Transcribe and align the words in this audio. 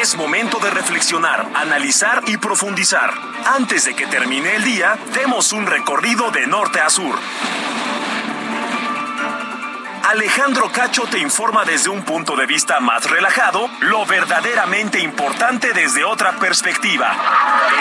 Es 0.00 0.16
momento 0.16 0.60
de 0.60 0.70
reflexionar, 0.70 1.48
analizar 1.56 2.22
y 2.28 2.36
profundizar. 2.36 3.12
Antes 3.46 3.84
de 3.84 3.96
que 3.96 4.06
termine 4.06 4.54
el 4.54 4.62
día, 4.62 4.96
demos 5.12 5.50
un 5.50 5.66
recorrido 5.66 6.30
de 6.30 6.46
norte 6.46 6.80
a 6.80 6.88
sur. 6.88 7.18
Alejandro 10.08 10.70
Cacho 10.70 11.02
te 11.10 11.18
informa 11.18 11.64
desde 11.64 11.90
un 11.90 12.04
punto 12.04 12.36
de 12.36 12.46
vista 12.46 12.78
más 12.78 13.10
relajado 13.10 13.68
lo 13.80 14.06
verdaderamente 14.06 15.00
importante 15.00 15.72
desde 15.72 16.04
otra 16.04 16.38
perspectiva. 16.38 17.16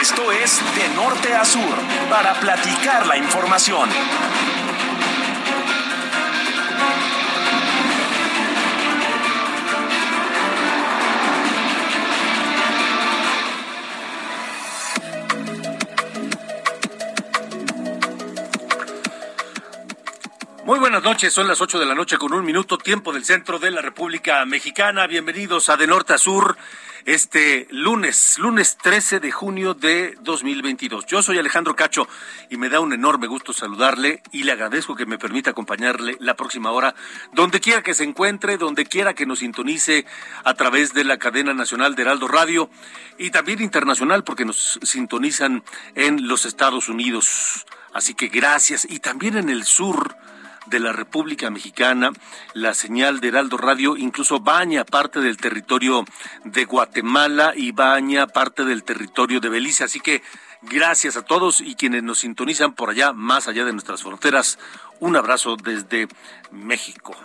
Esto 0.02 0.32
es 0.32 0.60
De 0.76 0.90
Norte 0.96 1.36
a 1.36 1.46
Sur, 1.46 1.76
para 2.10 2.34
platicar 2.34 3.06
la 3.06 3.18
información. 3.18 3.88
Muy 20.68 20.80
buenas 20.80 21.02
noches, 21.02 21.32
son 21.32 21.48
las 21.48 21.62
8 21.62 21.80
de 21.80 21.86
la 21.86 21.96
noche 21.96 22.18
con 22.18 22.34
un 22.34 22.44
minuto, 22.44 22.78
tiempo 22.78 23.14
del 23.14 23.24
centro 23.24 23.58
de 23.58 23.72
la 23.72 23.82
República 23.82 24.44
Mexicana. 24.44 25.08
Bienvenidos 25.08 25.70
a 25.70 25.78
De 25.78 25.88
Norte 25.88 26.12
a 26.12 26.18
Sur, 26.18 26.58
este 27.06 27.70
lunes, 27.72 28.38
lunes 28.38 28.76
13 28.76 29.22
de 29.22 29.32
junio 29.32 29.76
de 29.76 30.18
2022. 30.24 31.06
Yo 31.06 31.24
soy 31.24 31.38
Alejandro 31.38 31.74
Cacho 31.74 32.10
y 32.50 32.58
me 32.58 32.68
da 32.68 32.82
un 32.82 32.92
enorme 32.92 33.28
gusto 33.28 33.54
saludarle 33.54 34.22
y 34.34 34.44
le 34.44 34.52
agradezco 34.52 34.94
que 34.94 35.06
me 35.06 35.18
permita 35.18 35.52
acompañarle 35.52 36.18
la 36.20 36.36
próxima 36.36 36.72
hora, 36.72 36.96
donde 37.32 37.62
quiera 37.62 37.82
que 37.82 37.94
se 37.94 38.04
encuentre, 38.04 38.58
donde 38.58 38.86
quiera 38.86 39.14
que 39.14 39.26
nos 39.26 39.40
sintonice 39.40 40.06
a 40.44 40.54
través 40.56 40.94
de 40.94 41.06
la 41.06 41.18
cadena 41.18 41.54
nacional 41.54 41.96
de 41.96 42.02
Heraldo 42.02 42.28
Radio 42.28 42.70
y 43.18 43.30
también 43.30 43.62
internacional 43.62 44.26
porque 44.26 44.44
nos 44.44 44.82
sintonizan 44.84 45.64
en 45.96 46.28
los 46.28 46.46
Estados 46.46 46.90
Unidos. 46.90 47.66
Así 47.94 48.16
que 48.16 48.28
gracias 48.28 48.86
y 48.90 49.00
también 49.00 49.38
en 49.38 49.48
el 49.48 49.64
sur 49.64 50.18
de 50.70 50.80
la 50.80 50.94
República 50.94 51.50
Mexicana. 51.50 52.12
La 52.54 52.74
señal 52.74 53.20
de 53.20 53.30
Heraldo 53.30 53.58
Radio 53.58 53.98
incluso 53.98 54.40
baña 54.40 54.86
parte 54.86 55.20
del 55.20 55.38
territorio 55.38 56.06
de 56.44 56.66
Guatemala 56.66 57.54
y 57.56 57.72
baña 57.72 58.28
parte 58.28 58.66
del 58.66 58.84
territorio 58.84 59.40
de 59.40 59.50
Belice. 59.50 59.84
Así 59.84 60.00
que 60.00 60.22
gracias 60.62 61.18
a 61.18 61.24
todos 61.24 61.62
y 61.62 61.76
quienes 61.76 62.04
nos 62.04 62.20
sintonizan 62.20 62.74
por 62.74 62.90
allá, 62.90 63.14
más 63.14 63.48
allá 63.48 63.66
de 63.66 63.74
nuestras 63.74 64.04
fronteras. 64.04 64.60
Un 65.00 65.16
abrazo 65.16 65.56
desde 65.56 66.08
México. 66.52 67.16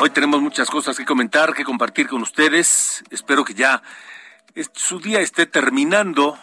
Hoy 0.00 0.10
tenemos 0.10 0.42
muchas 0.42 0.68
cosas 0.68 0.96
que 0.96 1.04
comentar, 1.04 1.54
que 1.54 1.64
compartir 1.64 2.08
con 2.08 2.20
ustedes. 2.22 3.04
Espero 3.10 3.44
que 3.44 3.54
ya 3.54 3.82
su 4.72 5.00
día 5.00 5.20
esté 5.20 5.46
terminando, 5.46 6.38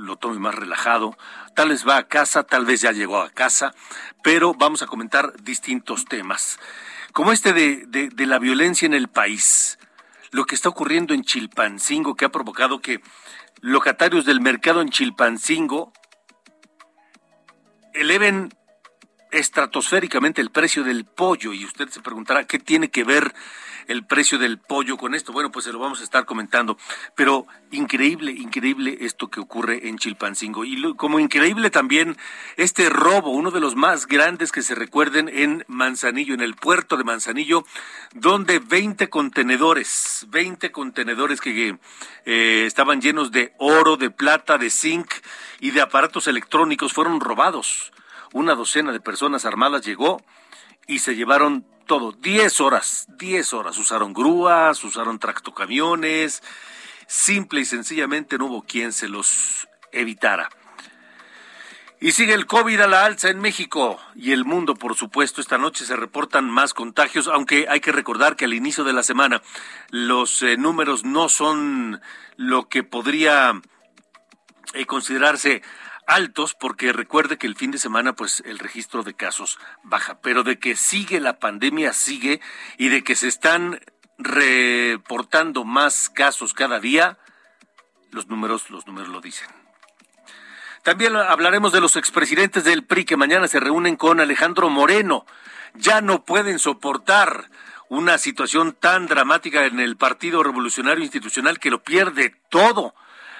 lo 0.00 0.16
tome 0.16 0.38
más 0.38 0.54
relajado. 0.54 1.16
Tal 1.54 1.68
vez 1.68 1.86
va 1.86 1.96
a 1.98 2.08
casa, 2.08 2.42
tal 2.42 2.64
vez 2.64 2.80
ya 2.80 2.92
llegó 2.92 3.20
a 3.20 3.30
casa, 3.30 3.74
pero 4.22 4.54
vamos 4.54 4.82
a 4.82 4.86
comentar 4.86 5.32
distintos 5.42 6.04
temas, 6.04 6.58
como 7.12 7.32
este 7.32 7.52
de, 7.52 7.86
de, 7.86 8.26
la 8.26 8.38
violencia 8.38 8.86
en 8.86 8.94
el 8.94 9.08
país, 9.08 9.78
lo 10.30 10.44
que 10.44 10.54
está 10.54 10.68
ocurriendo 10.68 11.12
en 11.12 11.24
Chilpancingo, 11.24 12.14
que 12.14 12.24
ha 12.24 12.30
provocado 12.30 12.80
que 12.80 13.00
locatarios 13.60 14.24
del 14.24 14.40
mercado 14.40 14.80
en 14.80 14.90
Chilpancingo 14.90 15.92
eleven 17.92 18.50
estratosféricamente 19.32 20.40
el 20.40 20.50
precio 20.50 20.84
del 20.84 21.04
pollo. 21.04 21.52
Y 21.52 21.64
usted 21.64 21.88
se 21.88 22.00
preguntará 22.00 22.46
qué 22.46 22.58
tiene 22.58 22.90
que 22.90 23.04
ver 23.04 23.34
el 23.90 24.04
precio 24.04 24.38
del 24.38 24.58
pollo 24.58 24.96
con 24.96 25.14
esto. 25.14 25.32
Bueno, 25.32 25.50
pues 25.50 25.64
se 25.64 25.72
lo 25.72 25.78
vamos 25.80 26.00
a 26.00 26.04
estar 26.04 26.24
comentando. 26.24 26.78
Pero 27.16 27.46
increíble, 27.72 28.30
increíble 28.30 28.98
esto 29.00 29.28
que 29.28 29.40
ocurre 29.40 29.88
en 29.88 29.98
Chilpancingo. 29.98 30.64
Y 30.64 30.94
como 30.94 31.18
increíble 31.18 31.70
también 31.70 32.16
este 32.56 32.88
robo, 32.88 33.30
uno 33.30 33.50
de 33.50 33.60
los 33.60 33.74
más 33.74 34.06
grandes 34.06 34.52
que 34.52 34.62
se 34.62 34.76
recuerden 34.76 35.28
en 35.28 35.64
Manzanillo, 35.66 36.34
en 36.34 36.40
el 36.40 36.54
puerto 36.54 36.96
de 36.96 37.04
Manzanillo, 37.04 37.64
donde 38.14 38.60
20 38.60 39.08
contenedores, 39.10 40.26
20 40.28 40.70
contenedores 40.70 41.40
que 41.40 41.76
eh, 42.26 42.64
estaban 42.66 43.00
llenos 43.00 43.32
de 43.32 43.54
oro, 43.58 43.96
de 43.96 44.10
plata, 44.10 44.56
de 44.56 44.70
zinc 44.70 45.10
y 45.58 45.72
de 45.72 45.80
aparatos 45.80 46.28
electrónicos 46.28 46.92
fueron 46.92 47.20
robados. 47.20 47.92
Una 48.32 48.54
docena 48.54 48.92
de 48.92 49.00
personas 49.00 49.44
armadas 49.44 49.84
llegó 49.84 50.22
y 50.86 51.00
se 51.00 51.16
llevaron 51.16 51.66
todo, 51.90 52.12
10 52.12 52.60
horas, 52.60 53.08
10 53.18 53.52
horas. 53.52 53.76
Usaron 53.76 54.12
grúas, 54.12 54.84
usaron 54.84 55.18
tractocamiones, 55.18 56.40
simple 57.08 57.62
y 57.62 57.64
sencillamente 57.64 58.38
no 58.38 58.46
hubo 58.46 58.62
quien 58.62 58.92
se 58.92 59.08
los 59.08 59.66
evitara. 59.90 60.48
Y 61.98 62.12
sigue 62.12 62.34
el 62.34 62.46
COVID 62.46 62.82
a 62.82 62.86
la 62.86 63.04
alza 63.06 63.28
en 63.28 63.40
México 63.40 63.98
y 64.14 64.30
el 64.30 64.44
mundo, 64.44 64.76
por 64.76 64.94
supuesto. 64.94 65.40
Esta 65.40 65.58
noche 65.58 65.84
se 65.84 65.96
reportan 65.96 66.48
más 66.48 66.74
contagios, 66.74 67.26
aunque 67.26 67.66
hay 67.68 67.80
que 67.80 67.90
recordar 67.90 68.36
que 68.36 68.44
al 68.44 68.54
inicio 68.54 68.84
de 68.84 68.92
la 68.92 69.02
semana 69.02 69.42
los 69.88 70.42
eh, 70.42 70.56
números 70.56 71.02
no 71.02 71.28
son 71.28 72.00
lo 72.36 72.68
que 72.68 72.84
podría 72.84 73.60
eh, 74.74 74.86
considerarse 74.86 75.62
altos 76.10 76.54
porque 76.54 76.92
recuerde 76.92 77.38
que 77.38 77.46
el 77.46 77.56
fin 77.56 77.70
de 77.70 77.78
semana 77.78 78.14
pues 78.14 78.42
el 78.44 78.58
registro 78.58 79.02
de 79.02 79.14
casos 79.14 79.58
baja, 79.84 80.20
pero 80.20 80.42
de 80.42 80.58
que 80.58 80.76
sigue 80.76 81.20
la 81.20 81.38
pandemia 81.38 81.92
sigue 81.92 82.40
y 82.78 82.88
de 82.88 83.04
que 83.04 83.14
se 83.14 83.28
están 83.28 83.80
reportando 84.18 85.64
más 85.64 86.10
casos 86.10 86.52
cada 86.52 86.80
día, 86.80 87.18
los 88.10 88.26
números 88.26 88.70
los 88.70 88.86
números 88.86 89.08
lo 89.08 89.20
dicen. 89.20 89.48
También 90.82 91.14
hablaremos 91.14 91.72
de 91.72 91.80
los 91.80 91.96
expresidentes 91.96 92.64
del 92.64 92.84
PRI 92.84 93.04
que 93.04 93.16
mañana 93.16 93.46
se 93.46 93.60
reúnen 93.60 93.96
con 93.96 94.18
Alejandro 94.18 94.68
Moreno. 94.70 95.26
Ya 95.74 96.00
no 96.00 96.24
pueden 96.24 96.58
soportar 96.58 97.50
una 97.88 98.18
situación 98.18 98.72
tan 98.72 99.06
dramática 99.06 99.66
en 99.66 99.78
el 99.78 99.96
Partido 99.96 100.42
Revolucionario 100.42 101.04
Institucional 101.04 101.58
que 101.58 101.70
lo 101.70 101.82
pierde 101.82 102.34
todo 102.48 102.94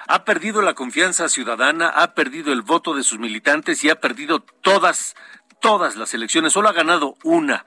ha 0.07 0.25
perdido 0.25 0.61
la 0.61 0.73
confianza 0.73 1.29
ciudadana, 1.29 1.89
ha 1.89 2.13
perdido 2.13 2.51
el 2.53 2.61
voto 2.61 2.93
de 2.93 3.03
sus 3.03 3.19
militantes 3.19 3.83
y 3.83 3.89
ha 3.89 3.99
perdido 3.99 4.39
todas, 4.39 5.15
todas 5.59 5.95
las 5.95 6.13
elecciones. 6.13 6.53
Solo 6.53 6.69
ha 6.69 6.73
ganado 6.73 7.15
una, 7.23 7.65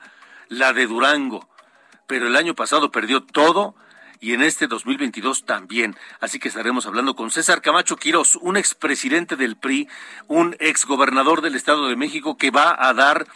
la 0.49 0.73
de 0.73 0.87
Durango. 0.87 1.49
Pero 2.07 2.27
el 2.27 2.37
año 2.37 2.55
pasado 2.55 2.91
perdió 2.91 3.23
todo 3.23 3.75
y 4.21 4.33
en 4.33 4.43
este 4.43 4.67
2022 4.67 5.45
también. 5.45 5.97
Así 6.21 6.39
que 6.39 6.49
estaremos 6.49 6.87
hablando 6.87 7.15
con 7.15 7.31
César 7.31 7.61
Camacho 7.63 7.97
Quirós, 7.97 8.37
un 8.37 8.57
expresidente 8.57 9.37
del 9.37 9.57
PRI, 9.57 9.89
un 10.29 10.57
exgobernador 10.61 11.43
del 11.43 11.55
Estado 11.55 11.89
de 11.89 11.97
México 11.97 12.37
que 12.37 12.51
va 12.51 12.77
a 12.79 12.95
dar 12.95 13.27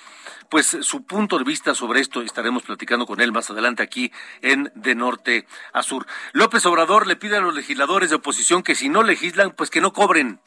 pues 0.48 0.76
su 0.80 1.04
punto 1.04 1.38
de 1.38 1.44
vista 1.44 1.74
sobre 1.74 2.00
esto. 2.00 2.22
Estaremos 2.22 2.62
platicando 2.62 3.06
con 3.06 3.20
él 3.20 3.32
más 3.32 3.50
adelante 3.50 3.82
aquí 3.82 4.12
en 4.42 4.70
De 4.74 4.94
Norte 4.94 5.46
a 5.72 5.82
Sur. 5.82 6.06
López 6.32 6.64
Obrador 6.66 7.06
le 7.06 7.16
pide 7.16 7.36
a 7.36 7.40
los 7.40 7.54
legisladores 7.54 8.10
de 8.10 8.16
oposición 8.16 8.62
que 8.62 8.74
si 8.74 8.88
no 8.88 9.02
legislan, 9.02 9.50
pues 9.50 9.70
que 9.70 9.80
no 9.80 9.92
cobren. 9.92 10.40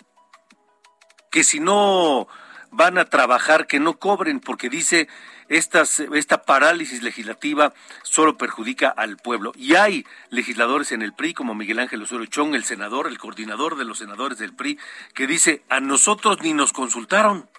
Que 1.31 1.43
si 1.43 1.59
no 1.59 2.27
van 2.71 2.97
a 2.97 3.05
trabajar, 3.05 3.67
que 3.67 3.79
no 3.79 3.99
cobren, 3.99 4.39
porque 4.39 4.69
dice 4.69 5.07
estas, 5.49 5.99
esta 5.99 6.43
parálisis 6.43 7.03
legislativa 7.03 7.73
solo 8.03 8.37
perjudica 8.37 8.89
al 8.89 9.17
pueblo. 9.17 9.51
Y 9.55 9.75
hay 9.75 10.05
legisladores 10.29 10.93
en 10.93 11.01
el 11.01 11.13
PRI, 11.13 11.33
como 11.33 11.53
Miguel 11.53 11.79
Ángel 11.79 12.01
Osorio 12.01 12.25
Chong, 12.25 12.55
el 12.55 12.63
senador, 12.63 13.07
el 13.07 13.19
coordinador 13.19 13.77
de 13.77 13.85
los 13.85 13.99
senadores 13.99 14.37
del 14.39 14.55
PRI, 14.55 14.79
que 15.13 15.27
dice, 15.27 15.63
a 15.69 15.81
nosotros 15.81 16.41
ni 16.41 16.53
nos 16.53 16.71
consultaron. 16.71 17.49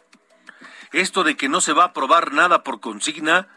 Esto 0.92 1.24
de 1.24 1.36
que 1.36 1.48
no 1.48 1.60
se 1.60 1.72
va 1.72 1.84
a 1.84 1.86
aprobar 1.88 2.32
nada 2.32 2.62
por 2.62 2.80
consigna, 2.80 3.48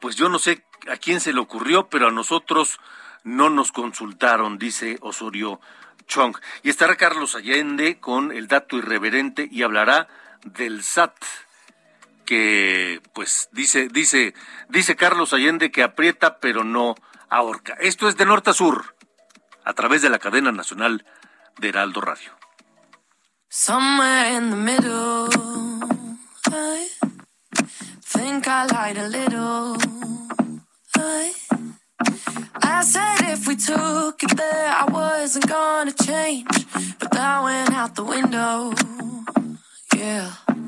pues 0.00 0.16
yo 0.16 0.28
no 0.28 0.38
sé 0.38 0.64
a 0.90 0.96
quién 0.96 1.20
se 1.20 1.32
le 1.32 1.40
ocurrió, 1.40 1.88
pero 1.88 2.08
a 2.08 2.10
nosotros 2.10 2.78
no 3.24 3.50
nos 3.50 3.72
consultaron, 3.72 4.58
dice 4.58 4.98
Osorio 5.00 5.60
Chong. 6.06 6.36
Y 6.62 6.70
estará 6.70 6.96
Carlos 6.96 7.34
Allende 7.34 7.98
con 8.00 8.32
el 8.32 8.48
dato 8.48 8.76
irreverente 8.76 9.48
y 9.50 9.62
hablará 9.62 10.08
del 10.44 10.82
SAT. 10.82 11.16
que 12.24 13.00
pues 13.14 13.48
dice 13.52 13.88
dice 13.88 14.32
dice 14.68 14.94
Carlos 14.94 15.32
Allende 15.32 15.72
que 15.72 15.82
aprieta 15.82 16.38
pero 16.38 16.64
no 16.64 16.94
ahorca. 17.28 17.74
Esto 17.80 18.08
es 18.08 18.16
de 18.16 18.26
norte 18.26 18.50
a 18.50 18.54
sur 18.54 18.94
a 19.64 19.72
través 19.74 20.02
de 20.02 20.10
la 20.10 20.18
cadena 20.18 20.52
nacional 20.52 21.04
de 21.58 21.68
Heraldo 21.68 22.00
Radio. 22.00 22.32
I 26.46 26.88
think 28.02 28.48
I 28.48 28.66
lied 28.66 28.96
a 28.96 29.08
little. 29.08 29.76
I, 30.96 31.32
I 32.62 32.82
said 32.84 33.32
if 33.32 33.46
we 33.46 33.56
took 33.56 34.22
it 34.22 34.36
there, 34.36 34.68
I 34.68 34.86
wasn't 34.90 35.48
gonna 35.48 35.92
change, 35.92 36.48
but 36.98 37.10
that 37.12 37.42
went 37.42 37.72
out 37.72 37.94
the 37.94 38.04
window. 38.04 38.72
Yeah. 39.96 40.32
I 40.48 40.62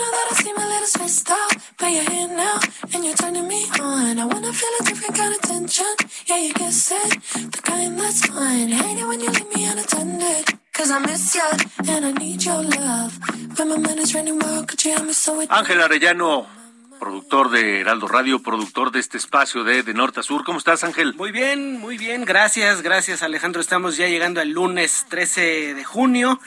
know 0.00 0.10
that 0.16 0.28
I 0.30 0.34
seem 0.42 0.56
a 0.56 0.66
little 0.66 0.86
stressed 0.86 1.30
out, 1.30 1.56
but 1.78 1.90
you're 1.90 2.10
here 2.10 2.28
now 2.28 2.60
and 2.94 3.04
you're 3.04 3.14
turning 3.14 3.48
me 3.48 3.64
on. 3.80 4.18
I 4.18 4.24
wanna 4.24 4.52
feel 4.52 4.70
a 4.80 4.84
different 4.84 5.14
kind 5.14 5.34
of 5.34 5.40
tension. 5.42 5.94
Yeah, 6.26 6.38
you 6.38 6.54
guess 6.54 6.90
it, 6.92 7.22
the 7.52 7.60
kind 7.62 7.98
that's 7.98 8.26
fine. 8.26 8.68
Hate 8.68 8.98
it 8.98 9.06
when 9.06 9.20
you 9.20 9.30
leave 9.30 9.54
me 9.54 9.64
unattended. 9.66 10.61
Cause 10.74 10.90
I 10.90 11.00
miss 11.00 11.34
you 11.34 11.42
and 11.92 12.06
I 12.06 12.12
need 12.12 12.42
your 12.42 12.62
love. 12.64 13.12
When 13.58 13.68
my 13.68 13.76
mind 13.76 14.00
is 14.00 14.14
running 14.14 14.38
wild, 14.38 14.66
could 14.68 14.82
you 14.82 14.92
help 14.92 15.06
me 15.06 15.12
so 15.12 15.38
it 15.42 15.50
Ángel 15.50 15.82
Arellano, 15.82 16.46
productor 16.98 17.50
de 17.50 17.80
Heraldo 17.80 18.08
Radio, 18.08 18.40
productor 18.40 18.90
de 18.90 19.00
este 19.00 19.18
espacio 19.18 19.64
de 19.64 19.82
De 19.82 19.92
Norte 19.92 20.20
a 20.20 20.22
Sur. 20.22 20.44
¿Cómo 20.44 20.58
estás, 20.58 20.82
Ángel? 20.82 21.12
Muy 21.14 21.30
bien, 21.30 21.78
muy 21.78 21.98
bien, 21.98 22.24
gracias, 22.24 22.80
gracias 22.80 23.22
Alejandro. 23.22 23.60
Estamos 23.60 23.98
ya 23.98 24.08
llegando 24.08 24.40
al 24.40 24.48
lunes 24.48 25.04
13 25.10 25.74
de 25.74 25.84
junio 25.84 26.40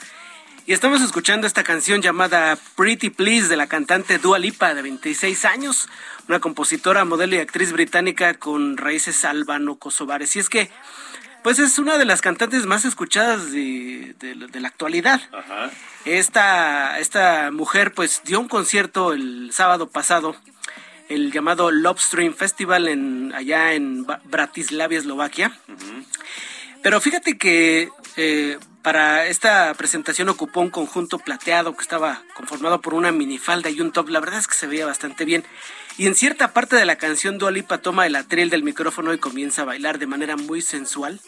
y 0.66 0.72
estamos 0.72 1.00
escuchando 1.02 1.46
esta 1.46 1.62
canción 1.62 2.02
llamada 2.02 2.58
Pretty 2.74 3.10
Please 3.10 3.46
de 3.46 3.56
la 3.56 3.68
cantante 3.68 4.18
Dua 4.18 4.40
Lipa 4.40 4.74
de 4.74 4.82
26 4.82 5.44
años, 5.44 5.88
una 6.28 6.40
compositora, 6.40 7.04
modelo 7.04 7.36
y 7.36 7.38
actriz 7.38 7.70
británica 7.70 8.34
con 8.34 8.76
raíces 8.76 9.24
albano-kosovares. 9.24 10.34
Y 10.34 10.40
es 10.40 10.48
que, 10.48 10.68
pues 11.46 11.60
es 11.60 11.78
una 11.78 11.96
de 11.96 12.04
las 12.04 12.22
cantantes 12.22 12.66
más 12.66 12.84
escuchadas 12.84 13.52
de, 13.52 14.16
de- 14.18 14.34
de 14.34 14.60
la 14.60 14.66
actualidad. 14.66 15.20
Esta, 16.04 16.98
esta 16.98 17.52
mujer 17.52 17.92
pues 17.94 18.20
dio 18.24 18.40
un 18.40 18.48
concierto 18.48 19.12
el 19.12 19.50
sábado 19.52 19.88
pasado, 19.88 20.34
el 21.08 21.30
llamado 21.30 21.70
Love 21.70 22.00
Stream 22.00 22.34
Festival 22.34 22.88
en, 22.88 23.32
allá 23.32 23.74
en 23.74 24.04
Bratislava, 24.24 24.96
Eslovaquia. 24.96 25.56
Pero 26.82 27.00
fíjate 27.00 27.38
que 27.38 27.90
eh, 28.16 28.58
para 28.86 29.26
esta 29.26 29.74
presentación 29.74 30.28
ocupó 30.28 30.60
un 30.60 30.70
conjunto 30.70 31.18
plateado 31.18 31.74
que 31.74 31.82
estaba 31.82 32.22
conformado 32.36 32.80
por 32.80 32.94
una 32.94 33.10
minifalda 33.10 33.68
y 33.68 33.80
un 33.80 33.90
top. 33.90 34.10
La 34.10 34.20
verdad 34.20 34.38
es 34.38 34.46
que 34.46 34.54
se 34.54 34.68
veía 34.68 34.86
bastante 34.86 35.24
bien. 35.24 35.42
Y 35.98 36.06
en 36.06 36.14
cierta 36.14 36.52
parte 36.52 36.76
de 36.76 36.84
la 36.84 36.94
canción 36.94 37.36
Dua 37.36 37.50
Lipa 37.50 37.78
toma 37.78 38.06
el 38.06 38.14
atril 38.14 38.48
del 38.48 38.62
micrófono 38.62 39.12
y 39.12 39.18
comienza 39.18 39.62
a 39.62 39.64
bailar 39.64 39.98
de 39.98 40.06
manera 40.06 40.36
muy 40.36 40.62
sensual. 40.62 41.18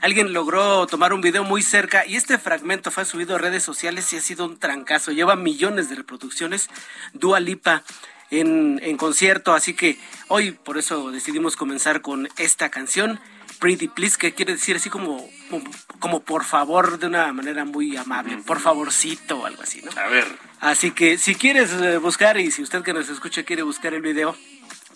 Alguien 0.00 0.32
logró 0.32 0.86
tomar 0.86 1.12
un 1.12 1.20
video 1.20 1.44
muy 1.44 1.62
cerca 1.62 2.06
y 2.06 2.16
este 2.16 2.38
fragmento 2.38 2.90
fue 2.90 3.04
subido 3.04 3.34
a 3.34 3.38
redes 3.38 3.62
sociales 3.62 4.10
y 4.14 4.16
ha 4.16 4.22
sido 4.22 4.46
un 4.46 4.58
trancazo. 4.58 5.12
Lleva 5.12 5.36
millones 5.36 5.90
de 5.90 5.96
reproducciones. 5.96 6.70
Dua 7.12 7.40
Lipa 7.40 7.82
en, 8.30 8.80
en 8.82 8.96
concierto, 8.96 9.52
así 9.52 9.74
que 9.74 9.98
hoy 10.28 10.52
por 10.52 10.78
eso 10.78 11.10
decidimos 11.10 11.56
comenzar 11.56 12.00
con 12.00 12.30
esta 12.38 12.70
canción, 12.70 13.20
Pretty 13.62 13.86
Please, 13.86 14.18
que 14.18 14.34
quiere 14.34 14.54
decir 14.54 14.74
así 14.74 14.90
como, 14.90 15.24
como, 15.48 15.64
como 16.00 16.20
por 16.20 16.42
favor, 16.42 16.98
de 16.98 17.06
una 17.06 17.32
manera 17.32 17.64
muy 17.64 17.96
amable, 17.96 18.36
por 18.38 18.58
favorcito 18.58 19.38
o 19.38 19.46
algo 19.46 19.62
así, 19.62 19.80
¿no? 19.82 19.92
A 20.02 20.08
ver. 20.08 20.26
Así 20.58 20.90
que 20.90 21.16
si 21.16 21.36
quieres 21.36 21.70
eh, 21.74 21.98
buscar 21.98 22.40
y 22.40 22.50
si 22.50 22.60
usted 22.60 22.82
que 22.82 22.92
nos 22.92 23.08
escucha 23.08 23.44
quiere 23.44 23.62
buscar 23.62 23.94
el 23.94 24.02
video, 24.02 24.36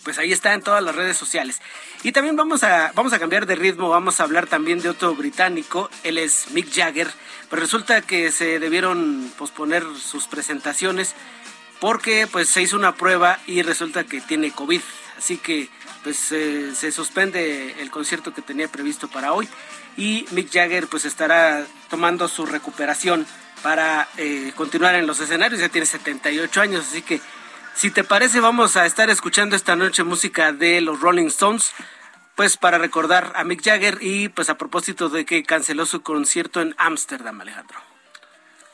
pues 0.03 0.19
ahí 0.19 0.33
está 0.33 0.53
en 0.53 0.61
todas 0.61 0.83
las 0.83 0.93
redes 0.93 1.15
sociales. 1.15 1.61
Y 2.03 2.11
también 2.11 2.35
vamos 2.35 2.65
a, 2.65 2.91
vamos 2.93 3.13
a 3.13 3.19
cambiar 3.19 3.45
de 3.45 3.55
ritmo, 3.55 3.87
vamos 3.87 4.19
a 4.19 4.23
hablar 4.23 4.47
también 4.47 4.81
de 4.81 4.89
otro 4.89 5.15
británico, 5.15 5.89
él 6.03 6.17
es 6.17 6.51
Mick 6.51 6.69
Jagger, 6.69 7.09
pero 7.49 7.61
resulta 7.61 8.01
que 8.01 8.33
se 8.33 8.59
debieron 8.59 9.31
posponer 9.37 9.85
sus 9.95 10.27
presentaciones 10.27 11.15
porque 11.79 12.27
pues 12.29 12.49
se 12.49 12.63
hizo 12.63 12.75
una 12.75 12.95
prueba 12.95 13.39
y 13.47 13.61
resulta 13.61 14.03
que 14.03 14.19
tiene 14.19 14.51
COVID, 14.51 14.81
así 15.17 15.37
que 15.37 15.69
pues 16.07 16.31
eh, 16.31 16.71
se 16.73 16.93
suspende 16.93 17.81
el 17.81 17.91
concierto 17.91 18.33
que 18.33 18.41
tenía 18.41 18.69
previsto 18.69 19.09
para 19.09 19.33
hoy 19.33 19.45
y 19.97 20.25
Mick 20.31 20.49
Jagger 20.53 20.87
pues 20.87 21.03
estará 21.03 21.65
tomando 21.89 22.29
su 22.29 22.45
recuperación 22.45 23.27
para 23.61 24.07
eh, 24.15 24.53
continuar 24.55 24.95
en 24.95 25.05
los 25.05 25.19
escenarios, 25.19 25.59
ya 25.59 25.67
tiene 25.67 25.85
78 25.85 26.61
años, 26.61 26.85
así 26.89 27.01
que 27.01 27.19
si 27.75 27.91
te 27.91 28.05
parece 28.05 28.39
vamos 28.39 28.77
a 28.77 28.85
estar 28.85 29.09
escuchando 29.09 29.57
esta 29.57 29.75
noche 29.75 30.05
música 30.05 30.53
de 30.53 30.79
los 30.79 31.01
Rolling 31.01 31.27
Stones, 31.27 31.73
pues 32.35 32.55
para 32.55 32.77
recordar 32.77 33.33
a 33.35 33.43
Mick 33.43 33.61
Jagger 33.61 33.97
y 33.99 34.29
pues 34.29 34.49
a 34.49 34.57
propósito 34.57 35.09
de 35.09 35.25
que 35.25 35.43
canceló 35.43 35.85
su 35.85 36.03
concierto 36.03 36.61
en 36.61 36.73
Ámsterdam, 36.77 37.41
Alejandro. 37.41 37.79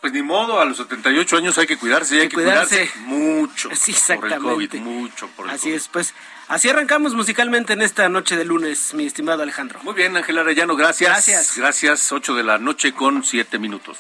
Pues 0.02 0.12
ni 0.12 0.22
modo, 0.22 0.60
a 0.60 0.66
los 0.66 0.76
78 0.76 1.38
años 1.38 1.58
hay 1.58 1.66
que 1.66 1.78
cuidarse 1.78 2.16
hay 2.16 2.22
Hay 2.24 2.28
que 2.28 2.34
cuidarse, 2.36 2.90
cuidarse. 2.92 3.00
mucho 3.06 3.70
Sí, 3.74 3.94
por 3.94 4.28
el 4.28 4.38
COVID, 4.38 4.64
exactamente. 4.66 4.80
mucho 4.82 5.28
por 5.30 5.46
el 5.46 5.52
Así 5.54 5.68
COVID. 5.70 5.76
es, 5.76 5.88
pues 5.88 6.14
así 6.48 6.70
arrancamos 6.70 7.14
musicalmente 7.14 7.74
en 7.74 7.82
esta 7.82 8.10
noche 8.10 8.36
de 8.36 8.46
lunes, 8.46 8.94
mi 8.94 9.06
estimado 9.06 9.44
Alejandro. 9.44 9.80
Muy 9.84 9.94
bien, 9.94 10.16
Ángel 10.16 10.38
Arellano, 10.38 10.76
gracias. 10.76 11.12
Gracias. 11.12 11.58
Gracias, 11.58 12.12
8 12.12 12.36
de 12.36 12.44
la 12.44 12.58
noche 12.58 12.94
con 12.94 13.24
7 13.24 13.60
minutos. 13.60 13.98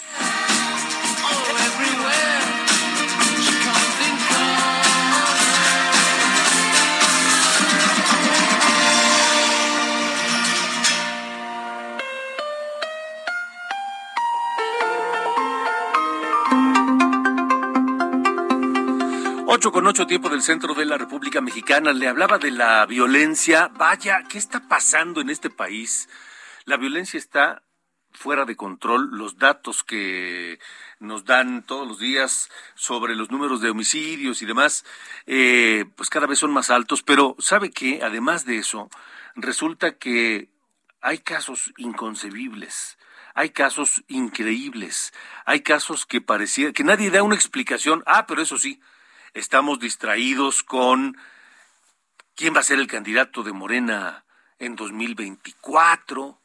Tiempo 20.13 20.30
del 20.30 20.44
centro 20.44 20.75
de 20.75 20.86
la 20.86 21.00
República 21.00 21.42
Mexicana. 21.42 21.92
Le 21.92 22.07
hablaba 22.07 22.38
de 22.38 22.51
la 22.51 22.86
violencia. 22.86 23.69
Vaya, 23.69 24.24
¿qué 24.30 24.38
está 24.38 24.68
pasando 24.68 25.21
en 25.21 25.31
este 25.31 25.50
país? 25.50 26.07
La 26.65 26.77
violencia 26.77 27.18
está 27.18 27.63
fuera 28.12 28.45
de 28.45 28.56
control. 28.56 29.10
Los 29.18 29.39
datos 29.39 29.83
que 29.83 30.60
nos 31.00 31.25
dan 31.25 31.63
todos 31.63 31.88
los 31.88 31.98
días 31.98 32.51
sobre 32.75 33.15
los 33.15 33.31
números 33.31 33.60
de 33.60 33.71
homicidios 33.71 34.44
y 34.44 34.45
demás, 34.45 34.86
eh, 35.25 35.86
pues 35.96 36.12
cada 36.12 36.27
vez 36.27 36.38
son 36.38 36.51
más 36.51 36.70
altos. 36.70 37.01
Pero 37.01 37.36
¿sabe 37.39 37.72
qué? 37.72 38.01
Además 38.03 38.46
de 38.46 38.60
eso, 38.60 38.91
resulta 39.34 39.98
que 39.98 40.48
hay 41.01 41.17
casos 41.17 41.74
inconcebibles. 41.77 43.00
Hay 43.34 43.50
casos 43.50 44.03
increíbles, 44.10 45.12
hay 45.43 45.62
casos 45.62 46.05
que 46.05 46.22
parecía 46.22 46.72
que 46.72 46.84
nadie 46.84 47.10
da 47.10 47.24
una 47.24 47.34
explicación. 47.34 48.03
Ah, 48.05 48.27
pero 48.27 48.43
eso 48.43 48.60
sí, 48.60 48.79
estamos 49.34 49.80
distraídos 49.80 50.63
con 50.63 51.18
quién 52.36 52.56
va 52.56 52.60
a 52.60 52.63
ser 52.63 52.80
el 52.80 52.88
candidato 52.88 53.44
de 53.44 53.54
Morena 53.54 54.25
en 54.60 54.75
2024. 54.75 56.40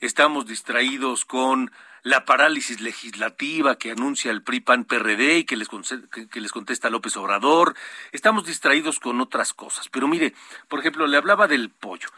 Estamos 0.00 0.46
distraídos 0.46 1.24
con 1.24 1.72
la 2.02 2.24
parálisis 2.24 2.80
legislativa 2.80 3.76
que 3.76 3.90
anuncia 3.90 4.30
el 4.30 4.42
PRI 4.42 4.60
PAN 4.60 4.84
PRD 4.84 5.38
y 5.38 5.44
que 5.44 5.56
les, 5.56 5.68
que- 6.12 6.28
que 6.28 6.40
les 6.40 6.52
contesta 6.52 6.90
López 6.90 7.16
Obrador. 7.16 7.74
Estamos 8.12 8.46
distraídos 8.46 9.00
con 9.00 9.20
otras 9.20 9.52
cosas. 9.52 9.88
Pero 9.88 10.06
mire, 10.06 10.34
por 10.68 10.78
ejemplo, 10.80 11.06
le 11.06 11.16
hablaba 11.16 11.48
del 11.48 11.70
pollo. 11.70 12.08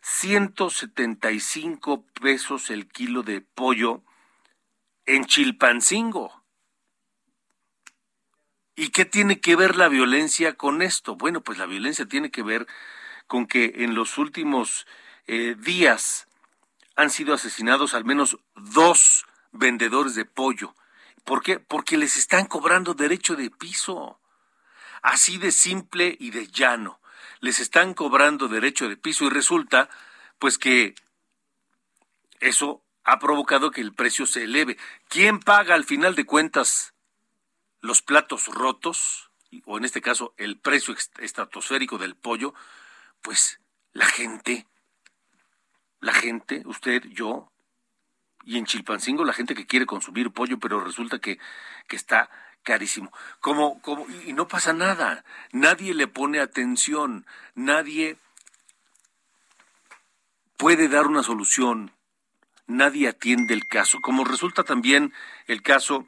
175 0.00 2.04
pesos 2.20 2.70
el 2.70 2.88
kilo 2.88 3.22
de 3.22 3.40
pollo 3.40 4.02
en 5.04 5.26
Chilpancingo. 5.26 6.42
¿Y 8.76 8.90
qué 8.90 9.06
tiene 9.06 9.40
que 9.40 9.56
ver 9.56 9.74
la 9.74 9.88
violencia 9.88 10.54
con 10.54 10.82
esto? 10.82 11.16
Bueno, 11.16 11.40
pues 11.40 11.56
la 11.56 11.64
violencia 11.64 12.04
tiene 12.06 12.30
que 12.30 12.42
ver 12.42 12.66
con 13.26 13.46
que 13.46 13.72
en 13.76 13.94
los 13.94 14.18
últimos 14.18 14.86
eh, 15.26 15.56
días 15.58 16.28
han 16.94 17.08
sido 17.08 17.32
asesinados 17.32 17.94
al 17.94 18.04
menos 18.04 18.38
dos 18.54 19.24
vendedores 19.50 20.14
de 20.14 20.26
pollo. 20.26 20.74
¿Por 21.24 21.42
qué? 21.42 21.58
Porque 21.58 21.96
les 21.96 22.18
están 22.18 22.46
cobrando 22.46 22.92
derecho 22.92 23.34
de 23.34 23.50
piso. 23.50 24.20
Así 25.00 25.38
de 25.38 25.52
simple 25.52 26.14
y 26.20 26.30
de 26.30 26.46
llano. 26.48 27.00
Les 27.40 27.60
están 27.60 27.94
cobrando 27.94 28.46
derecho 28.46 28.90
de 28.90 28.98
piso 28.98 29.24
y 29.24 29.30
resulta, 29.30 29.88
pues 30.38 30.58
que 30.58 30.94
eso 32.40 32.84
ha 33.04 33.18
provocado 33.18 33.70
que 33.70 33.80
el 33.80 33.94
precio 33.94 34.26
se 34.26 34.44
eleve. 34.44 34.76
¿Quién 35.08 35.40
paga 35.40 35.74
al 35.74 35.84
final 35.84 36.14
de 36.14 36.26
cuentas 36.26 36.92
los 37.86 38.02
platos 38.02 38.46
rotos, 38.46 39.30
o 39.64 39.78
en 39.78 39.84
este 39.84 40.02
caso 40.02 40.34
el 40.36 40.58
precio 40.58 40.94
estratosférico 41.18 41.98
del 41.98 42.16
pollo? 42.16 42.54
Pues 43.22 43.60
la 43.92 44.06
gente, 44.06 44.66
la 46.00 46.12
gente, 46.12 46.62
usted, 46.66 47.02
yo, 47.04 47.50
y 48.44 48.58
en 48.58 48.66
Chilpancingo 48.66 49.24
la 49.24 49.32
gente 49.32 49.54
que 49.54 49.66
quiere 49.66 49.86
consumir 49.86 50.30
pollo, 50.30 50.58
pero 50.58 50.80
resulta 50.80 51.18
que, 51.18 51.38
que 51.88 51.96
está 51.96 52.30
carísimo. 52.62 53.12
Como, 53.40 53.80
como, 53.80 54.06
y 54.24 54.32
no 54.32 54.48
pasa 54.48 54.72
nada. 54.72 55.24
Nadie 55.52 55.94
le 55.94 56.06
pone 56.06 56.40
atención. 56.40 57.26
Nadie 57.54 58.18
puede 60.56 60.88
dar 60.88 61.06
una 61.06 61.22
solución. 61.22 61.92
Nadie 62.66 63.08
atiende 63.08 63.54
el 63.54 63.66
caso. 63.66 64.00
Como 64.00 64.24
resulta 64.24 64.62
también 64.62 65.12
el 65.46 65.62
caso 65.62 66.06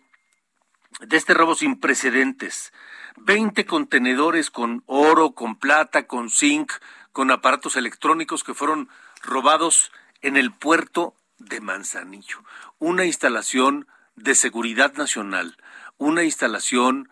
de 1.00 1.16
este 1.16 1.34
robo 1.34 1.54
sin 1.54 1.78
precedentes. 1.78 2.72
Veinte 3.16 3.66
contenedores 3.66 4.50
con 4.50 4.82
oro, 4.86 5.32
con 5.32 5.56
plata, 5.56 6.06
con 6.06 6.30
zinc, 6.30 6.72
con 7.12 7.30
aparatos 7.30 7.76
electrónicos 7.76 8.44
que 8.44 8.54
fueron 8.54 8.88
robados 9.22 9.90
en 10.22 10.36
el 10.36 10.52
puerto 10.52 11.14
de 11.38 11.60
Manzanillo. 11.60 12.44
Una 12.78 13.04
instalación 13.04 13.86
de 14.16 14.34
seguridad 14.34 14.94
nacional, 14.94 15.56
una 15.96 16.24
instalación 16.24 17.08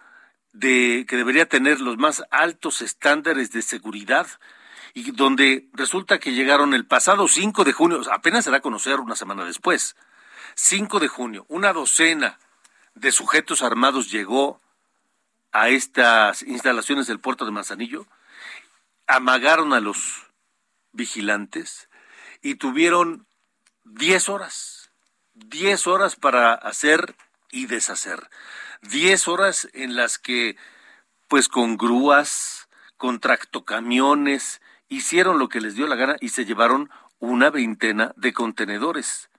de, 0.53 1.07
que 1.09 1.17
debería 1.17 1.49
tener 1.49 1.81
los 1.81 1.99
más 1.99 2.25
altos 2.31 2.83
estándares 2.83 3.53
de 3.53 3.63
seguridad 3.63 4.27
y 4.95 5.11
donde 5.11 5.69
resulta 5.73 6.19
que 6.19 6.33
llegaron 6.33 6.73
el 6.73 6.87
pasado 6.87 7.29
5 7.29 7.65
de 7.65 7.73
junio, 7.73 8.01
apenas 8.11 8.45
se 8.45 8.51
da 8.51 8.59
a 8.59 8.63
conocer 8.63 8.99
una 9.01 9.15
semana 9.15 9.45
después, 9.45 9.95
5 10.55 11.01
de 11.01 11.09
junio, 11.09 11.45
una 11.49 11.73
docena 11.73 12.39
de 12.97 13.13
sujetos 13.13 13.63
armados 13.63 14.11
llegó 14.11 14.61
a 15.53 15.69
estas 15.69 16.43
instalaciones 16.43 17.07
del 17.07 17.21
puerto 17.21 17.45
de 17.45 17.53
Manzanillo, 17.53 18.07
amagaron 19.07 19.73
a 19.73 19.81
los 19.81 20.27
vigilantes 20.93 21.89
y 22.43 22.57
tuvieron 22.57 23.27
10 23.85 24.29
horas, 24.31 24.91
10 25.35 25.87
horas 25.87 26.17
para 26.17 26.55
hacer 26.55 27.15
y 27.53 27.67
deshacer. 27.67 28.29
Diez 28.83 29.29
horas 29.29 29.69
en 29.73 29.97
las 29.97 30.19
que, 30.19 30.57
pues 31.29 31.49
con 31.49 31.77
grúas, 31.77 32.69
con 32.97 33.21
tractocamiones, 33.21 34.61
hicieron 34.89 35.39
lo 35.39 35.49
que 35.49 35.61
les 35.61 35.75
dio 35.75 35.87
la 35.87 35.97
gana 35.97 36.17
y 36.21 36.31
se 36.31 36.45
llevaron 36.45 36.91
una 37.19 37.51
veintena 37.51 38.13
de 38.17 38.33
contenedores. 38.33 39.31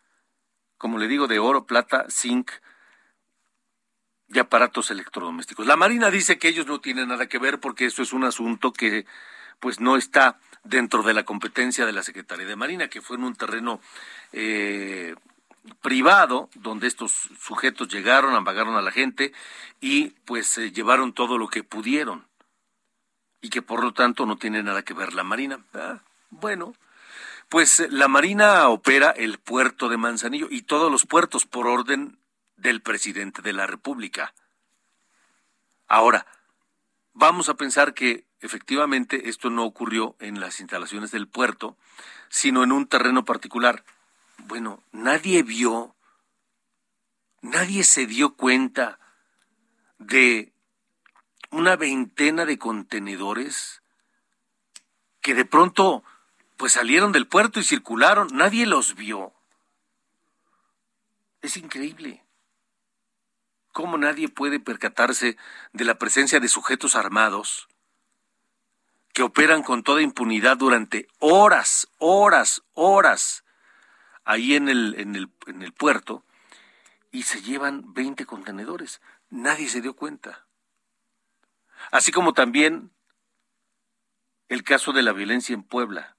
Como 0.77 0.97
le 0.97 1.07
digo, 1.07 1.27
de 1.27 1.39
oro, 1.39 1.65
plata, 1.65 2.05
zinc 2.09 2.51
y 4.29 4.39
aparatos 4.39 4.91
electrodomésticos. 4.91 5.65
La 5.65 5.77
Marina 5.77 6.09
dice 6.09 6.37
que 6.37 6.49
ellos 6.49 6.67
no 6.67 6.79
tienen 6.79 7.09
nada 7.09 7.27
que 7.27 7.37
ver 7.37 7.59
porque 7.59 7.85
esto 7.85 8.01
es 8.01 8.13
un 8.13 8.23
asunto 8.23 8.73
que 8.73 9.05
pues 9.59 9.79
no 9.79 9.97
está 9.97 10.39
dentro 10.63 11.03
de 11.03 11.13
la 11.13 11.23
competencia 11.23 11.85
de 11.85 11.93
la 11.93 12.03
Secretaría 12.03 12.45
de 12.45 12.55
Marina, 12.55 12.89
que 12.89 13.01
fue 13.01 13.15
en 13.15 13.23
un 13.23 13.35
terreno 13.35 13.79
eh, 14.33 15.15
privado 15.81 16.49
donde 16.55 16.87
estos 16.87 17.29
sujetos 17.39 17.87
llegaron, 17.87 18.35
amagaron 18.35 18.75
a 18.75 18.81
la 18.81 18.91
gente 18.91 19.33
y 19.79 20.09
pues 20.25 20.57
eh, 20.57 20.71
llevaron 20.71 21.13
todo 21.13 21.37
lo 21.37 21.47
que 21.47 21.63
pudieron 21.63 22.25
y 23.41 23.49
que 23.49 23.61
por 23.61 23.83
lo 23.83 23.93
tanto 23.93 24.25
no 24.25 24.37
tiene 24.37 24.63
nada 24.63 24.83
que 24.83 24.93
ver 24.93 25.13
la 25.13 25.23
Marina. 25.23 25.59
Ah, 25.73 26.01
bueno, 26.29 26.73
pues 27.49 27.79
eh, 27.79 27.87
la 27.89 28.07
Marina 28.07 28.67
opera 28.69 29.11
el 29.11 29.37
puerto 29.37 29.89
de 29.89 29.97
Manzanillo 29.97 30.47
y 30.49 30.63
todos 30.63 30.91
los 30.91 31.05
puertos 31.05 31.45
por 31.45 31.67
orden 31.67 32.16
del 32.57 32.81
presidente 32.81 33.41
de 33.41 33.53
la 33.53 33.67
República. 33.67 34.33
Ahora, 35.87 36.25
vamos 37.13 37.49
a 37.49 37.55
pensar 37.55 37.93
que 37.93 38.25
efectivamente 38.41 39.29
esto 39.29 39.49
no 39.49 39.63
ocurrió 39.63 40.15
en 40.19 40.39
las 40.39 40.59
instalaciones 40.59 41.11
del 41.11 41.27
puerto, 41.27 41.77
sino 42.29 42.63
en 42.63 42.71
un 42.71 42.87
terreno 42.87 43.25
particular. 43.25 43.83
Bueno, 44.39 44.83
nadie 44.91 45.43
vio, 45.43 45.95
nadie 47.41 47.83
se 47.83 48.05
dio 48.05 48.35
cuenta 48.35 48.99
de 49.97 50.53
una 51.49 51.75
veintena 51.75 52.45
de 52.45 52.57
contenedores 52.57 53.81
que 55.21 55.33
de 55.33 55.45
pronto 55.45 56.03
pues 56.57 56.73
salieron 56.73 57.11
del 57.11 57.27
puerto 57.27 57.59
y 57.59 57.63
circularon, 57.63 58.27
nadie 58.33 58.65
los 58.65 58.95
vio. 58.95 59.33
Es 61.41 61.55
increíble. 61.55 62.26
¿Cómo 63.77 63.99
nadie 63.99 64.27
puede 64.27 64.59
percatarse 64.59 65.37
de 65.71 65.85
la 65.85 65.99
presencia 65.99 66.39
de 66.39 66.47
sujetos 66.47 66.95
armados 66.95 67.67
que 69.13 69.21
operan 69.21 69.61
con 69.61 69.83
toda 69.83 70.01
impunidad 70.01 70.57
durante 70.57 71.07
horas, 71.19 71.87
horas, 71.99 72.63
horas 72.73 73.43
ahí 74.25 74.55
en 74.55 74.67
el, 74.67 74.99
en 74.99 75.15
el, 75.15 75.31
en 75.45 75.61
el 75.61 75.73
puerto 75.73 76.25
y 77.11 77.21
se 77.21 77.43
llevan 77.43 77.93
20 77.93 78.25
contenedores. 78.25 78.99
Nadie 79.29 79.69
se 79.69 79.79
dio 79.79 79.95
cuenta. 79.95 80.47
Así 81.91 82.11
como 82.11 82.33
también 82.33 82.89
el 84.49 84.63
caso 84.63 84.91
de 84.91 85.03
la 85.03 85.13
violencia 85.13 85.53
en 85.53 85.61
Puebla, 85.61 86.17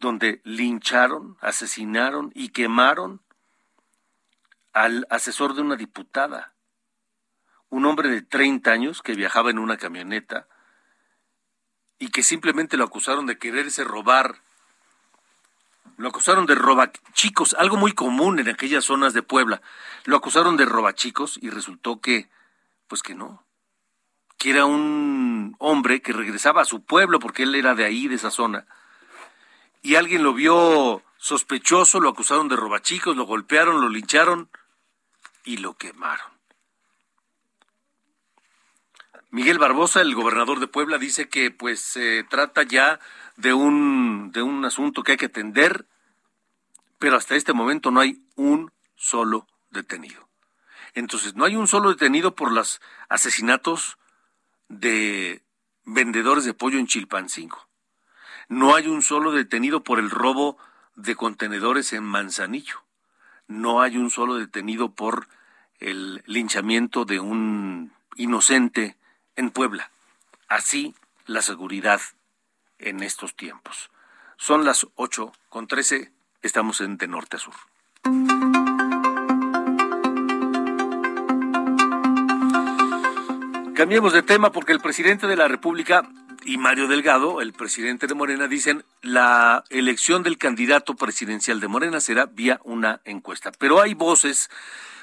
donde 0.00 0.40
lincharon, 0.42 1.38
asesinaron 1.40 2.32
y 2.34 2.48
quemaron 2.48 3.22
al 4.72 5.06
asesor 5.10 5.54
de 5.54 5.60
una 5.62 5.76
diputada, 5.76 6.55
un 7.70 7.86
hombre 7.86 8.08
de 8.08 8.22
30 8.22 8.70
años 8.70 9.02
que 9.02 9.14
viajaba 9.14 9.50
en 9.50 9.58
una 9.58 9.76
camioneta 9.76 10.46
y 11.98 12.10
que 12.10 12.22
simplemente 12.22 12.76
lo 12.76 12.84
acusaron 12.84 13.26
de 13.26 13.38
quererse 13.38 13.84
robar 13.84 14.40
lo 15.96 16.08
acusaron 16.08 16.44
de 16.46 16.54
robachicos, 16.54 17.54
algo 17.54 17.76
muy 17.76 17.92
común 17.92 18.38
en 18.38 18.48
aquellas 18.48 18.84
zonas 18.84 19.14
de 19.14 19.22
Puebla. 19.22 19.62
Lo 20.04 20.16
acusaron 20.16 20.56
de 20.56 20.66
robachicos 20.66 21.38
y 21.40 21.48
resultó 21.48 22.00
que, 22.00 22.28
pues 22.86 23.02
que 23.02 23.14
no, 23.14 23.44
que 24.36 24.50
era 24.50 24.66
un 24.66 25.56
hombre 25.58 26.02
que 26.02 26.12
regresaba 26.12 26.62
a 26.62 26.66
su 26.66 26.84
pueblo 26.84 27.18
porque 27.18 27.44
él 27.44 27.54
era 27.54 27.74
de 27.74 27.84
ahí, 27.84 28.08
de 28.08 28.16
esa 28.16 28.30
zona. 28.30 28.66
Y 29.80 29.94
alguien 29.94 30.22
lo 30.22 30.34
vio 30.34 31.02
sospechoso, 31.16 32.00
lo 32.00 32.10
acusaron 32.10 32.48
de 32.48 32.56
robachicos, 32.56 33.16
lo 33.16 33.24
golpearon, 33.24 33.80
lo 33.80 33.88
lincharon 33.88 34.50
y 35.44 35.58
lo 35.58 35.74
quemaron. 35.74 36.35
Miguel 39.36 39.58
Barbosa, 39.58 40.00
el 40.00 40.14
gobernador 40.14 40.60
de 40.60 40.66
Puebla, 40.66 40.96
dice 40.96 41.28
que 41.28 41.50
pues 41.50 41.78
se 41.80 42.24
trata 42.24 42.62
ya 42.62 43.00
de 43.36 43.52
un, 43.52 44.32
de 44.32 44.40
un 44.40 44.64
asunto 44.64 45.02
que 45.02 45.12
hay 45.12 45.18
que 45.18 45.26
atender, 45.26 45.84
pero 46.98 47.18
hasta 47.18 47.36
este 47.36 47.52
momento 47.52 47.90
no 47.90 48.00
hay 48.00 48.22
un 48.36 48.72
solo 48.94 49.46
detenido. 49.68 50.26
Entonces, 50.94 51.34
no 51.34 51.44
hay 51.44 51.54
un 51.54 51.68
solo 51.68 51.90
detenido 51.90 52.34
por 52.34 52.50
los 52.50 52.80
asesinatos 53.10 53.98
de 54.70 55.42
vendedores 55.84 56.46
de 56.46 56.54
pollo 56.54 56.78
en 56.78 56.86
Chilpancingo. 56.86 57.68
No 58.48 58.74
hay 58.74 58.86
un 58.86 59.02
solo 59.02 59.32
detenido 59.32 59.84
por 59.84 59.98
el 59.98 60.08
robo 60.08 60.56
de 60.94 61.14
contenedores 61.14 61.92
en 61.92 62.04
Manzanillo. 62.04 62.84
No 63.48 63.82
hay 63.82 63.98
un 63.98 64.08
solo 64.08 64.36
detenido 64.36 64.94
por 64.94 65.28
el 65.78 66.22
linchamiento 66.24 67.04
de 67.04 67.20
un 67.20 67.92
inocente 68.16 68.96
en 69.36 69.50
Puebla. 69.50 69.90
Así 70.48 70.94
la 71.26 71.42
seguridad 71.42 72.00
en 72.78 73.02
estos 73.02 73.36
tiempos. 73.36 73.90
Son 74.36 74.64
las 74.64 74.86
8 74.96 75.32
con 75.48 75.66
13, 75.66 76.12
estamos 76.42 76.80
en 76.80 76.96
de 76.96 77.08
norte 77.08 77.36
a 77.36 77.38
sur. 77.38 77.54
Cambiemos 83.74 84.14
de 84.14 84.22
tema 84.22 84.52
porque 84.52 84.72
el 84.72 84.80
presidente 84.80 85.26
de 85.26 85.36
la 85.36 85.48
República 85.48 86.08
y 86.46 86.58
Mario 86.58 86.86
Delgado, 86.88 87.40
el 87.42 87.52
presidente 87.52 88.06
de 88.06 88.14
Morena, 88.14 88.48
dicen 88.48 88.84
la 89.02 89.64
elección 89.68 90.22
del 90.22 90.38
candidato 90.38 90.94
presidencial 90.94 91.60
de 91.60 91.68
Morena 91.68 92.00
será 92.00 92.26
vía 92.26 92.60
una 92.64 93.00
encuesta. 93.04 93.52
Pero 93.58 93.82
hay 93.82 93.94
voces, 93.94 94.48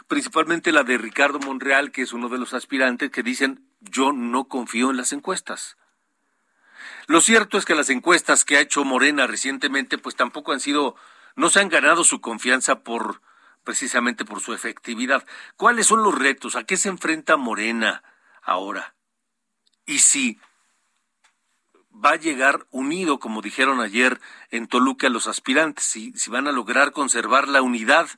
principalmente 0.07 0.71
la 0.71 0.83
de 0.83 0.97
Ricardo 0.97 1.39
Monreal, 1.39 1.91
que 1.91 2.01
es 2.01 2.13
uno 2.13 2.29
de 2.29 2.39
los 2.39 2.53
aspirantes, 2.53 3.11
que 3.11 3.21
dicen 3.21 3.61
yo 3.83 4.11
no 4.11 4.45
confío 4.45 4.91
en 4.91 4.97
las 4.97 5.13
encuestas. 5.13 5.77
Lo 7.07 7.21
cierto 7.21 7.57
es 7.57 7.65
que 7.65 7.75
las 7.75 7.89
encuestas 7.89 8.45
que 8.45 8.57
ha 8.57 8.61
hecho 8.61 8.83
Morena 8.85 9.27
recientemente, 9.27 9.97
pues 9.97 10.15
tampoco 10.15 10.51
han 10.51 10.59
sido, 10.59 10.95
no 11.35 11.49
se 11.49 11.59
han 11.59 11.69
ganado 11.69 12.03
su 12.03 12.21
confianza 12.21 12.79
por 12.81 13.21
precisamente 13.63 14.25
por 14.25 14.41
su 14.41 14.53
efectividad. 14.53 15.25
¿Cuáles 15.55 15.87
son 15.87 16.03
los 16.03 16.17
retos? 16.17 16.55
¿A 16.55 16.63
qué 16.63 16.77
se 16.77 16.89
enfrenta 16.89 17.37
Morena 17.37 18.03
ahora? 18.41 18.93
Y 19.85 19.99
si 19.99 20.39
va 21.93 22.11
a 22.11 22.17
llegar 22.17 22.67
unido, 22.71 23.19
como 23.19 23.41
dijeron 23.41 23.79
ayer 23.79 24.19
en 24.49 24.67
Toluca 24.67 25.09
los 25.09 25.27
aspirantes, 25.27 25.85
si, 25.85 26.11
si 26.13 26.29
van 26.29 26.47
a 26.47 26.51
lograr 26.51 26.91
conservar 26.91 27.47
la 27.47 27.61
unidad 27.61 28.09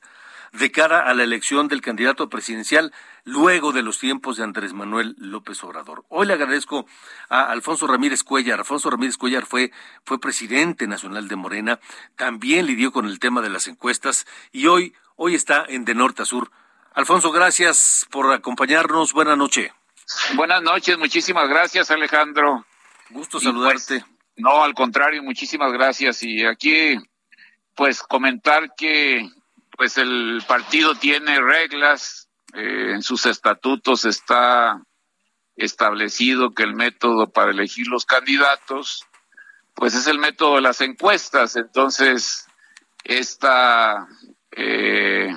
de 0.52 0.70
cara 0.70 1.08
a 1.08 1.14
la 1.14 1.24
elección 1.24 1.68
del 1.68 1.80
candidato 1.80 2.28
presidencial 2.28 2.92
luego 3.24 3.72
de 3.72 3.82
los 3.82 3.98
tiempos 3.98 4.36
de 4.36 4.44
Andrés 4.44 4.72
Manuel 4.72 5.14
López 5.18 5.62
Obrador. 5.64 6.04
Hoy 6.08 6.26
le 6.26 6.34
agradezco 6.34 6.86
a 7.28 7.50
Alfonso 7.50 7.86
Ramírez 7.86 8.22
Cuellar. 8.22 8.60
Alfonso 8.60 8.90
Ramírez 8.90 9.16
Cuellar 9.16 9.46
fue, 9.46 9.72
fue 10.04 10.20
presidente 10.20 10.86
nacional 10.86 11.28
de 11.28 11.36
Morena, 11.36 11.80
también 12.16 12.66
lidió 12.66 12.92
con 12.92 13.06
el 13.06 13.18
tema 13.18 13.42
de 13.42 13.50
las 13.50 13.66
encuestas 13.66 14.26
y 14.52 14.66
hoy, 14.66 14.94
hoy 15.16 15.34
está 15.34 15.64
en 15.68 15.84
De 15.84 15.94
Norte 15.94 16.22
a 16.22 16.24
Sur. 16.24 16.50
Alfonso, 16.94 17.30
gracias 17.30 18.06
por 18.10 18.32
acompañarnos. 18.32 19.12
Buenas 19.12 19.36
noches. 19.36 19.70
Buenas 20.34 20.62
noches, 20.62 20.96
muchísimas 20.98 21.48
gracias, 21.48 21.90
Alejandro. 21.90 22.64
Gusto 23.10 23.38
pues, 23.38 23.44
saludarte. 23.44 24.04
no, 24.36 24.62
al 24.62 24.74
contrario, 24.74 25.22
muchísimas 25.22 25.72
gracias. 25.72 26.22
Y 26.22 26.44
aquí, 26.44 26.96
pues, 27.74 28.02
comentar 28.02 28.74
que, 28.76 29.28
pues, 29.76 29.98
el 29.98 30.42
partido 30.46 30.94
tiene 30.94 31.40
reglas, 31.40 32.28
eh, 32.54 32.92
en 32.92 33.02
sus 33.02 33.26
estatutos 33.26 34.04
está 34.04 34.82
establecido 35.56 36.52
que 36.54 36.62
el 36.62 36.74
método 36.74 37.30
para 37.30 37.50
elegir 37.50 37.86
los 37.88 38.04
candidatos, 38.04 39.04
pues 39.74 39.94
es 39.94 40.06
el 40.06 40.18
método 40.18 40.56
de 40.56 40.62
las 40.62 40.80
encuestas. 40.80 41.56
Entonces, 41.56 42.46
esta, 43.04 44.06
eh, 44.52 45.30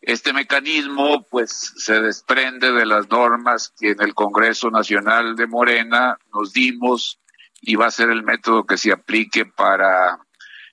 este 0.00 0.32
mecanismo, 0.32 1.24
pues, 1.30 1.72
se 1.76 2.00
desprende 2.00 2.72
de 2.72 2.86
las 2.86 3.08
normas 3.08 3.72
que 3.78 3.90
en 3.90 4.02
el 4.02 4.14
Congreso 4.14 4.70
Nacional 4.70 5.34
de 5.36 5.46
Morena 5.46 6.18
nos 6.32 6.52
dimos 6.52 7.20
y 7.60 7.76
va 7.76 7.86
a 7.86 7.90
ser 7.90 8.10
el 8.10 8.22
método 8.22 8.64
que 8.64 8.76
se 8.76 8.92
aplique 8.92 9.46
para 9.46 10.23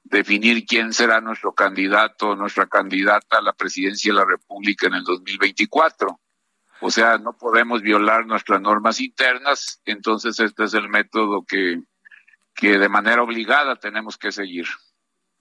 definir 0.04 0.66
quién 0.66 0.94
será 0.94 1.22
nuestro 1.22 1.54
candidato, 1.54 2.36
nuestra 2.36 2.68
candidata 2.68 3.38
a 3.38 3.42
la 3.42 3.54
presidencia 3.54 4.12
de 4.12 4.20
la 4.20 4.26
República 4.26 4.88
en 4.88 4.96
el 4.96 5.04
2024. 5.04 6.20
O 6.82 6.92
sea, 6.92 7.18
no 7.18 7.34
podemos 7.34 7.82
violar 7.82 8.26
nuestras 8.26 8.60
normas 8.60 9.00
internas, 9.00 9.82
entonces 9.86 10.40
este 10.40 10.64
es 10.64 10.74
el 10.74 10.90
método 10.90 11.46
que, 11.48 11.82
que 12.56 12.80
de 12.80 12.90
manera 12.90 13.22
obligada 13.22 13.76
tenemos 13.76 14.18
que 14.18 14.32
seguir. 14.32 14.66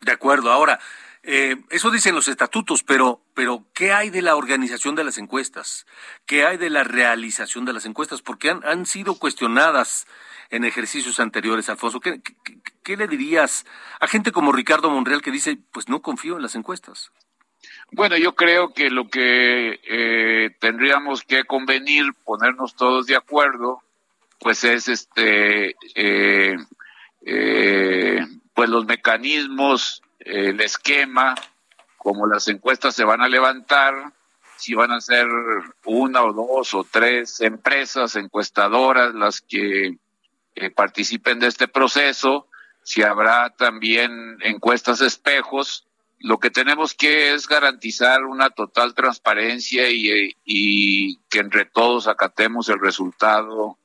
De 0.00 0.12
acuerdo. 0.12 0.50
Ahora, 0.50 0.79
eh, 1.23 1.57
eso 1.71 1.91
dicen 1.91 2.15
los 2.15 2.29
estatutos, 2.29 2.83
pero, 2.83 3.21
pero 3.35 3.65
¿qué 3.75 3.93
hay 3.93 4.11
de 4.11 4.23
la 4.23 4.37
organización 4.37 4.95
de 4.95 5.05
las 5.05 5.19
encuestas? 5.19 5.87
¿Qué 6.27 6.47
hay 6.47 6.57
de 6.57 6.71
la 6.71 6.85
realización 6.85 7.65
de 7.65 7.73
las 7.73 7.87
encuestas? 7.87 8.23
Porque 8.23 8.50
han, 8.50 8.65
han 8.65 8.87
sido 8.87 9.17
cuestionadas 9.17 10.07
en 10.50 10.65
ejercicios 10.65 11.21
anteriores, 11.21 11.69
Alfonso. 11.69 12.00
¿Qué, 12.00 12.97
le 12.97 13.07
dirías 13.07 13.65
a 14.00 14.09
gente 14.09 14.33
como 14.33 14.53
Ricardo 14.53 14.91
Monreal 14.91 15.23
que 15.23 15.31
dice, 15.31 15.59
pues 15.73 15.89
no 15.89 16.03
confío 16.03 16.37
en 16.37 16.43
las 16.43 16.57
encuestas? 16.57 17.12
Bueno, 17.93 18.17
yo 18.17 18.35
creo 18.35 18.73
que 18.75 18.91
lo 18.91 19.09
que 19.09 19.81
eh, 19.85 20.50
tendríamos 20.59 21.23
que 21.23 21.45
convenir, 21.45 22.12
ponernos 22.25 22.75
todos 22.75 23.07
de 23.07 23.17
acuerdo, 23.17 23.81
pues 24.41 24.65
es 24.65 24.89
este, 24.89 25.77
eh, 25.95 26.57
eh, 27.23 28.27
pues 28.55 28.69
los 28.69 28.87
mecanismos, 28.87 30.03
el 30.21 30.61
esquema, 30.61 31.35
como 31.97 32.27
las 32.27 32.49
encuestas 32.49 32.95
se 32.95 33.05
van 33.05 33.21
a 33.21 33.29
levantar, 33.29 34.12
si 34.57 34.75
van 34.75 34.93
a 34.93 35.00
ser 35.00 35.27
una 35.85 36.23
o 36.23 36.33
dos 36.33 36.75
o 36.75 36.85
tres 36.85 37.41
empresas 37.41 38.17
encuestadoras 38.17 39.15
las 39.15 39.41
que 39.41 39.97
participen 40.75 41.39
de 41.39 41.47
este 41.47 41.69
proceso, 41.69 42.47
si 42.83 43.03
habrá 43.03 43.50
también 43.50 44.39
encuestas 44.43 45.00
espejos, 45.00 45.87
lo 46.19 46.39
que 46.39 46.50
tenemos 46.50 46.95
que 46.95 47.33
es 47.33 47.49
garantizar 47.49 48.25
una 48.25 48.50
total 48.50 48.95
transparencia 48.95 49.89
y, 49.91 51.17
que 51.31 51.39
entre 51.39 51.65
todos 51.65 52.09
acatemos 52.09 52.69
el 52.69 52.79
resultado 52.79 53.79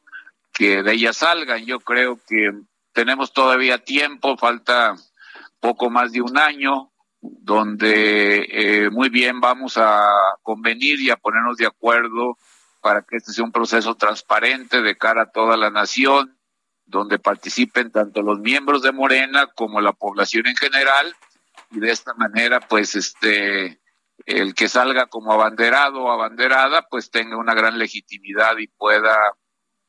que 0.54 0.84
de 0.84 0.94
ella 0.94 1.14
salgan. 1.14 1.66
Yo 1.66 1.80
creo 1.80 2.20
que 2.28 2.52
tenemos 2.94 3.32
todavía 3.32 3.78
tiempo, 3.78 4.38
falta 4.38 4.96
poco 5.60 5.90
más 5.90 6.12
de 6.12 6.22
un 6.22 6.38
año, 6.38 6.92
donde 7.22 8.48
eh, 8.50 8.90
muy 8.90 9.10
bien 9.10 9.40
vamos 9.40 9.78
a 9.78 10.08
convenir 10.42 11.00
y 11.00 11.10
a 11.10 11.18
ponernos 11.18 11.58
de 11.58 11.66
acuerdo 11.66 12.38
para 12.82 13.02
que 13.02 13.18
este 13.18 13.32
sea 13.32 13.44
un 13.44 13.52
proceso 13.52 13.96
transparente 13.96 14.82
de 14.82 14.96
cara 14.96 15.24
a 15.24 15.32
toda 15.32 15.58
la 15.58 15.72
nación, 15.72 16.38
donde 16.86 17.18
participen 17.18 17.92
tanto 17.92 18.22
los 18.22 18.40
miembros 18.40 18.84
de 18.84 18.92
Morena 18.92 19.48
como 19.56 19.82
la 19.82 19.94
población 19.94 20.46
en 20.48 20.56
general. 20.56 21.16
Y 21.72 21.80
de 21.80 21.92
esta 21.92 22.14
manera 22.14 22.60
pues 22.60 22.96
este 22.96 23.82
el 24.26 24.54
que 24.54 24.70
salga 24.70 25.08
como 25.08 25.34
abanderado 25.34 26.04
o 26.04 26.12
abanderada 26.12 26.84
pues 26.90 27.12
tenga 27.12 27.38
una 27.38 27.54
gran 27.54 27.78
legitimidad 27.78 28.58
y 28.60 28.68
pueda 28.68 29.18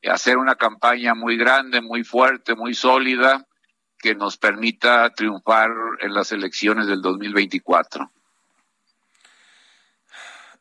hacer 0.09 0.37
una 0.37 0.55
campaña 0.55 1.13
muy 1.13 1.37
grande, 1.37 1.81
muy 1.81 2.03
fuerte, 2.03 2.55
muy 2.55 2.73
sólida 2.73 3.47
que 3.99 4.15
nos 4.15 4.37
permita 4.37 5.09
triunfar 5.11 5.69
en 5.99 6.13
las 6.13 6.31
elecciones 6.31 6.87
del 6.87 7.01
2024. 7.01 8.11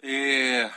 Eh, 0.03 0.71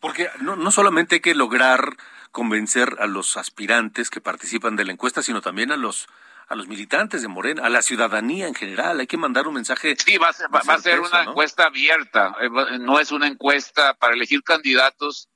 porque 0.00 0.28
no, 0.40 0.56
no 0.56 0.70
solamente 0.70 1.16
hay 1.16 1.20
que 1.20 1.34
lograr 1.34 1.96
convencer 2.32 2.96
a 2.98 3.06
los 3.06 3.36
aspirantes 3.36 4.10
que 4.10 4.20
participan 4.20 4.76
de 4.76 4.84
la 4.84 4.92
encuesta, 4.92 5.22
sino 5.22 5.40
también 5.40 5.72
a 5.72 5.76
los 5.76 6.08
a 6.48 6.54
los 6.54 6.68
militantes 6.68 7.22
de 7.22 7.28
Morena, 7.28 7.64
a 7.64 7.68
la 7.68 7.82
ciudadanía 7.82 8.46
en 8.46 8.54
general. 8.54 9.00
Hay 9.00 9.06
que 9.06 9.16
mandar 9.16 9.48
un 9.48 9.54
mensaje. 9.54 9.96
Sí, 9.96 10.16
va 10.16 10.28
a 10.28 10.32
ser, 10.32 10.46
va, 10.54 10.60
a 10.60 10.78
ser 10.78 11.00
una 11.00 11.24
encuesta 11.24 11.64
abierta. 11.64 12.36
Eh, 12.40 12.78
no 12.78 13.00
es 13.00 13.10
una 13.10 13.26
encuesta 13.26 13.94
para 13.94 14.14
elegir 14.14 14.42
candidatos. 14.42 15.28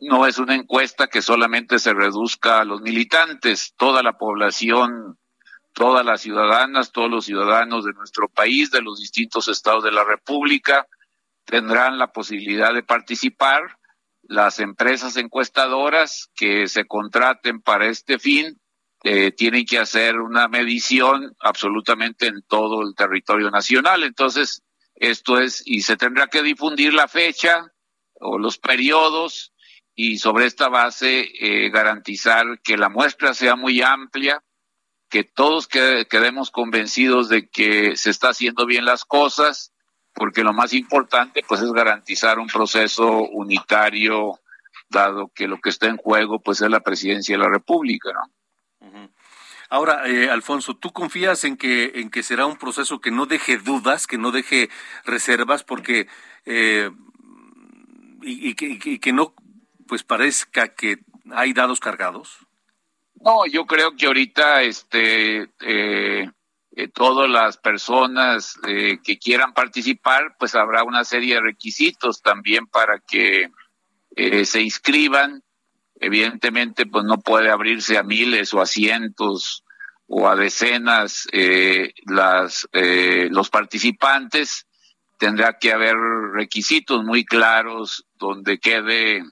No 0.00 0.26
es 0.26 0.38
una 0.38 0.54
encuesta 0.54 1.08
que 1.08 1.22
solamente 1.22 1.78
se 1.78 1.92
reduzca 1.92 2.60
a 2.60 2.64
los 2.64 2.80
militantes. 2.80 3.74
Toda 3.76 4.02
la 4.02 4.14
población, 4.14 5.18
todas 5.74 6.06
las 6.06 6.22
ciudadanas, 6.22 6.92
todos 6.92 7.10
los 7.10 7.26
ciudadanos 7.26 7.84
de 7.84 7.92
nuestro 7.92 8.28
país, 8.28 8.70
de 8.70 8.80
los 8.80 9.00
distintos 9.00 9.48
estados 9.48 9.84
de 9.84 9.92
la 9.92 10.04
República, 10.04 10.86
tendrán 11.44 11.98
la 11.98 12.12
posibilidad 12.12 12.72
de 12.72 12.82
participar. 12.82 13.78
Las 14.22 14.60
empresas 14.60 15.16
encuestadoras 15.18 16.30
que 16.34 16.66
se 16.68 16.86
contraten 16.86 17.60
para 17.60 17.88
este 17.88 18.18
fin 18.18 18.58
eh, 19.02 19.32
tienen 19.32 19.66
que 19.66 19.78
hacer 19.78 20.18
una 20.18 20.48
medición 20.48 21.36
absolutamente 21.40 22.26
en 22.26 22.40
todo 22.48 22.80
el 22.80 22.94
territorio 22.94 23.50
nacional. 23.50 24.02
Entonces, 24.02 24.62
esto 24.94 25.38
es, 25.38 25.62
y 25.66 25.82
se 25.82 25.98
tendrá 25.98 26.28
que 26.28 26.42
difundir 26.42 26.94
la 26.94 27.08
fecha 27.08 27.66
o 28.14 28.38
los 28.38 28.56
periodos 28.56 29.52
y 29.94 30.18
sobre 30.18 30.46
esta 30.46 30.68
base 30.68 31.28
eh, 31.38 31.70
garantizar 31.70 32.60
que 32.62 32.76
la 32.76 32.88
muestra 32.88 33.34
sea 33.34 33.56
muy 33.56 33.82
amplia, 33.82 34.42
que 35.14 35.22
todos 35.22 35.68
quedemos 35.68 36.50
convencidos 36.50 37.28
de 37.28 37.48
que 37.48 37.96
se 37.96 38.10
está 38.10 38.30
haciendo 38.30 38.66
bien 38.66 38.84
las 38.84 39.04
cosas, 39.04 39.72
porque 40.12 40.42
lo 40.42 40.52
más 40.52 40.72
importante 40.72 41.44
pues 41.46 41.60
es 41.60 41.70
garantizar 41.70 42.40
un 42.40 42.48
proceso 42.48 43.22
unitario, 43.22 44.40
dado 44.88 45.30
que 45.32 45.46
lo 45.46 45.60
que 45.60 45.70
está 45.70 45.86
en 45.86 45.98
juego 45.98 46.40
pues 46.40 46.62
es 46.62 46.68
la 46.68 46.80
presidencia 46.80 47.36
de 47.36 47.44
la 47.44 47.48
República, 47.48 48.10
¿no? 48.12 49.12
Ahora, 49.70 50.08
eh, 50.08 50.28
Alfonso, 50.30 50.74
¿tú 50.74 50.92
confías 50.92 51.44
en 51.44 51.56
que, 51.56 51.92
en 51.94 52.10
que 52.10 52.24
será 52.24 52.46
un 52.46 52.56
proceso 52.56 53.00
que 53.00 53.12
no 53.12 53.26
deje 53.26 53.58
dudas, 53.58 54.08
que 54.08 54.18
no 54.18 54.32
deje 54.32 54.68
reservas, 55.04 55.62
porque 55.62 56.08
eh, 56.44 56.90
y, 58.20 58.54
que, 58.98 59.12
no 59.12 59.32
pues 59.86 60.02
parezca 60.02 60.74
que 60.74 60.98
hay 61.30 61.52
dados 61.52 61.78
cargados? 61.78 62.48
No, 63.24 63.46
yo 63.46 63.64
creo 63.64 63.96
que 63.96 64.06
ahorita 64.06 64.62
este 64.62 65.48
eh, 65.60 66.30
todas 66.92 67.30
las 67.30 67.56
personas 67.56 68.54
que 68.62 69.18
quieran 69.18 69.54
participar, 69.54 70.34
pues 70.38 70.54
habrá 70.54 70.82
una 70.82 71.04
serie 71.04 71.36
de 71.36 71.40
requisitos 71.40 72.20
también 72.20 72.66
para 72.66 72.98
que 72.98 73.48
se 74.44 74.60
inscriban. 74.60 75.42
Evidentemente 76.00 76.84
pues 76.86 77.04
no 77.04 77.18
puede 77.18 77.50
abrirse 77.50 77.96
a 77.96 78.02
miles 78.02 78.52
o 78.52 78.60
a 78.60 78.66
cientos 78.66 79.64
o 80.06 80.28
a 80.28 80.36
decenas 80.36 81.26
eh, 81.32 81.92
las 82.06 82.68
eh, 82.72 83.28
los 83.30 83.50
participantes. 83.50 84.66
Tendrá 85.18 85.58
que 85.58 85.72
haber 85.72 85.96
requisitos 86.32 87.04
muy 87.04 87.24
claros 87.24 88.06
donde 88.14 88.58
quede 88.58 89.22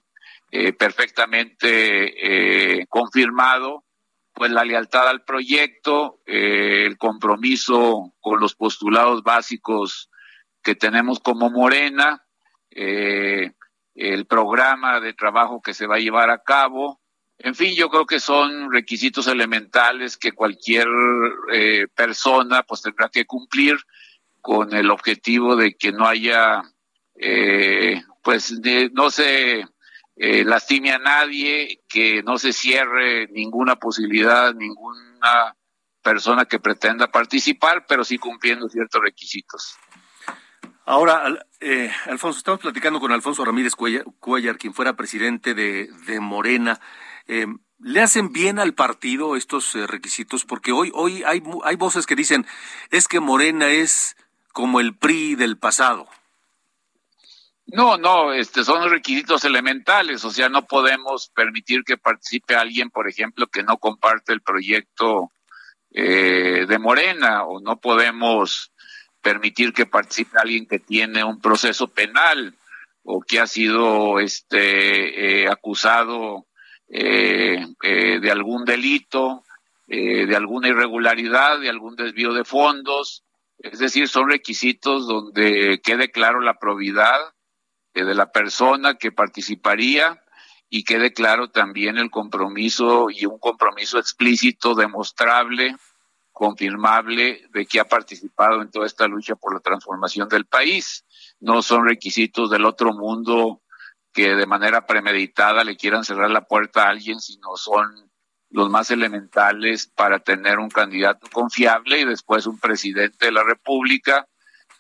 eh, 0.53 0.73
perfectamente 0.73 2.87
confirmado 2.89 3.85
pues 4.35 4.53
la 4.53 4.65
lealtad 4.65 5.09
al 5.09 5.25
proyecto 5.25 6.21
el 6.27 6.97
compromiso 6.97 8.15
con 8.21 8.41
los 8.41 8.55
postulados 8.55 9.23
básicos 9.23 10.11
que 10.63 10.75
tenemos 10.75 11.21
como 11.21 11.51
Morena 11.51 12.25
eh, 12.71 13.53
el 13.95 14.27
programa 14.27 15.01
de 15.01 15.13
trabajo 15.13 15.61
que 15.61 15.75
se 15.75 15.87
va 15.87 15.97
a 15.97 16.01
llevar 16.01 16.31
a 16.31 16.43
cabo. 16.43 17.01
En 17.39 17.55
fin, 17.55 17.75
yo 17.75 17.91
creo 17.91 18.07
que 18.07 18.21
son 18.21 18.73
requisitos 18.73 19.27
elementales 19.27 20.17
que 20.17 20.33
cualquier 20.33 20.87
eh, 21.53 21.89
persona 21.95 22.63
pues 22.63 22.83
tendrá 22.83 23.11
que 23.11 23.27
cumplir 23.27 23.77
con 24.41 24.75
el 24.75 24.91
objetivo 24.91 25.57
de 25.57 25.75
que 25.75 25.93
no 25.93 26.07
haya, 26.07 26.63
eh, 27.17 28.03
pues 28.23 28.59
no 28.93 29.11
se 29.11 29.67
eh, 30.17 30.45
lastime 30.45 30.93
a 30.93 30.99
nadie, 30.99 31.83
que 31.89 32.23
no 32.23 32.39
se 32.39 32.53
cierre 32.53 33.29
ninguna 33.29 33.77
posibilidad, 33.77 34.55
ninguna 34.55 35.57
persona 36.03 36.45
que 36.45 36.59
pretenda 36.59 37.11
participar, 37.11 37.87
pero 37.87 38.05
sí 38.05 38.19
cumpliendo 38.19 38.69
ciertos 38.69 39.01
requisitos. 39.03 39.79
Ahora, 40.85 41.47
eh, 41.61 41.91
Alfonso, 42.07 42.39
estamos 42.39 42.61
platicando 42.61 42.99
con 42.99 43.13
Alfonso 43.13 43.45
Ramírez 43.45 43.75
Cuellar, 43.77 44.59
quien 44.59 44.75
fuera 44.75 44.97
presidente 44.97 45.55
de, 45.55 46.21
Morena. 46.21 46.81
Eh, 47.29 47.47
¿Le 47.79 48.01
hacen 48.01 48.33
bien 48.33 48.59
al 48.59 48.75
partido 48.75 49.37
estos 49.37 49.75
eh, 49.77 49.87
requisitos? 49.87 50.45
Porque 50.45 50.73
hoy, 50.73 50.91
hoy 50.95 51.23
hay, 51.25 51.43
hay 51.65 51.77
voces 51.77 52.07
que 52.07 52.17
dicen, 52.17 52.47
es 52.91 53.07
que 53.07 53.21
Morena 53.21 53.69
es 53.69 54.17
como 54.53 54.81
el 54.81 54.97
PRI 54.97 55.37
del 55.37 55.57
pasado. 55.57 56.09
No, 57.67 57.97
no, 57.97 58.33
este 58.33 58.65
son 58.65 58.91
requisitos 58.91 59.45
elementales, 59.45 60.25
o 60.25 60.31
sea, 60.31 60.49
no 60.49 60.67
podemos 60.67 61.31
permitir 61.35 61.85
que 61.85 61.97
participe 61.97 62.55
alguien, 62.55 62.91
por 62.91 63.09
ejemplo, 63.09 63.47
que 63.47 63.63
no 63.63 63.79
comparte 63.79 64.33
el 64.33 64.43
proyecto 64.43 65.31
eh, 65.91 66.67
de 66.69 66.79
Morena, 66.79 67.45
o 67.45 67.61
no 67.61 67.81
podemos 67.81 68.73
permitir 69.23 69.73
que 69.73 69.87
participe 69.87 70.39
alguien 70.39 70.67
que 70.67 70.81
tiene 70.81 71.23
un 71.23 71.41
proceso 71.41 71.89
penal 71.89 72.55
o 73.05 73.21
que 73.21 73.41
ha 73.41 73.47
sido 73.47 74.19
este 74.19 75.43
eh, 75.43 75.49
acusado 75.49 76.47
eh, 76.89 77.65
de 77.81 78.31
algún 78.31 78.65
delito, 78.65 79.45
de 79.87 80.35
alguna 80.35 80.69
irregularidad, 80.69 81.61
de 81.61 81.69
algún 81.69 81.97
desvío 81.97 82.33
de 82.33 82.45
fondos. 82.45 83.25
Es 83.59 83.79
decir, 83.79 84.09
son 84.09 84.31
requisitos 84.31 85.07
donde 85.07 85.81
quede 85.83 86.11
claro 86.11 86.41
la 86.41 86.59
probidad 86.59 87.21
de 87.95 88.15
la 88.15 88.33
persona 88.33 88.95
que 88.95 89.13
participaría 89.13 90.23
y 90.69 90.85
quede 90.85 91.13
claro 91.13 91.51
también 91.51 91.99
el 91.99 92.11
compromiso 92.11 93.09
y 93.11 93.27
un 93.27 93.39
compromiso 93.39 93.99
explícito, 93.99 94.75
demostrable, 94.75 95.77
confirmable 96.33 97.47
de 97.51 97.67
que 97.67 97.79
ha 97.79 97.85
participado 97.85 98.63
en 98.63 98.71
toda 98.71 98.87
esta 98.87 99.07
lucha 99.07 99.37
por 99.37 99.53
la 99.53 99.61
transformación 99.61 100.29
del 100.29 100.47
país. 100.47 101.05
No 101.41 101.61
son 101.61 101.87
requisitos 101.87 102.51
del 102.51 102.65
otro 102.65 102.95
mundo 102.95 103.61
que 104.15 104.35
de 104.35 104.47
manera 104.47 104.87
premeditada 104.87 105.63
le 105.63 105.77
quieran 105.77 106.05
cerrar 106.05 106.31
la 106.31 106.47
puerta 106.47 106.85
a 106.85 106.89
alguien, 106.89 107.21
sino 107.21 107.57
son 107.57 108.11
los 108.49 108.71
más 108.71 108.91
elementales 108.91 109.87
para 109.87 110.21
tener 110.21 110.59
un 110.59 110.69
candidato 110.69 111.27
confiable 111.33 112.01
y 112.01 112.05
después 112.05 112.47
un 112.47 112.59
presidente 112.59 113.27
de 113.27 113.33
la 113.33 113.43
República 113.43 114.27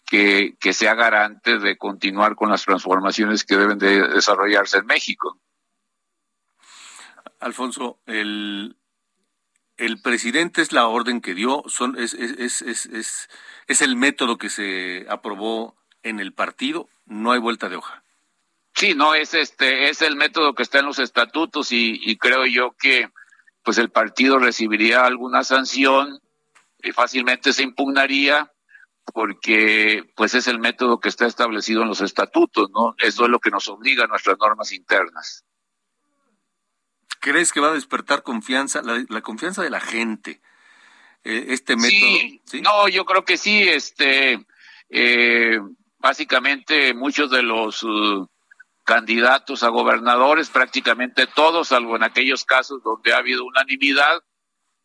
que, 0.06 0.56
sea 0.72 0.94
garante 0.94 1.58
de 1.58 1.76
continuar 1.76 2.34
con 2.36 2.50
las 2.50 2.64
transformaciones 2.64 3.44
que 3.44 3.56
deben 3.56 3.78
de 3.78 4.08
desarrollarse 4.08 4.78
en 4.78 4.86
México. 4.86 5.38
Alfonso, 7.40 7.98
el, 8.06 8.76
el 9.76 10.00
presidente 10.00 10.62
es 10.62 10.72
la 10.72 10.86
orden 10.86 11.20
que 11.20 11.34
dio, 11.34 11.62
son, 11.66 11.98
es, 11.98 12.14
es, 12.14 12.62
es, 12.62 12.86
es, 12.86 13.28
es 13.66 13.82
el 13.82 13.96
método 13.96 14.38
que 14.38 14.48
se 14.48 15.06
aprobó 15.08 15.76
en 16.02 16.20
el 16.20 16.32
partido, 16.32 16.88
no 17.06 17.32
hay 17.32 17.40
vuelta 17.40 17.68
de 17.68 17.76
hoja. 17.76 18.02
Sí, 18.74 18.94
no, 18.94 19.14
es 19.14 19.34
este, 19.34 19.90
es 19.90 20.02
el 20.02 20.16
método 20.16 20.54
que 20.54 20.62
está 20.62 20.78
en 20.78 20.86
los 20.86 20.98
estatutos 20.98 21.72
y, 21.72 22.00
y 22.02 22.16
creo 22.16 22.46
yo 22.46 22.74
que 22.78 23.10
pues 23.62 23.78
el 23.78 23.90
partido 23.90 24.38
recibiría 24.38 25.04
alguna 25.04 25.44
sanción 25.44 26.20
y 26.82 26.92
fácilmente 26.92 27.52
se 27.52 27.62
impugnaría 27.62 28.50
porque 29.12 30.04
pues 30.14 30.34
es 30.34 30.46
el 30.46 30.58
método 30.58 31.00
que 31.00 31.08
está 31.08 31.26
establecido 31.26 31.82
en 31.82 31.88
los 31.88 32.00
estatutos, 32.00 32.70
¿no? 32.70 32.94
Eso 32.98 33.24
es 33.24 33.30
lo 33.30 33.40
que 33.40 33.50
nos 33.50 33.68
obliga 33.68 34.04
a 34.04 34.08
nuestras 34.08 34.38
normas 34.38 34.72
internas. 34.72 35.44
¿Crees 37.20 37.52
que 37.52 37.60
va 37.60 37.68
a 37.68 37.74
despertar 37.74 38.22
confianza, 38.22 38.82
la, 38.82 39.20
confianza 39.20 39.62
de 39.62 39.70
la 39.70 39.80
gente, 39.80 40.40
eh, 41.24 41.46
este 41.48 41.76
método? 41.76 42.40
Sí, 42.44 42.60
no, 42.62 42.88
yo 42.88 43.04
creo 43.04 43.24
que 43.24 43.36
sí, 43.36 43.62
este, 43.62 44.44
eh, 44.90 45.60
básicamente 45.98 46.94
muchos 46.94 47.30
de 47.30 47.42
los 47.42 47.82
uh, 47.84 48.28
candidatos 48.84 49.62
a 49.62 49.68
gobernadores, 49.68 50.50
prácticamente 50.50 51.28
todos, 51.28 51.68
salvo 51.68 51.94
en 51.94 52.02
aquellos 52.02 52.44
casos 52.44 52.82
donde 52.82 53.12
ha 53.12 53.18
habido 53.18 53.44
unanimidad, 53.44 54.22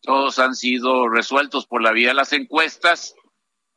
todos 0.00 0.38
han 0.38 0.54
sido 0.54 1.08
resueltos 1.08 1.66
por 1.66 1.82
la 1.82 1.90
vía 1.90 2.08
de 2.08 2.14
las 2.14 2.32
encuestas 2.32 3.14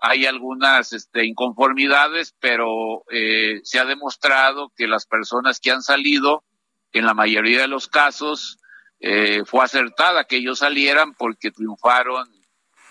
hay 0.01 0.25
algunas 0.25 0.93
este, 0.93 1.25
inconformidades, 1.25 2.33
pero 2.39 3.03
eh, 3.11 3.61
se 3.63 3.79
ha 3.79 3.85
demostrado 3.85 4.73
que 4.75 4.87
las 4.87 5.05
personas 5.05 5.59
que 5.59 5.69
han 5.69 5.83
salido, 5.83 6.43
en 6.91 7.05
la 7.05 7.13
mayoría 7.13 7.61
de 7.61 7.67
los 7.67 7.87
casos, 7.87 8.57
eh, 8.99 9.43
fue 9.45 9.63
acertada 9.63 10.23
que 10.23 10.37
ellos 10.37 10.59
salieran 10.59 11.13
porque 11.13 11.51
triunfaron 11.51 12.27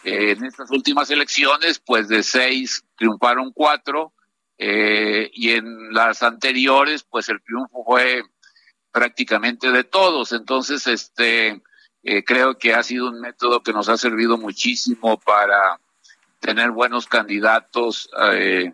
eh, 0.04 0.30
en 0.30 0.44
estas 0.44 0.70
últimas 0.70 1.10
elecciones, 1.10 1.80
pues 1.84 2.06
de 2.06 2.22
seis 2.22 2.84
triunfaron 2.96 3.52
cuatro, 3.52 4.14
y 4.62 5.52
en 5.52 5.94
las 5.94 6.22
anteriores, 6.22 7.02
pues 7.02 7.30
el 7.30 7.40
triunfo 7.42 7.82
fue 7.82 8.22
prácticamente 8.92 9.72
de 9.72 9.84
todos. 9.84 10.32
Entonces, 10.32 10.86
este, 10.86 11.62
creo 12.26 12.58
que 12.58 12.74
ha 12.74 12.82
sido 12.82 13.08
un 13.08 13.22
método 13.22 13.62
que 13.62 13.72
nos 13.72 13.88
ha 13.88 13.96
servido 13.96 14.36
muchísimo 14.36 15.18
para 15.18 15.80
tener 16.40 16.70
buenos 16.70 17.06
candidatos 17.06 18.10
eh, 18.32 18.72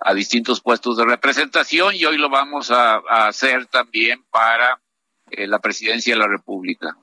a 0.00 0.14
distintos 0.14 0.60
puestos 0.60 0.96
de 0.96 1.04
representación 1.04 1.94
y 1.94 2.04
hoy 2.04 2.16
lo 2.16 2.30
vamos 2.30 2.70
a, 2.70 2.98
hacer 3.26 3.66
también 3.66 4.24
para 4.30 4.80
eh, 5.30 5.46
la 5.46 5.58
presidencia 5.58 6.14
de 6.14 6.20
la 6.20 6.28
República. 6.28 6.96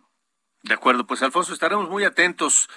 De 0.64 0.74
acuerdo, 0.74 1.06
pues 1.06 1.22
Alfonso, 1.22 1.54
estaremos 1.54 1.90
muy 1.90 2.06
atentos 2.06 2.70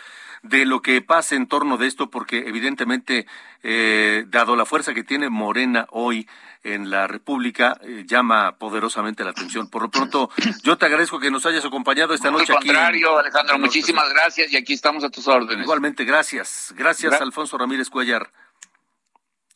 de 0.43 0.65
lo 0.65 0.83
que 0.83 1.01
pase 1.03 1.37
en 1.37 1.47
torno 1.47 1.77
de 1.77 1.87
esto, 1.87 2.11
porque 2.11 2.49
evidentemente, 2.49 3.27
eh, 3.63 4.25
dado 4.29 4.57
la 4.57 4.65
fuerza 4.65 4.95
que 4.95 5.05
tiene 5.05 5.29
Morena 5.29 5.87
hoy 5.91 6.29
en 6.65 6.91
la 6.91 7.07
República, 7.07 7.79
eh, 7.83 8.05
llama 8.07 8.57
poderosamente 8.57 9.25
la 9.25 9.31
atención. 9.31 9.69
Por 9.69 9.83
lo 9.83 9.91
pronto, 9.91 10.31
yo 10.63 10.77
te 10.77 10.87
agradezco 10.87 11.21
que 11.21 11.31
nos 11.31 11.47
hayas 11.47 11.65
acompañado 11.65 12.15
esta 12.15 12.31
noche 12.31 12.53
aquí. 12.53 12.69
Al 12.69 12.75
contrario, 12.75 13.19
Alejandro, 13.19 13.59
muchísimas 13.59 14.09
gracias 14.11 14.53
y 14.53 14.57
aquí 14.57 14.75
estamos 14.75 15.05
a 15.05 15.11
tus 15.11 15.27
órdenes. 15.29 15.65
Igualmente, 15.65 16.05
gracias. 16.05 16.75
Gracias, 16.77 17.21
Alfonso 17.21 17.57
Ramírez 17.59 17.91
Cuellar 17.91 18.31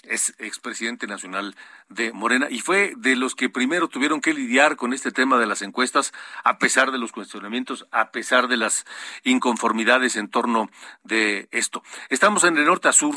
es 0.03 0.35
expresidente 0.39 1.07
nacional 1.07 1.57
de 1.89 2.13
Morena 2.13 2.49
y 2.51 2.61
fue 2.61 2.93
de 2.97 3.17
los 3.17 3.35
que 3.35 3.49
primero 3.49 3.89
tuvieron 3.89 4.21
que 4.21 4.35
lidiar 4.35 4.77
con 4.77 4.93
este 4.93 5.13
tema 5.13 5.39
de 5.39 5.47
las 5.47 5.63
encuestas, 5.63 6.13
a 6.45 6.59
pesar 6.59 6.91
de 6.91 6.99
los 6.99 7.13
cuestionamientos, 7.13 7.87
a 7.93 8.11
pesar 8.11 8.49
de 8.49 8.57
las 8.57 8.85
inconformidades 9.23 10.17
en 10.17 10.29
torno 10.29 10.71
de 11.05 11.49
esto. 11.53 11.83
Estamos 12.09 12.45
en 12.45 12.57
el 12.57 12.67
norte 12.67 12.89
a 12.89 12.93
sur, 12.93 13.15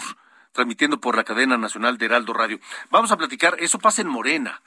transmitiendo 0.51 0.99
por 0.99 1.15
la 1.15 1.23
cadena 1.23 1.57
nacional 1.57 1.97
de 1.97 2.05
Heraldo 2.05 2.33
Radio. 2.33 2.59
Vamos 2.89 3.11
a 3.11 3.17
platicar, 3.17 3.57
eso 3.59 3.79
pasa 3.79 4.01
en 4.01 4.07
Morena, 4.07 4.61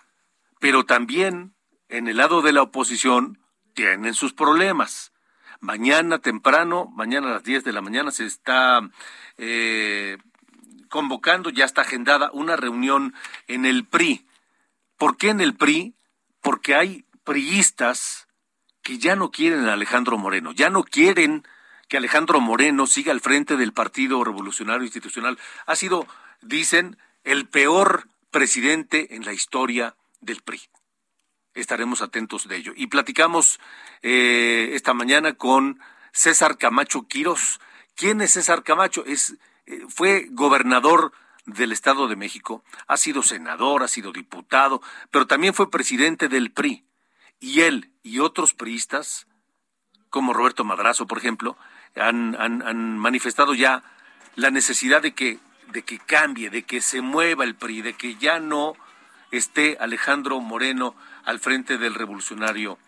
pero 0.58 0.84
también 0.84 1.54
en 1.88 2.08
el 2.08 2.16
lado 2.16 2.42
de 2.42 2.52
la 2.52 2.62
oposición 2.62 3.38
tienen 3.74 4.14
sus 4.14 4.32
problemas. 4.32 5.12
Mañana 5.60 6.18
temprano, 6.18 6.86
mañana 6.94 7.28
a 7.28 7.32
las 7.34 7.44
10 7.44 7.64
de 7.64 7.72
la 7.72 7.80
mañana, 7.80 8.10
se 8.10 8.26
está 8.26 8.80
eh, 9.38 10.18
convocando, 10.88 11.50
ya 11.50 11.64
está 11.64 11.82
agendada 11.82 12.30
una 12.32 12.56
reunión 12.56 13.14
en 13.46 13.66
el 13.66 13.84
PRI. 13.84 14.26
¿Por 14.96 15.16
qué 15.16 15.30
en 15.30 15.40
el 15.40 15.54
PRI? 15.54 15.94
Porque 16.40 16.74
hay 16.74 17.04
priistas 17.24 18.26
que 18.82 18.98
ya 18.98 19.16
no 19.16 19.30
quieren 19.30 19.66
a 19.66 19.74
Alejandro 19.74 20.18
Moreno, 20.18 20.52
ya 20.52 20.70
no 20.70 20.82
quieren 20.82 21.46
que 21.88 21.96
Alejandro 21.96 22.40
Moreno 22.40 22.86
siga 22.86 23.12
al 23.12 23.20
frente 23.20 23.56
del 23.56 23.72
Partido 23.72 24.22
Revolucionario 24.22 24.84
Institucional. 24.84 25.38
Ha 25.66 25.76
sido, 25.76 26.06
dicen, 26.42 26.98
el 27.24 27.46
peor 27.46 28.08
presidente 28.30 29.14
en 29.14 29.24
la 29.24 29.32
historia 29.32 29.96
del 30.20 30.42
PRI. 30.42 30.60
Estaremos 31.54 32.02
atentos 32.02 32.46
de 32.46 32.56
ello. 32.56 32.72
Y 32.76 32.86
platicamos 32.86 33.58
eh, 34.02 34.70
esta 34.74 34.94
mañana 34.94 35.34
con 35.34 35.80
César 36.12 36.58
Camacho 36.58 37.08
Quiros. 37.08 37.60
¿Quién 37.94 38.20
es 38.20 38.32
César 38.32 38.62
Camacho? 38.62 39.04
Es 39.06 39.36
fue 39.88 40.28
gobernador 40.30 41.12
del 41.46 41.72
Estado 41.72 42.08
de 42.08 42.16
México, 42.16 42.62
ha 42.86 42.96
sido 42.96 43.22
senador, 43.22 43.82
ha 43.82 43.88
sido 43.88 44.12
diputado, 44.12 44.82
pero 45.10 45.26
también 45.26 45.54
fue 45.54 45.70
presidente 45.70 46.28
del 46.28 46.50
PRI. 46.50 46.84
Y 47.40 47.60
él 47.62 47.90
y 48.02 48.18
otros 48.18 48.54
priistas, 48.54 49.26
como 50.10 50.34
Roberto 50.34 50.64
Madrazo, 50.64 51.06
por 51.06 51.18
ejemplo, 51.18 51.56
han, 51.96 52.36
han, 52.38 52.98
manifestado 52.98 53.54
ya 53.54 53.82
la 54.34 54.50
necesidad 54.50 55.00
de 55.00 55.14
que, 55.14 55.38
de 55.72 55.82
que 55.82 55.98
cambie, 55.98 56.50
de 56.50 56.64
que 56.64 56.80
se 56.80 57.00
mueva 57.00 57.44
el 57.44 57.54
PRI, 57.54 57.82
de 57.82 57.94
que 57.94 58.16
ya 58.16 58.40
no 58.40 58.74
esté 59.30 59.76
Alejandro 59.80 60.40
Moreno 60.40 60.94
al 61.24 61.38
frente 61.38 61.78
del 61.78 61.94
revolucionario 61.94 62.78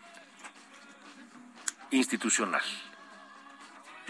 institucional 1.90 2.62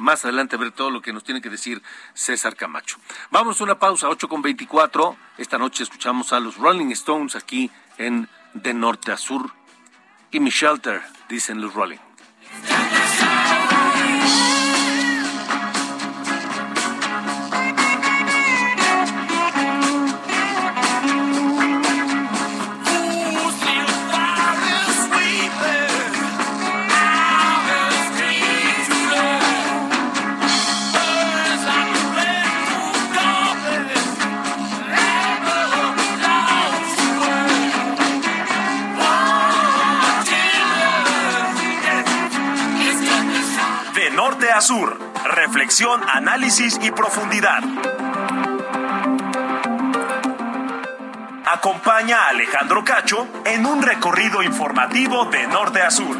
más 0.00 0.24
adelante 0.24 0.56
ver 0.56 0.72
todo 0.72 0.90
lo 0.90 1.02
que 1.02 1.12
nos 1.12 1.24
tiene 1.24 1.40
que 1.40 1.50
decir 1.50 1.82
César 2.14 2.56
Camacho. 2.56 2.96
Vamos 3.30 3.60
a 3.60 3.64
una 3.64 3.78
pausa, 3.78 4.08
8 4.08 4.28
con 4.28 4.42
24. 4.42 5.16
Esta 5.38 5.58
noche 5.58 5.84
escuchamos 5.84 6.32
a 6.32 6.40
los 6.40 6.56
Rolling 6.56 6.90
Stones 6.90 7.36
aquí 7.36 7.70
en 7.98 8.28
De 8.54 8.74
Norte 8.74 9.12
a 9.12 9.16
Sur. 9.16 9.52
Y 10.30 10.40
mi 10.40 10.50
shelter, 10.50 11.02
dicen 11.28 11.60
los 11.60 11.74
Rolling. 11.74 12.09
Reflexión, 44.70 46.00
análisis 46.08 46.78
y 46.80 46.92
profundidad. 46.92 47.58
Acompaña 51.44 52.16
a 52.18 52.28
Alejandro 52.28 52.84
Cacho 52.84 53.26
en 53.44 53.66
un 53.66 53.82
recorrido 53.82 54.44
informativo 54.44 55.24
de 55.24 55.48
norte 55.48 55.82
a 55.82 55.90
sur. 55.90 56.16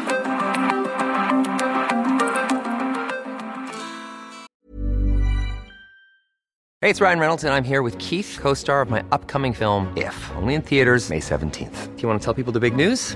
Hey, 6.81 6.89
it's 6.89 6.99
Ryan 6.99 7.19
Reynolds, 7.19 7.45
and 7.45 7.53
I'm 7.53 7.63
here 7.63 7.81
with 7.81 7.97
Keith, 7.99 8.37
co 8.41 8.53
star 8.53 8.81
of 8.81 8.89
my 8.89 9.01
upcoming 9.13 9.53
film, 9.53 9.93
If, 9.95 10.29
only 10.35 10.55
in 10.55 10.61
theaters, 10.61 11.09
May 11.09 11.21
17th. 11.21 11.95
Do 11.95 12.01
you 12.01 12.09
want 12.09 12.19
to 12.19 12.25
tell 12.25 12.33
people 12.33 12.51
the 12.51 12.59
big 12.59 12.75
news? 12.75 13.15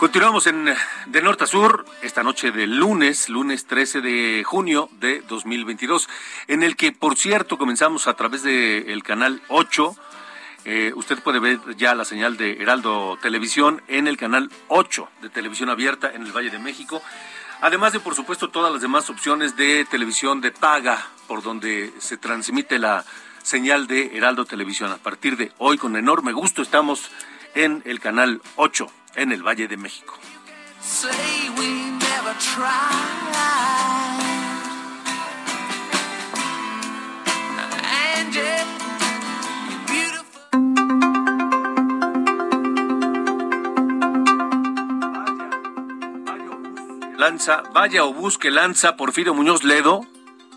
Continuamos 0.00 0.46
en 0.46 0.64
De 1.06 1.20
Norte 1.20 1.44
a 1.44 1.46
Sur, 1.46 1.84
esta 2.00 2.22
noche 2.22 2.52
de 2.52 2.66
lunes, 2.66 3.28
lunes 3.28 3.66
13 3.66 4.00
de 4.00 4.42
junio 4.46 4.88
de 4.98 5.20
2022, 5.28 6.08
en 6.48 6.62
el 6.62 6.76
que, 6.76 6.90
por 6.90 7.18
cierto, 7.18 7.58
comenzamos 7.58 8.06
a 8.06 8.14
través 8.14 8.42
del 8.42 9.02
canal 9.02 9.42
8. 9.48 9.94
Eh, 10.64 10.92
usted 10.94 11.18
puede 11.22 11.38
ver 11.38 11.58
ya 11.76 11.94
la 11.94 12.04
señal 12.04 12.36
de 12.36 12.62
Heraldo 12.62 13.18
Televisión 13.22 13.82
en 13.88 14.06
el 14.06 14.16
canal 14.16 14.50
8 14.68 15.08
de 15.22 15.30
televisión 15.30 15.70
abierta 15.70 16.12
en 16.12 16.22
el 16.22 16.32
Valle 16.32 16.50
de 16.50 16.58
México. 16.58 17.02
Además 17.62 17.92
de, 17.92 18.00
por 18.00 18.14
supuesto, 18.14 18.48
todas 18.48 18.72
las 18.72 18.82
demás 18.82 19.10
opciones 19.10 19.56
de 19.56 19.84
televisión 19.90 20.40
de 20.40 20.50
paga, 20.50 21.06
por 21.26 21.42
donde 21.42 21.92
se 21.98 22.16
transmite 22.16 22.78
la 22.78 23.04
señal 23.42 23.86
de 23.86 24.16
Heraldo 24.16 24.44
Televisión. 24.44 24.92
A 24.92 24.98
partir 24.98 25.36
de 25.36 25.52
hoy, 25.58 25.78
con 25.78 25.96
enorme 25.96 26.32
gusto, 26.32 26.62
estamos 26.62 27.10
en 27.54 27.82
el 27.84 28.00
canal 28.00 28.40
8 28.56 28.86
en 29.16 29.32
el 29.32 29.42
Valle 29.42 29.68
de 29.68 29.76
México. 29.76 30.18
Lanza, 47.24 47.62
vaya 47.74 48.04
o 48.04 48.14
busque 48.14 48.50
lanza 48.50 48.96
Porfirio 48.96 49.34
Muñoz 49.34 49.62
Ledo, 49.62 50.06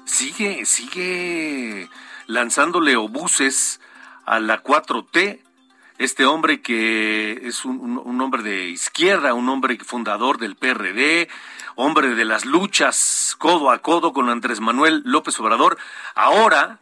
sigue, 0.05 0.65
sigue 0.65 1.89
lanzándole 2.27 2.95
obuses 2.95 3.81
a 4.25 4.39
la 4.39 4.63
4T. 4.63 5.41
Este 5.97 6.25
hombre 6.25 6.61
que 6.61 7.41
es 7.43 7.65
un, 7.65 7.97
un- 7.97 8.21
hombre 8.21 8.43
de 8.43 8.69
izquierda, 8.69 9.33
un 9.33 9.49
hombre 9.49 9.77
fundador 9.83 10.37
del 10.37 10.55
PRD, 10.55 11.27
hombre 11.75 12.15
de 12.15 12.23
las 12.23 12.45
luchas 12.45 13.35
codo 13.37 13.69
a 13.69 13.79
codo 13.79 14.13
con 14.13 14.29
Andrés 14.29 14.61
Manuel 14.61 15.01
López 15.03 15.37
Obrador, 15.41 15.77
ahora 16.15 16.79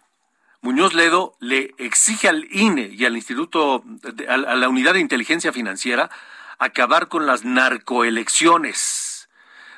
Muñoz 0.61 0.93
Ledo 0.93 1.35
le 1.39 1.73
exige 1.79 2.29
al 2.29 2.45
INE 2.51 2.91
y 2.93 3.03
al 3.05 3.15
Instituto, 3.15 3.83
a 4.29 4.37
la 4.37 4.69
Unidad 4.69 4.93
de 4.93 4.99
Inteligencia 4.99 5.51
Financiera, 5.51 6.11
acabar 6.59 7.07
con 7.07 7.25
las 7.25 7.43
narcoelecciones. 7.45 9.07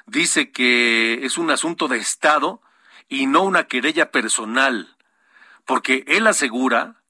Dice 0.05 0.51
que 0.51 1.25
es 1.25 1.37
un 1.37 1.49
asunto 1.51 1.87
de 1.87 1.97
Estado 1.97 2.61
y 3.07 3.27
no 3.27 3.43
una 3.43 3.65
querella 3.67 4.11
personal, 4.11 4.97
porque 5.65 6.03
él 6.07 6.27
asegura 6.27 7.01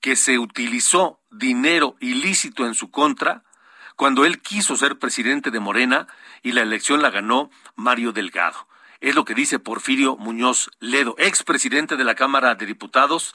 que 0.00 0.16
se 0.16 0.38
utilizó 0.38 1.20
dinero 1.30 1.96
ilícito 2.00 2.66
en 2.66 2.74
su 2.74 2.90
contra 2.90 3.42
cuando 3.96 4.24
él 4.26 4.40
quiso 4.40 4.76
ser 4.76 4.98
presidente 4.98 5.50
de 5.50 5.60
Morena 5.60 6.06
y 6.42 6.52
la 6.52 6.62
elección 6.62 7.02
la 7.02 7.10
ganó 7.10 7.50
Mario 7.74 8.12
Delgado. 8.12 8.68
Es 9.00 9.14
lo 9.14 9.24
que 9.24 9.34
dice 9.34 9.58
Porfirio 9.58 10.16
Muñoz 10.16 10.70
Ledo, 10.78 11.14
expresidente 11.18 11.96
de 11.96 12.04
la 12.04 12.14
Cámara 12.14 12.54
de 12.54 12.66
Diputados, 12.66 13.34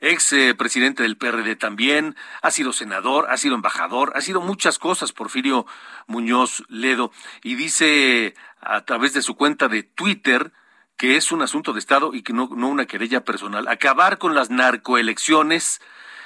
ex 0.00 0.32
eh, 0.32 0.54
presidente 0.54 1.02
del 1.02 1.16
PRD 1.16 1.56
también, 1.56 2.16
ha 2.42 2.50
sido 2.50 2.72
senador, 2.72 3.26
ha 3.30 3.36
sido 3.36 3.54
embajador, 3.54 4.12
ha 4.16 4.20
sido 4.20 4.40
muchas 4.40 4.78
cosas 4.78 5.12
Porfirio 5.12 5.66
Muñoz 6.06 6.64
Ledo 6.68 7.12
y 7.42 7.54
dice 7.54 8.34
a 8.60 8.84
través 8.84 9.12
de 9.12 9.22
su 9.22 9.36
cuenta 9.36 9.68
de 9.68 9.82
Twitter 9.82 10.52
que 10.96 11.16
es 11.16 11.32
un 11.32 11.40
asunto 11.40 11.72
de 11.72 11.78
Estado 11.78 12.12
y 12.12 12.22
que 12.22 12.34
no, 12.34 12.50
no 12.54 12.68
una 12.68 12.84
querella 12.84 13.24
personal. 13.24 13.68
Acabar 13.68 14.18
con 14.18 14.34
las 14.34 14.50
narcoelecciones. 14.50 15.80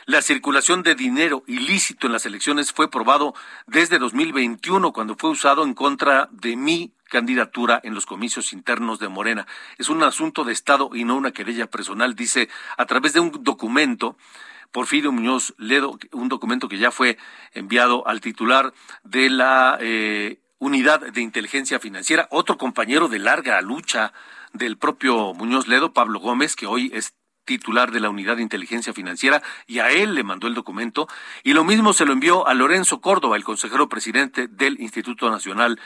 La 0.06 0.20
circulación 0.20 0.82
de 0.82 0.94
dinero 0.94 1.44
ilícito 1.46 2.06
en 2.06 2.12
las 2.12 2.26
elecciones 2.26 2.72
fue 2.72 2.90
probado 2.90 3.32
desde 3.66 3.98
2021 3.98 4.92
cuando 4.92 5.16
fue 5.16 5.30
usado 5.30 5.64
en 5.64 5.72
contra 5.72 6.28
de 6.30 6.56
mi 6.56 6.92
candidatura 7.04 7.80
en 7.82 7.94
los 7.94 8.04
comicios 8.04 8.52
internos 8.52 8.98
de 8.98 9.08
Morena. 9.08 9.46
Es 9.78 9.88
un 9.88 10.02
asunto 10.02 10.44
de 10.44 10.52
Estado 10.52 10.90
y 10.92 11.04
no 11.04 11.16
una 11.16 11.32
querella 11.32 11.70
personal, 11.70 12.14
dice 12.14 12.50
a 12.76 12.84
través 12.84 13.14
de 13.14 13.20
un 13.20 13.42
documento 13.42 14.18
Porfirio 14.72 15.10
Muñoz 15.10 15.54
Ledo, 15.56 15.98
un 16.12 16.28
documento 16.28 16.68
que 16.68 16.76
ya 16.76 16.90
fue 16.90 17.16
enviado 17.52 18.06
al 18.06 18.20
titular 18.20 18.74
de 19.04 19.30
la 19.30 19.78
eh, 19.80 20.38
Unidad 20.58 21.00
de 21.00 21.20
Inteligencia 21.22 21.80
Financiera, 21.80 22.28
otro 22.30 22.58
compañero 22.58 23.08
de 23.08 23.20
larga 23.20 23.58
lucha 23.62 24.12
del 24.52 24.76
propio 24.76 25.32
Muñoz 25.32 25.66
Ledo, 25.66 25.94
Pablo 25.94 26.20
Gómez, 26.20 26.56
que 26.56 26.66
hoy 26.66 26.90
es 26.92 27.14
titular 27.44 27.90
de 27.90 28.00
la 28.00 28.10
Unidad 28.10 28.36
de 28.36 28.42
Inteligencia 28.42 28.92
Financiera, 28.92 29.42
y 29.66 29.78
a 29.78 29.90
él 29.90 30.14
le 30.14 30.24
mandó 30.24 30.46
el 30.46 30.54
documento, 30.54 31.08
y 31.42 31.52
lo 31.52 31.64
mismo 31.64 31.92
se 31.92 32.04
lo 32.04 32.12
envió 32.12 32.46
a 32.46 32.54
Lorenzo 32.54 33.00
Córdoba, 33.00 33.36
el 33.36 33.44
consejero 33.44 33.88
presidente 33.88 34.48
del 34.48 34.80
Instituto 34.80 35.30
Nacional 35.30 35.80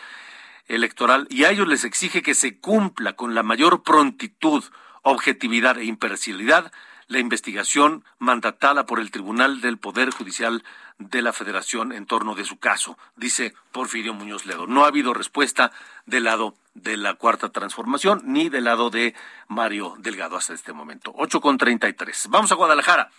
Electoral, 0.67 1.27
y 1.31 1.45
a 1.45 1.51
ellos 1.51 1.69
les 1.69 1.85
exige 1.85 2.23
que 2.23 2.35
se 2.35 2.59
cumpla 2.59 3.15
con 3.15 3.35
la 3.35 3.43
mayor 3.43 3.83
prontitud, 3.83 4.65
objetividad 5.03 5.79
e 5.79 5.85
imparcialidad 5.85 6.73
la 7.09 7.19
investigación 7.19 8.05
mandatada 8.19 8.87
por 8.87 9.01
el 9.01 9.11
Tribunal 9.11 9.61
del 9.61 9.79
Poder 9.79 10.11
Judicial 10.11 10.63
de 10.99 11.23
la 11.23 11.33
Federación 11.33 11.93
en 11.93 12.07
torno 12.07 12.35
de 12.35 12.45
su 12.45 12.59
caso, 12.59 12.99
dice 13.17 13.55
Porfirio 13.73 14.15
Muñoz 14.15 14.47
Ledo. 14.47 14.67
No 14.67 14.85
ha 14.85 14.89
habido 14.89 15.15
respuesta 15.15 15.73
del 16.07 16.25
lado 16.25 16.55
de 16.75 16.97
la 16.97 17.15
Cuarta 17.15 17.49
Transformación 17.49 18.23
ni 18.25 18.49
del 18.49 18.65
lado 18.65 18.91
de 18.91 19.15
Mario 19.49 19.95
Delgado 19.99 20.37
hasta 20.37 20.55
este 20.55 20.73
momento. 20.73 21.13
8 21.17 21.41
con 21.41 21.57
33. 21.57 22.29
Vamos 22.31 22.53
a 22.53 22.57
Guadalajara. 22.57 23.11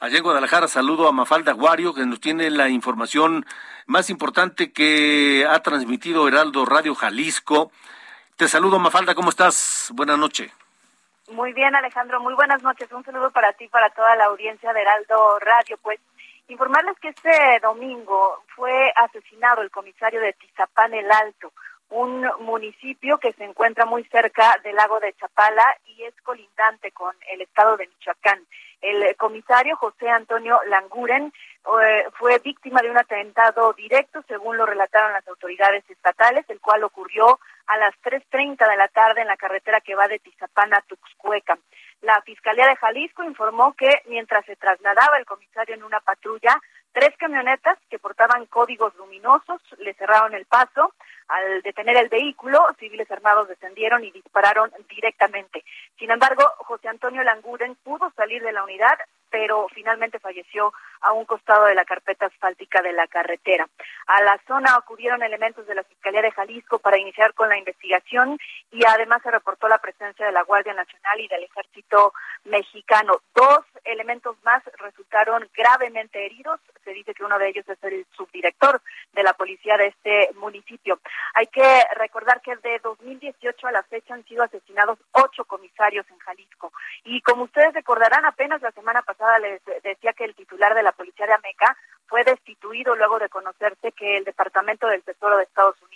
Allá 0.00 0.18
en 0.18 0.22
Guadalajara 0.22 0.68
saludo 0.68 1.08
a 1.08 1.12
Mafalda 1.12 1.52
Guario, 1.52 1.92
que 1.92 2.06
nos 2.06 2.20
tiene 2.20 2.50
la 2.50 2.68
información 2.68 3.44
más 3.86 4.10
importante 4.10 4.72
que 4.72 5.44
ha 5.50 5.60
transmitido 5.60 6.28
Heraldo 6.28 6.64
Radio 6.64 6.94
Jalisco. 6.94 7.72
Te 8.36 8.46
saludo, 8.46 8.78
Mafalda, 8.78 9.16
¿cómo 9.16 9.30
estás? 9.30 9.90
Buenas 9.92 10.18
noches. 10.18 10.52
Muy 11.30 11.52
bien, 11.52 11.74
Alejandro, 11.74 12.20
muy 12.20 12.32
buenas 12.32 12.62
noches. 12.62 12.90
Un 12.90 13.04
saludo 13.04 13.30
para 13.30 13.52
ti, 13.52 13.68
para 13.68 13.90
toda 13.90 14.16
la 14.16 14.24
audiencia 14.26 14.72
de 14.72 14.80
Heraldo 14.80 15.38
Radio. 15.40 15.76
Pues 15.82 16.00
informarles 16.48 16.98
que 17.00 17.08
este 17.08 17.60
domingo 17.60 18.42
fue 18.56 18.90
asesinado 18.96 19.60
el 19.60 19.70
comisario 19.70 20.22
de 20.22 20.32
Tizapán 20.32 20.94
el 20.94 21.10
Alto, 21.12 21.52
un 21.90 22.26
municipio 22.40 23.18
que 23.18 23.34
se 23.34 23.44
encuentra 23.44 23.84
muy 23.84 24.04
cerca 24.04 24.58
del 24.64 24.76
lago 24.76 25.00
de 25.00 25.12
Chapala 25.14 25.76
y 25.84 26.02
es 26.04 26.14
colindante 26.22 26.92
con 26.92 27.14
el 27.30 27.42
estado 27.42 27.76
de 27.76 27.88
Michoacán. 27.88 28.46
El 28.80 29.14
comisario 29.16 29.76
José 29.76 30.08
Antonio 30.08 30.58
Languren 30.66 31.32
eh, 31.82 32.06
fue 32.14 32.38
víctima 32.38 32.80
de 32.80 32.90
un 32.90 32.96
atentado 32.96 33.72
directo, 33.74 34.22
según 34.26 34.56
lo 34.56 34.64
relataron 34.64 35.12
las 35.12 35.26
autoridades 35.28 35.84
estatales, 35.90 36.44
el 36.48 36.60
cual 36.60 36.82
ocurrió 36.84 37.38
a 37.66 37.76
las 37.76 37.94
3.30 38.02 38.68
de 38.68 38.76
la 38.76 38.88
tarde 38.88 39.20
en 39.20 39.26
la 39.26 39.36
carretera 39.36 39.80
que 39.80 39.94
va 39.94 40.08
de 40.08 40.18
Tizapán 40.18 40.72
a 40.72 40.80
Tuxcueca. 40.82 41.58
La 42.00 42.22
Fiscalía 42.22 42.66
de 42.66 42.76
Jalisco 42.76 43.22
informó 43.22 43.74
que 43.74 44.02
mientras 44.06 44.46
se 44.46 44.56
trasladaba 44.56 45.18
el 45.18 45.26
comisario 45.26 45.74
en 45.74 45.82
una 45.82 46.00
patrulla, 46.00 46.58
tres 46.92 47.14
camionetas 47.18 47.78
que 47.90 47.98
portaban 47.98 48.46
códigos 48.46 48.94
luminosos 48.96 49.60
le 49.78 49.94
cerraron 49.94 50.34
el 50.34 50.46
paso. 50.46 50.94
Al 51.28 51.60
detener 51.62 51.96
el 51.96 52.08
vehículo, 52.08 52.64
civiles 52.78 53.10
armados 53.10 53.48
descendieron 53.48 54.04
y 54.04 54.10
dispararon 54.10 54.72
directamente. 54.88 55.64
Sin 55.98 56.10
embargo, 56.10 56.42
José 56.58 56.88
Antonio 56.88 57.22
Languden 57.22 57.74
pudo 57.84 58.10
salir 58.16 58.42
de 58.42 58.52
la 58.52 58.64
unidad, 58.64 58.98
pero 59.30 59.66
finalmente 59.74 60.18
falleció 60.18 60.72
a 61.00 61.12
un 61.12 61.24
costado 61.24 61.66
de 61.66 61.74
la 61.74 61.84
carpeta 61.84 62.26
asfáltica 62.26 62.82
de 62.82 62.92
la 62.92 63.06
carretera. 63.06 63.68
A 64.06 64.22
la 64.22 64.40
zona 64.46 64.74
acudieron 64.74 65.22
elementos 65.22 65.66
de 65.66 65.74
la 65.74 65.84
Fiscalía 65.84 66.22
de 66.22 66.32
Jalisco 66.32 66.78
para 66.78 66.98
iniciar 66.98 67.34
con 67.34 67.48
la 67.48 67.58
investigación 67.58 68.38
y 68.70 68.84
además 68.84 69.22
se 69.22 69.30
reportó 69.30 69.68
la 69.68 69.78
presencia 69.78 70.26
de 70.26 70.32
la 70.32 70.42
Guardia 70.42 70.74
Nacional 70.74 71.20
y 71.20 71.28
del 71.28 71.44
Ejército 71.44 72.12
Mexicano. 72.44 73.20
Dos 73.34 73.60
elementos 73.92 74.36
más 74.44 74.62
resultaron 74.78 75.48
gravemente 75.54 76.24
heridos. 76.24 76.60
Se 76.84 76.90
dice 76.92 77.14
que 77.14 77.24
uno 77.24 77.38
de 77.38 77.48
ellos 77.48 77.68
es 77.68 77.82
el 77.82 78.06
subdirector 78.16 78.80
de 79.12 79.22
la 79.22 79.32
policía 79.34 79.76
de 79.76 79.88
este 79.88 80.30
municipio. 80.34 81.00
Hay 81.34 81.46
que 81.46 81.82
recordar 81.96 82.40
que 82.40 82.56
de 82.56 82.78
2018 82.82 83.66
a 83.66 83.72
la 83.72 83.82
fecha 83.82 84.14
han 84.14 84.24
sido 84.24 84.42
asesinados 84.42 84.98
ocho 85.12 85.44
comisarios 85.44 86.06
en 86.10 86.18
Jalisco. 86.18 86.72
Y 87.04 87.20
como 87.22 87.44
ustedes 87.44 87.74
recordarán, 87.74 88.24
apenas 88.24 88.62
la 88.62 88.72
semana 88.72 89.02
pasada 89.02 89.38
les 89.38 89.60
decía 89.82 90.12
que 90.12 90.24
el 90.24 90.34
titular 90.34 90.74
de 90.74 90.82
la 90.82 90.92
policía 90.92 91.26
de 91.26 91.34
Ameca 91.34 91.76
fue 92.06 92.24
destituido 92.24 92.96
luego 92.96 93.18
de 93.18 93.28
conocerse 93.28 93.92
que 93.92 94.16
el 94.16 94.24
Departamento 94.24 94.86
del 94.86 95.02
Tesoro 95.02 95.36
de 95.36 95.44
Estados 95.44 95.76
Unidos 95.82 95.87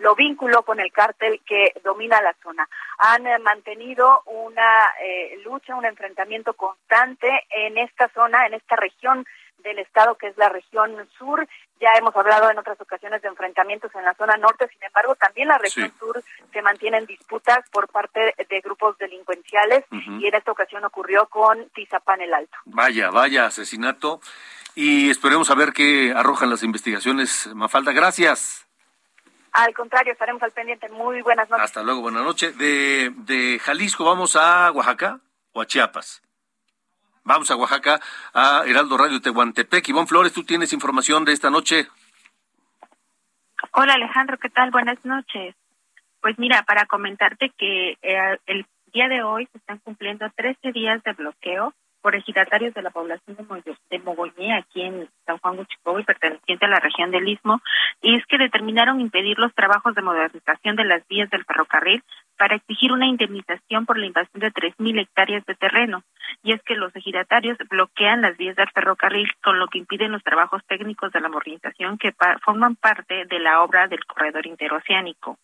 lo 0.00 0.14
vinculó 0.14 0.62
con 0.62 0.80
el 0.80 0.90
cártel 0.92 1.40
que 1.46 1.74
domina 1.84 2.20
la 2.22 2.34
zona. 2.42 2.68
Han 2.98 3.26
eh, 3.26 3.38
mantenido 3.38 4.22
una 4.26 4.94
eh, 5.02 5.38
lucha, 5.44 5.76
un 5.76 5.84
enfrentamiento 5.84 6.54
constante 6.54 7.28
en 7.50 7.78
esta 7.78 8.08
zona, 8.08 8.46
en 8.46 8.54
esta 8.54 8.76
región 8.76 9.26
del 9.58 9.78
estado 9.78 10.16
que 10.16 10.28
es 10.28 10.36
la 10.38 10.48
región 10.48 10.96
sur. 11.18 11.46
Ya 11.80 11.90
hemos 11.98 12.16
hablado 12.16 12.50
en 12.50 12.58
otras 12.58 12.80
ocasiones 12.80 13.20
de 13.20 13.28
enfrentamientos 13.28 13.94
en 13.94 14.04
la 14.04 14.14
zona 14.14 14.36
norte, 14.36 14.68
sin 14.68 14.82
embargo, 14.82 15.14
también 15.16 15.48
la 15.48 15.58
región 15.58 15.92
sur 15.98 16.22
se 16.52 16.62
mantienen 16.62 17.06
disputas 17.06 17.58
por 17.70 17.88
parte 17.88 18.34
de 18.36 18.60
grupos 18.60 18.98
delincuenciales 18.98 19.84
y 19.90 20.26
en 20.26 20.34
esta 20.34 20.52
ocasión 20.52 20.84
ocurrió 20.84 21.26
con 21.26 21.68
Tizapán 21.70 22.20
el 22.20 22.34
Alto. 22.34 22.56
Vaya, 22.66 23.10
vaya 23.10 23.46
asesinato 23.46 24.20
y 24.74 25.10
esperemos 25.10 25.50
a 25.50 25.54
ver 25.54 25.72
qué 25.72 26.12
arrojan 26.14 26.50
las 26.50 26.62
investigaciones. 26.62 27.48
Mafalda, 27.54 27.92
gracias. 27.92 28.69
Al 29.52 29.74
contrario, 29.74 30.12
estaremos 30.12 30.42
al 30.42 30.52
pendiente. 30.52 30.88
Muy 30.88 31.22
buenas 31.22 31.48
noches. 31.50 31.64
Hasta 31.64 31.82
luego, 31.82 32.02
buenas 32.02 32.22
noches. 32.22 32.56
De, 32.56 33.12
de 33.16 33.58
Jalisco 33.58 34.04
vamos 34.04 34.36
a 34.36 34.70
Oaxaca 34.72 35.20
o 35.52 35.60
a 35.60 35.66
Chiapas. 35.66 36.22
Vamos 37.24 37.50
a 37.50 37.56
Oaxaca, 37.56 38.00
a 38.32 38.64
Heraldo 38.66 38.96
Radio 38.96 39.20
Tehuantepec. 39.20 39.88
Ivonne 39.88 40.06
Flores, 40.06 40.32
tú 40.32 40.44
tienes 40.44 40.72
información 40.72 41.24
de 41.24 41.32
esta 41.32 41.50
noche. 41.50 41.88
Hola 43.72 43.94
Alejandro, 43.94 44.38
¿qué 44.38 44.48
tal? 44.48 44.70
Buenas 44.70 44.98
noches. 45.04 45.54
Pues 46.20 46.38
mira, 46.38 46.62
para 46.62 46.86
comentarte 46.86 47.50
que 47.56 47.98
eh, 48.02 48.38
el 48.46 48.66
día 48.92 49.08
de 49.08 49.22
hoy 49.22 49.48
se 49.52 49.58
están 49.58 49.78
cumpliendo 49.78 50.28
13 50.34 50.72
días 50.72 51.02
de 51.02 51.12
bloqueo 51.12 51.74
por 52.02 52.14
ejidatarios 52.14 52.74
de 52.74 52.82
la 52.82 52.90
población 52.90 53.36
de, 53.90 53.98
Mogoñé, 53.98 54.56
aquí 54.56 54.82
en 54.82 55.08
San 55.26 55.38
Juan 55.38 55.56
Guchicobo 55.56 56.00
y 56.00 56.04
perteneciente 56.04 56.66
a 56.66 56.68
la 56.68 56.80
región 56.80 57.10
del 57.10 57.28
Istmo, 57.28 57.60
y 58.02 58.16
es 58.16 58.24
que 58.26 58.38
determinaron 58.38 59.00
impedir 59.00 59.38
los 59.38 59.54
trabajos 59.54 59.94
de 59.94 60.02
modernización 60.02 60.76
de 60.76 60.84
las 60.84 61.06
vías 61.08 61.28
del 61.30 61.44
ferrocarril 61.44 62.02
para 62.36 62.56
exigir 62.56 62.92
una 62.92 63.06
indemnización 63.06 63.84
por 63.84 63.98
la 63.98 64.06
invasión 64.06 64.40
de 64.40 64.50
3.000 64.50 65.02
hectáreas 65.02 65.44
de 65.44 65.54
terreno. 65.54 66.02
Y 66.42 66.52
es 66.52 66.62
que 66.62 66.74
los 66.74 66.94
ejidatarios 66.96 67.58
bloquean 67.68 68.22
las 68.22 68.36
vías 68.38 68.56
del 68.56 68.70
ferrocarril, 68.70 69.30
con 69.42 69.58
lo 69.58 69.68
que 69.68 69.78
impiden 69.78 70.12
los 70.12 70.22
trabajos 70.22 70.62
técnicos 70.66 71.12
de 71.12 71.20
la 71.20 71.28
modernización 71.28 71.98
que 71.98 72.14
forman 72.42 72.76
parte 72.76 73.26
de 73.26 73.38
la 73.40 73.62
obra 73.62 73.88
del 73.88 74.04
corredor 74.06 74.46
interoceánico. 74.46 75.38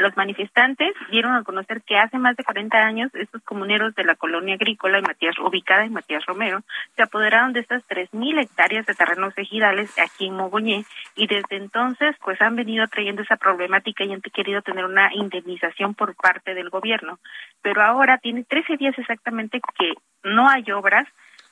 Los 0.00 0.16
manifestantes 0.16 0.94
dieron 1.10 1.34
a 1.34 1.44
conocer 1.44 1.82
que 1.82 1.98
hace 1.98 2.16
más 2.16 2.34
de 2.34 2.42
40 2.42 2.74
años 2.78 3.14
estos 3.14 3.42
comuneros 3.42 3.94
de 3.94 4.04
la 4.04 4.14
colonia 4.14 4.54
agrícola 4.54 4.98
y 4.98 5.02
Matías, 5.02 5.38
ubicada 5.38 5.84
en 5.84 5.92
Matías 5.92 6.24
Romero 6.24 6.62
se 6.96 7.02
apoderaron 7.02 7.52
de 7.52 7.60
estas 7.60 7.86
3.000 7.86 8.40
hectáreas 8.40 8.86
de 8.86 8.94
terrenos 8.94 9.36
ejidales 9.36 9.90
aquí 9.98 10.28
en 10.28 10.36
Mogoñé 10.36 10.86
y 11.16 11.26
desde 11.26 11.56
entonces 11.56 12.16
pues 12.24 12.40
han 12.40 12.56
venido 12.56 12.88
trayendo 12.88 13.20
esa 13.20 13.36
problemática 13.36 14.02
y 14.02 14.14
han 14.14 14.22
querido 14.22 14.62
tener 14.62 14.86
una 14.86 15.14
indemnización 15.14 15.94
por 15.94 16.16
parte 16.16 16.54
del 16.54 16.70
gobierno. 16.70 17.18
Pero 17.60 17.82
ahora 17.82 18.16
tiene 18.16 18.44
13 18.44 18.78
días 18.78 18.98
exactamente 18.98 19.60
que 19.78 19.92
no 20.24 20.48
hay 20.48 20.64
obras 20.72 21.06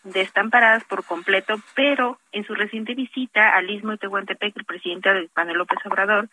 de 0.05 0.23
están 0.23 0.49
paradas 0.49 0.85
por 0.85 1.05
completo, 1.05 1.57
pero 1.75 2.19
en 2.33 2.47
su 2.47 2.55
reciente 2.55 2.95
visita 2.95 3.51
al 3.51 3.69
Istmo 3.69 3.91
de 3.91 3.99
Tehuantepec, 3.99 4.57
el 4.57 4.65
presidente 4.65 5.13
del 5.13 5.29
panel 5.29 5.59
López 5.59 5.85
Obrador 5.85 6.31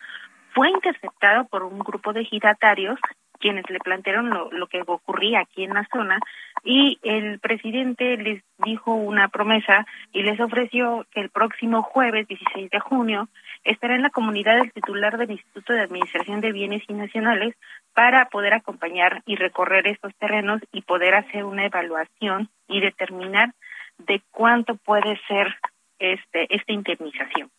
fue 0.56 0.70
interceptado 0.70 1.44
por 1.48 1.64
un 1.64 1.78
grupo 1.80 2.14
de 2.14 2.24
giratarios 2.24 2.98
quienes 3.38 3.68
le 3.68 3.78
plantearon 3.78 4.30
lo, 4.30 4.66
que 4.68 4.82
ocurría 4.86 5.40
aquí 5.40 5.64
en 5.64 5.74
la 5.74 5.86
zona 5.92 6.18
y 6.64 6.98
el 7.02 7.38
presidente 7.40 8.16
les 8.16 8.42
dijo 8.64 8.94
una 8.94 9.28
promesa 9.28 9.86
y 10.14 10.22
les 10.22 10.40
ofreció 10.40 11.06
que 11.10 11.20
el 11.20 11.28
próximo 11.28 11.82
jueves 11.82 12.26
16 12.26 12.70
de 12.70 12.80
junio 12.80 13.28
estará 13.64 13.96
en 13.96 14.02
la 14.02 14.08
comunidad 14.08 14.56
el 14.56 14.72
titular 14.72 15.18
del 15.18 15.32
Instituto 15.32 15.74
de 15.74 15.82
Administración 15.82 16.40
de 16.40 16.52
Bienes 16.52 16.82
y 16.88 16.94
Nacionales 16.94 17.54
para 17.92 18.30
poder 18.30 18.54
acompañar 18.54 19.22
y 19.26 19.36
recorrer 19.36 19.86
estos 19.86 20.14
terrenos 20.14 20.62
y 20.72 20.80
poder 20.80 21.16
hacer 21.16 21.44
una 21.44 21.66
evaluación 21.66 22.48
y 22.66 22.80
determinar 22.80 23.52
de 23.98 24.22
cuánto 24.30 24.76
puede 24.76 25.20
ser 25.28 25.54
este 25.98 26.46
esta 26.48 26.72
indemnización. 26.72 27.50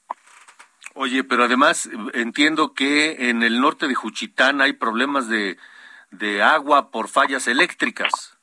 Oye, 1.00 1.24
pero 1.24 1.44
además 1.44 1.88
entiendo 2.14 2.74
que 2.74 3.30
en 3.30 3.44
el 3.44 3.62
norte 3.62 3.88
de 3.88 3.94
Juchitán 3.94 4.62
hay 4.62 4.74
problemas 4.74 5.30
de, 5.30 5.58
de 6.10 6.42
agua 6.42 6.90
por 6.90 7.08
fallas 7.08 7.48
eléctricas. 7.48 8.38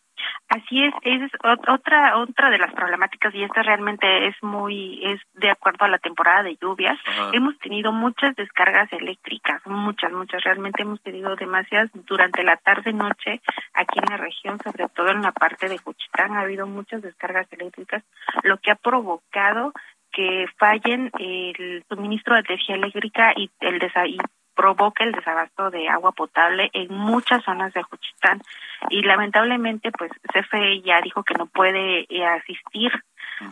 Así 0.48 0.84
es, 0.84 0.94
es 1.02 1.32
otra 1.42 2.16
otra 2.18 2.50
de 2.50 2.58
las 2.58 2.72
problemáticas 2.72 3.34
y 3.34 3.42
esta 3.42 3.62
realmente 3.62 4.28
es 4.28 4.36
muy 4.42 5.04
es 5.04 5.20
de 5.32 5.50
acuerdo 5.50 5.84
a 5.84 5.88
la 5.88 5.98
temporada 5.98 6.44
de 6.44 6.56
lluvias. 6.60 6.96
Hemos 7.32 7.58
tenido 7.58 7.90
muchas 7.92 8.36
descargas 8.36 8.92
eléctricas, 8.92 9.66
muchas 9.66 10.12
muchas 10.12 10.44
realmente 10.44 10.82
hemos 10.82 11.00
tenido 11.02 11.34
demasiadas 11.34 11.90
durante 12.06 12.44
la 12.44 12.56
tarde 12.58 12.92
noche 12.92 13.40
aquí 13.72 13.98
en 13.98 14.10
la 14.10 14.16
región, 14.18 14.58
sobre 14.62 14.86
todo 14.90 15.08
en 15.08 15.22
la 15.22 15.32
parte 15.32 15.68
de 15.68 15.78
Juchitán 15.78 16.36
ha 16.36 16.42
habido 16.42 16.66
muchas 16.68 17.02
descargas 17.02 17.52
eléctricas, 17.52 18.04
lo 18.42 18.58
que 18.58 18.70
ha 18.70 18.76
provocado 18.76 19.72
que 20.14 20.46
fallen 20.58 21.10
el 21.18 21.84
suministro 21.88 22.34
de 22.34 22.40
energía 22.48 22.76
eléctrica 22.76 23.32
y 23.36 23.50
el 23.60 23.82
y 24.06 24.18
provoca 24.54 25.04
el 25.04 25.12
desabasto 25.12 25.70
de 25.70 25.88
agua 25.88 26.12
potable 26.12 26.70
en 26.72 26.94
muchas 26.94 27.42
zonas 27.44 27.72
de 27.74 27.82
Juchitán. 27.82 28.40
Y 28.88 29.02
lamentablemente 29.02 29.90
pues 29.90 30.12
CFE 30.32 30.80
ya 30.82 31.00
dijo 31.02 31.24
que 31.24 31.34
no 31.34 31.46
puede 31.46 32.06
eh, 32.08 32.24
asistir 32.24 32.92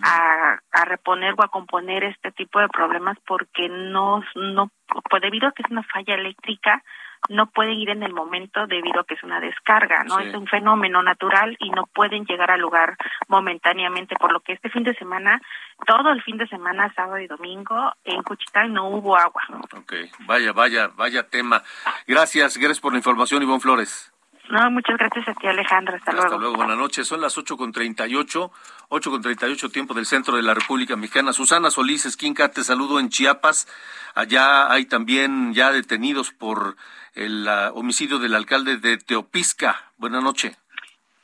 a, 0.03 0.59
a 0.71 0.85
reponer 0.85 1.35
o 1.37 1.43
a 1.43 1.49
componer 1.49 2.05
este 2.05 2.31
tipo 2.31 2.61
de 2.61 2.69
problemas 2.69 3.19
porque 3.27 3.69
no 3.69 4.23
no 4.37 4.71
pues 5.11 5.23
debido 5.23 5.49
a 5.49 5.53
que 5.53 5.63
es 5.65 5.71
una 5.71 5.83
falla 5.83 6.15
eléctrica 6.15 6.83
no 7.29 7.47
pueden 7.47 7.75
ir 7.75 7.91
en 7.91 8.03
el 8.03 8.13
momento 8.13 8.67
debido 8.67 9.01
a 9.01 9.05
que 9.05 9.15
es 9.15 9.23
una 9.23 9.41
descarga, 9.41 10.05
¿no? 10.05 10.19
Es 10.19 10.35
un 10.35 10.47
fenómeno 10.47 11.03
natural 11.03 11.57
y 11.61 11.71
no 11.71 11.87
pueden 11.87 12.25
llegar 12.25 12.51
al 12.51 12.61
lugar 12.61 12.97
momentáneamente, 13.29 14.17
por 14.17 14.33
lo 14.33 14.41
que 14.41 14.53
este 14.53 14.71
fin 14.71 14.83
de 14.83 14.95
semana, 14.95 15.41
todo 15.87 16.11
el 16.11 16.23
fin 16.23 16.37
de 16.37 16.49
semana, 16.49 16.93
sábado 16.95 17.19
y 17.19 17.27
domingo, 17.27 17.93
en 18.05 18.23
Cuchitán 18.23 18.73
no 18.73 18.89
hubo 18.89 19.17
agua. 19.17 19.43
Ok, 19.75 19.95
vaya, 20.27 20.53
vaya, 20.53 20.89
vaya 20.97 21.29
tema. 21.29 21.63
Gracias, 22.07 22.57
gracias 22.57 22.81
por 22.81 22.93
la 22.93 22.99
información, 22.99 23.43
Ivonne 23.43 23.61
Flores. 23.61 24.13
No, 24.51 24.71
muchas 24.71 24.99
gracias 24.99 25.29
a 25.29 25.35
ti, 25.35 25.47
Alejandro. 25.47 25.97
Hasta, 25.97 26.13
luego. 26.13 26.27
Hasta 26.27 26.39
luego, 26.39 26.57
buenas 26.57 26.77
noches. 26.77 27.07
Son 27.07 27.21
las 27.21 27.39
ocho 27.39 27.57
con 27.57 27.73
treinta 27.73 28.07
y 28.07 28.17
ocho, 28.17 28.51
ocho 28.89 29.11
con 29.11 29.23
treinta 29.23 29.49
y 29.49 29.53
ocho 29.53 29.71
tiempo 29.71 29.95
del 29.95 30.05
centro 30.05 30.37
de 30.37 30.43
la 30.43 30.53
República 30.53 30.97
Mexicana. 30.97 31.33
Susana 31.33 31.71
Solís 31.71 32.05
Esquinca, 32.05 32.51
te 32.51 32.65
saludo 32.65 32.99
en 32.99 33.09
Chiapas. 33.09 33.69
Allá 34.15 34.71
hay 34.71 34.85
también 34.85 35.55
ya 35.55 35.71
detenidos 35.71 36.33
por 36.33 36.77
el 37.15 37.47
homicidio 37.75 38.19
del 38.19 38.35
alcalde 38.35 38.79
de 38.79 38.99
Teopisca. 38.99 39.93
Buenas 39.97 40.23
noches. 40.23 40.57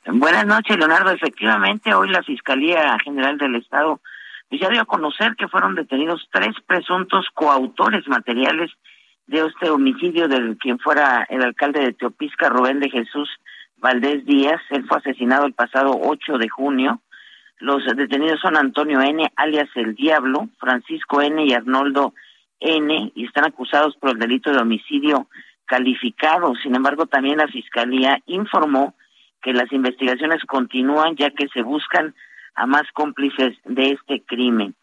Buenas 0.06 0.46
noches, 0.46 0.76
Leonardo. 0.76 1.10
Efectivamente, 1.10 1.94
hoy 1.94 2.08
la 2.08 2.22
Fiscalía 2.22 2.96
General 3.04 3.36
del 3.38 3.56
Estado 3.56 4.00
ya 4.50 4.68
dio 4.70 4.80
a 4.80 4.86
conocer 4.86 5.36
que 5.36 5.48
fueron 5.48 5.74
detenidos 5.74 6.26
tres 6.32 6.54
presuntos 6.66 7.26
coautores 7.34 8.06
materiales 8.08 8.70
de 9.26 9.44
este 9.44 9.68
homicidio 9.68 10.26
del 10.26 10.56
quien 10.56 10.78
fuera 10.78 11.26
el 11.28 11.42
alcalde 11.42 11.80
de 11.80 11.92
Teopisca, 11.92 12.48
Rubén 12.48 12.80
de 12.80 12.88
Jesús 12.88 13.28
Valdés 13.76 14.24
Díaz. 14.24 14.60
Él 14.70 14.86
fue 14.88 14.98
asesinado 14.98 15.44
el 15.44 15.52
pasado 15.52 15.98
8 16.02 16.38
de 16.38 16.48
junio. 16.48 17.02
Los 17.58 17.84
detenidos 17.84 18.40
son 18.40 18.56
Antonio 18.56 19.02
N., 19.02 19.30
alias 19.36 19.68
El 19.74 19.94
Diablo, 19.94 20.48
Francisco 20.58 21.20
N. 21.20 21.44
y 21.44 21.52
Arnoldo 21.52 22.14
N., 22.60 23.12
y 23.14 23.24
están 23.26 23.44
acusados 23.44 23.96
por 23.96 24.10
el 24.10 24.18
delito 24.18 24.50
de 24.50 24.58
homicidio 24.58 25.26
calificado. 25.68 26.54
Sin 26.56 26.74
embargo, 26.74 27.06
también 27.06 27.38
la 27.38 27.46
Fiscalía 27.46 28.18
informó 28.26 28.94
que 29.40 29.52
las 29.52 29.72
investigaciones 29.72 30.44
continúan 30.44 31.14
ya 31.14 31.30
que 31.30 31.46
se 31.48 31.62
buscan 31.62 32.14
a 32.56 32.66
más 32.66 32.82
cómplices 32.92 33.56
de 33.64 33.92
este 33.92 34.22
crimen. 34.24 34.74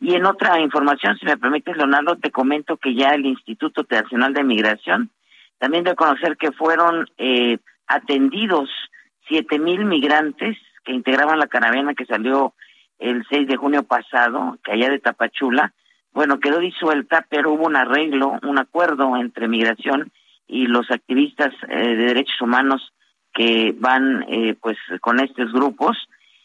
Y 0.00 0.14
en 0.14 0.26
otra 0.26 0.60
información, 0.60 1.16
si 1.16 1.24
me 1.24 1.38
permites, 1.38 1.76
Leonardo, 1.76 2.16
te 2.16 2.30
comento 2.30 2.76
que 2.76 2.94
ya 2.94 3.10
el 3.10 3.24
Instituto 3.24 3.86
Nacional 3.88 4.34
de 4.34 4.44
Migración 4.44 5.10
también 5.58 5.84
de 5.84 5.94
conocer 5.94 6.36
que 6.36 6.50
fueron 6.50 7.08
eh, 7.18 7.58
atendidos 7.86 8.68
siete 9.28 9.60
mil 9.60 9.84
migrantes 9.84 10.58
que 10.84 10.92
integraban 10.92 11.38
la 11.38 11.46
caravana 11.46 11.94
que 11.94 12.04
salió 12.04 12.52
el 12.98 13.24
6 13.30 13.46
de 13.46 13.56
junio 13.56 13.84
pasado, 13.84 14.58
que 14.64 14.72
allá 14.72 14.90
de 14.90 14.98
Tapachula, 14.98 15.72
bueno, 16.12 16.40
quedó 16.40 16.58
disuelta, 16.58 17.26
pero 17.28 17.52
hubo 17.52 17.66
un 17.66 17.76
arreglo, 17.76 18.40
un 18.42 18.58
acuerdo 18.58 19.16
entre 19.16 19.46
migración 19.46 20.10
y 20.52 20.66
los 20.66 20.90
activistas 20.90 21.52
eh, 21.68 21.96
de 21.96 22.06
derechos 22.06 22.40
humanos 22.40 22.92
que 23.32 23.74
van 23.78 24.24
eh, 24.28 24.54
pues 24.60 24.76
con 25.00 25.18
estos 25.18 25.50
grupos 25.52 25.96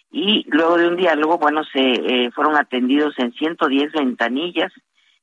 y 0.09 0.45
luego 0.47 0.77
de 0.77 0.87
un 0.87 0.95
diálogo, 0.95 1.37
bueno, 1.37 1.63
se 1.65 1.81
eh, 1.81 2.31
fueron 2.31 2.55
atendidos 2.55 3.13
en 3.17 3.33
110 3.33 3.91
ventanillas 3.91 4.71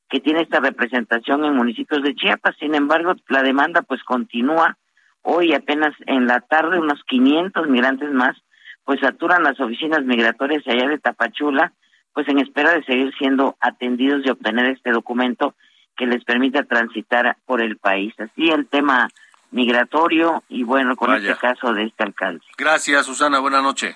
que 0.07 0.19
tiene 0.19 0.41
esta 0.41 0.59
representación 0.59 1.43
en 1.43 1.55
municipios 1.55 2.03
de 2.03 2.13
Chiapas. 2.13 2.55
Sin 2.59 2.75
embargo, 2.75 3.15
la 3.27 3.41
demanda 3.41 3.81
pues 3.81 4.03
continúa. 4.03 4.77
Hoy 5.23 5.53
apenas 5.53 5.93
en 6.05 6.27
la 6.27 6.41
tarde 6.41 6.79
unos 6.79 7.03
500 7.07 7.67
migrantes 7.67 8.11
más 8.11 8.37
pues 8.83 8.99
saturan 8.99 9.41
las 9.41 9.59
oficinas 9.59 10.03
migratorias 10.03 10.61
allá 10.67 10.87
de 10.87 10.99
Tapachula, 10.99 11.73
pues 12.13 12.27
en 12.27 12.37
espera 12.37 12.71
de 12.71 12.83
seguir 12.83 13.11
siendo 13.17 13.57
atendidos 13.59 14.21
y 14.23 14.29
obtener 14.29 14.67
este 14.67 14.91
documento 14.91 15.55
que 15.95 16.05
les 16.05 16.23
permita 16.23 16.63
transitar 16.63 17.37
por 17.45 17.61
el 17.61 17.77
país. 17.77 18.13
Así 18.19 18.49
el 18.49 18.67
tema 18.67 19.09
migratorio 19.51 20.43
y 20.49 20.63
bueno, 20.63 20.95
con 20.95 21.15
este 21.15 21.35
caso 21.37 21.73
de 21.73 21.85
este 21.85 22.03
alcalde. 22.03 22.41
Gracias, 22.57 23.05
Susana. 23.05 23.39
Buenas 23.39 23.63
noches. 23.63 23.95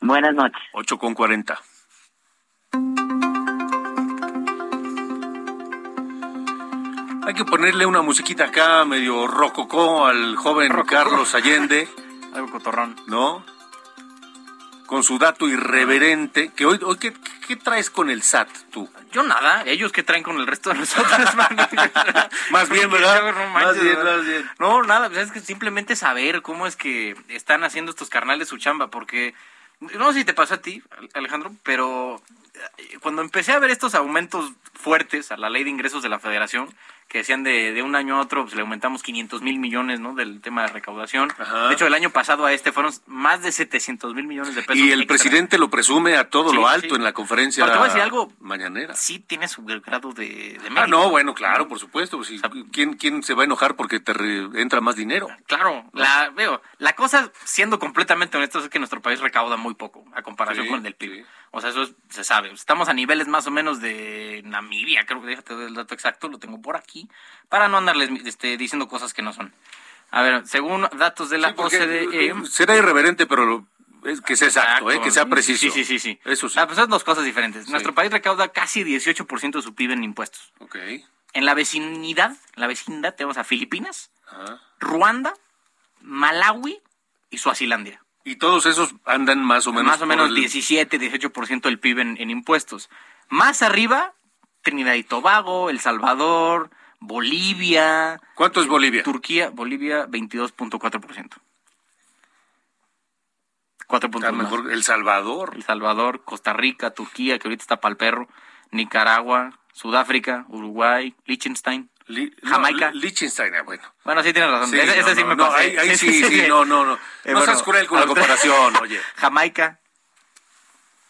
Buenas 0.00 0.34
noches. 0.34 0.60
8 0.72 0.98
con 0.98 1.14
40. 1.14 1.58
Hay 7.26 7.34
que 7.34 7.44
ponerle 7.44 7.86
una 7.86 8.02
musiquita 8.02 8.44
acá 8.44 8.84
medio 8.84 9.26
rococó 9.26 10.06
al 10.06 10.36
joven 10.36 10.72
Carlos 10.86 11.34
Allende. 11.34 11.88
Algo 12.34 12.52
cotorrón. 12.52 12.94
¿No? 13.08 13.44
Con 14.86 15.02
su 15.02 15.18
dato 15.18 15.48
irreverente. 15.48 16.52
Que 16.54 16.64
hoy, 16.64 16.78
hoy 16.82 16.96
¿qué, 16.98 17.12
¿qué 17.46 17.56
traes 17.56 17.90
con 17.90 18.10
el 18.10 18.22
SAT 18.22 18.48
tú? 18.70 18.88
Yo 19.12 19.22
nada, 19.22 19.64
ellos 19.66 19.92
que 19.92 20.02
traen 20.02 20.22
con 20.22 20.38
el 20.38 20.46
resto 20.46 20.70
de 20.70 20.78
nosotros. 20.78 21.34
más 22.50 22.68
bien, 22.68 22.90
¿verdad? 22.90 23.32
No, 23.32 23.48
más 23.50 23.80
bien, 23.80 24.04
más 24.04 24.24
bien. 24.24 24.50
No, 24.58 24.82
nada, 24.82 25.08
pues 25.08 25.26
es 25.26 25.32
que 25.32 25.40
simplemente 25.40 25.96
saber 25.96 26.42
cómo 26.42 26.66
es 26.66 26.76
que 26.76 27.16
están 27.28 27.64
haciendo 27.64 27.90
estos 27.90 28.08
carnales 28.10 28.48
su 28.48 28.58
chamba, 28.58 28.88
porque 28.88 29.34
no 29.80 30.12
sé 30.12 30.20
si 30.20 30.24
te 30.24 30.34
pasó 30.34 30.54
a 30.54 30.62
ti, 30.62 30.82
Alejandro, 31.14 31.52
pero 31.62 32.22
eh, 32.78 32.98
cuando 33.00 33.22
empecé 33.22 33.52
a 33.52 33.58
ver 33.58 33.70
estos 33.70 33.94
aumentos 33.94 34.52
fuertes 34.74 35.32
a 35.32 35.36
la 35.36 35.50
ley 35.50 35.64
de 35.64 35.70
ingresos 35.70 36.02
de 36.02 36.08
la 36.08 36.18
federación, 36.18 36.68
que 37.08 37.18
decían 37.18 37.42
de, 37.44 37.72
de 37.72 37.82
un 37.82 37.94
año 37.94 38.16
a 38.16 38.20
otro, 38.20 38.42
pues 38.42 38.54
le 38.56 38.62
aumentamos 38.62 39.02
500 39.02 39.40
mil 39.42 39.58
millones, 39.60 40.00
¿no? 40.00 40.14
Del 40.14 40.40
tema 40.40 40.62
de 40.62 40.68
recaudación. 40.68 41.30
Ajá. 41.38 41.68
De 41.68 41.74
hecho, 41.74 41.86
el 41.86 41.94
año 41.94 42.10
pasado 42.10 42.44
a 42.46 42.52
este 42.52 42.72
fueron 42.72 42.92
más 43.06 43.42
de 43.42 43.52
700 43.52 44.14
mil 44.14 44.26
millones 44.26 44.54
de 44.54 44.62
pesos. 44.62 44.76
Y 44.76 44.90
el 44.90 45.02
extra. 45.02 45.14
presidente 45.16 45.56
lo 45.58 45.70
presume 45.70 46.16
a 46.16 46.28
todo 46.28 46.50
Sí, 46.50 46.56
lo 46.56 46.66
alto 46.68 46.88
sí. 46.90 46.94
en 46.96 47.04
la 47.04 47.12
conferencia 47.12 47.64
Pero 47.64 47.72
te 47.74 47.78
voy 47.78 47.84
a 47.86 47.88
decir 47.88 48.02
algo. 48.02 48.32
mañanera. 48.40 48.94
Sí 48.96 49.20
tiene 49.20 49.46
su 49.48 49.62
grado 49.64 50.12
de, 50.12 50.26
de 50.26 50.60
Ah, 50.66 50.70
mérito. 50.70 50.86
no, 50.88 51.10
bueno, 51.10 51.34
claro, 51.34 51.68
por 51.68 51.78
supuesto. 51.78 52.16
pues, 52.16 52.28
sí. 52.28 52.40
¿quién, 52.72 52.94
¿Quién 52.94 53.22
se 53.22 53.34
va 53.34 53.42
a 53.42 53.44
enojar 53.46 53.76
porque 53.76 54.00
te 54.00 54.12
re- 54.12 54.60
entra 54.60 54.80
más 54.80 54.96
dinero? 54.96 55.28
Claro, 55.46 55.84
la, 55.92 56.30
veo, 56.30 56.60
la 56.78 56.94
cosa, 56.94 57.30
siendo 57.44 57.78
completamente 57.78 58.36
honestos, 58.36 58.64
es 58.64 58.68
que 58.70 58.78
nuestro 58.80 59.00
país 59.00 59.20
recauda 59.20 59.56
muy 59.56 59.74
poco 59.74 60.04
a 60.14 60.22
comparación 60.22 60.64
Sí, 60.64 60.70
con 60.70 60.78
el 60.78 60.82
del 60.82 60.94
PIB. 60.94 61.24
O 61.56 61.60
sea, 61.62 61.70
eso 61.70 61.84
es- 61.84 61.94
se 62.10 62.22
sabe. 62.22 62.52
Estamos 62.52 62.88
a 62.90 62.92
niveles 62.92 63.28
más 63.28 63.46
o 63.46 63.50
menos 63.50 63.80
de 63.80 64.42
Namibia, 64.44 65.06
creo 65.06 65.22
que 65.22 65.28
déjate 65.28 65.54
el 65.54 65.72
dato 65.74 65.94
exacto, 65.94 66.28
lo 66.28 66.38
tengo 66.38 66.60
por 66.60 66.76
aquí, 66.76 67.08
para 67.48 67.66
no 67.68 67.78
andarles 67.78 68.10
este, 68.26 68.58
diciendo 68.58 68.88
cosas 68.88 69.14
que 69.14 69.22
no 69.22 69.32
son. 69.32 69.54
A 70.10 70.20
ver, 70.20 70.46
según 70.46 70.86
datos 70.98 71.30
de 71.30 71.38
la 71.38 71.48
Sí, 71.48 71.54
OCDE... 71.56 72.26
eh, 72.28 72.34
será 72.44 72.76
irreverente, 72.76 73.26
pero 73.26 73.46
lo- 73.46 73.66
es 74.04 74.20
que 74.20 74.36
sea 74.36 74.48
exacto, 74.48 74.90
eh, 74.90 75.00
que 75.00 75.10
sea 75.10 75.24
preciso. 75.26 75.60
Sí, 75.62 75.70
sí, 75.70 75.84
sí. 75.84 75.98
sí. 75.98 76.20
Eso 76.26 76.50
sí. 76.50 76.58
Ah, 76.58 76.66
pues 76.66 76.76
son 76.78 76.90
dos 76.90 77.02
cosas 77.04 77.24
diferentes. 77.24 77.68
Nuestro 77.68 77.94
país 77.94 78.12
recauda 78.12 78.48
casi 78.48 78.84
18% 78.84 79.58
de 79.58 79.62
su 79.62 79.74
PIB 79.74 79.92
en 79.92 80.04
impuestos. 80.04 80.52
Ok. 80.58 80.76
En 81.32 81.44
la 81.46 81.54
vecindad, 81.54 82.36
la 82.54 82.66
vecindad 82.66 83.14
tenemos 83.14 83.38
a 83.38 83.44
Filipinas, 83.44 84.10
Ajá. 84.28 84.60
Ruanda, 84.78 85.32
Malawi 86.02 86.80
y 87.30 87.38
Suazilandia. 87.38 88.02
Y 88.26 88.36
todos 88.36 88.66
esos 88.66 88.92
andan 89.04 89.38
más 89.44 89.68
o 89.68 89.72
menos. 89.72 89.86
Más 89.86 90.02
o 90.02 90.06
menos 90.06 90.30
el- 90.30 90.34
17, 90.34 90.98
18% 90.98 91.68
del 91.68 91.78
PIB 91.78 92.00
en, 92.00 92.16
en 92.20 92.28
impuestos. 92.30 92.90
Más 93.28 93.62
arriba, 93.62 94.14
Trinidad 94.62 94.94
y 94.94 95.04
Tobago, 95.04 95.70
El 95.70 95.78
Salvador, 95.78 96.70
Bolivia. 96.98 98.20
¿Cuánto 98.34 98.60
es 98.60 98.66
Bolivia? 98.66 99.04
Turquía, 99.04 99.50
Bolivia, 99.50 100.08
22.4%. 100.08 101.36
4 103.86 104.08
A 104.08 104.10
puntos 104.10 104.32
más. 104.32 104.52
El 104.72 104.82
Salvador. 104.82 105.52
El 105.54 105.62
Salvador, 105.62 106.24
Costa 106.24 106.52
Rica, 106.52 106.90
Turquía, 106.90 107.38
que 107.38 107.46
ahorita 107.46 107.62
está 107.62 107.76
para 107.80 107.92
el 107.92 107.96
perro, 107.96 108.28
Nicaragua, 108.72 109.56
Sudáfrica, 109.72 110.46
Uruguay, 110.48 111.14
Liechtenstein, 111.26 111.90
Li- 112.08 112.32
no, 112.42 112.50
Jamaica. 112.50 112.90
Liechtenstein, 112.92 113.54
ah, 113.56 113.62
bueno. 113.62 113.82
Bueno, 114.04 114.22
sí 114.22 114.32
tienes 114.32 114.50
razón. 114.50 114.70
Sí, 114.70 114.78
ese, 114.78 115.00
ese 115.00 115.02
no, 115.02 115.14
sí 115.16 115.20
no, 115.22 115.26
me 115.28 115.36
no, 115.36 115.48
pasé. 115.48 115.62
ahí- 115.64 115.76
ahí 115.76 115.96
sí, 115.96 116.22
sí, 116.24 116.44
no, 116.48 116.64
no, 116.64 116.84
no. 116.84 116.94
Eh, 117.24 117.32
No 117.32 117.42
seas 117.42 117.62
cruel 117.62 117.86
con 117.86 117.98
la 118.00 118.06
comparación, 118.06 118.76
oye. 118.80 119.00
Jamaica. 119.16 119.80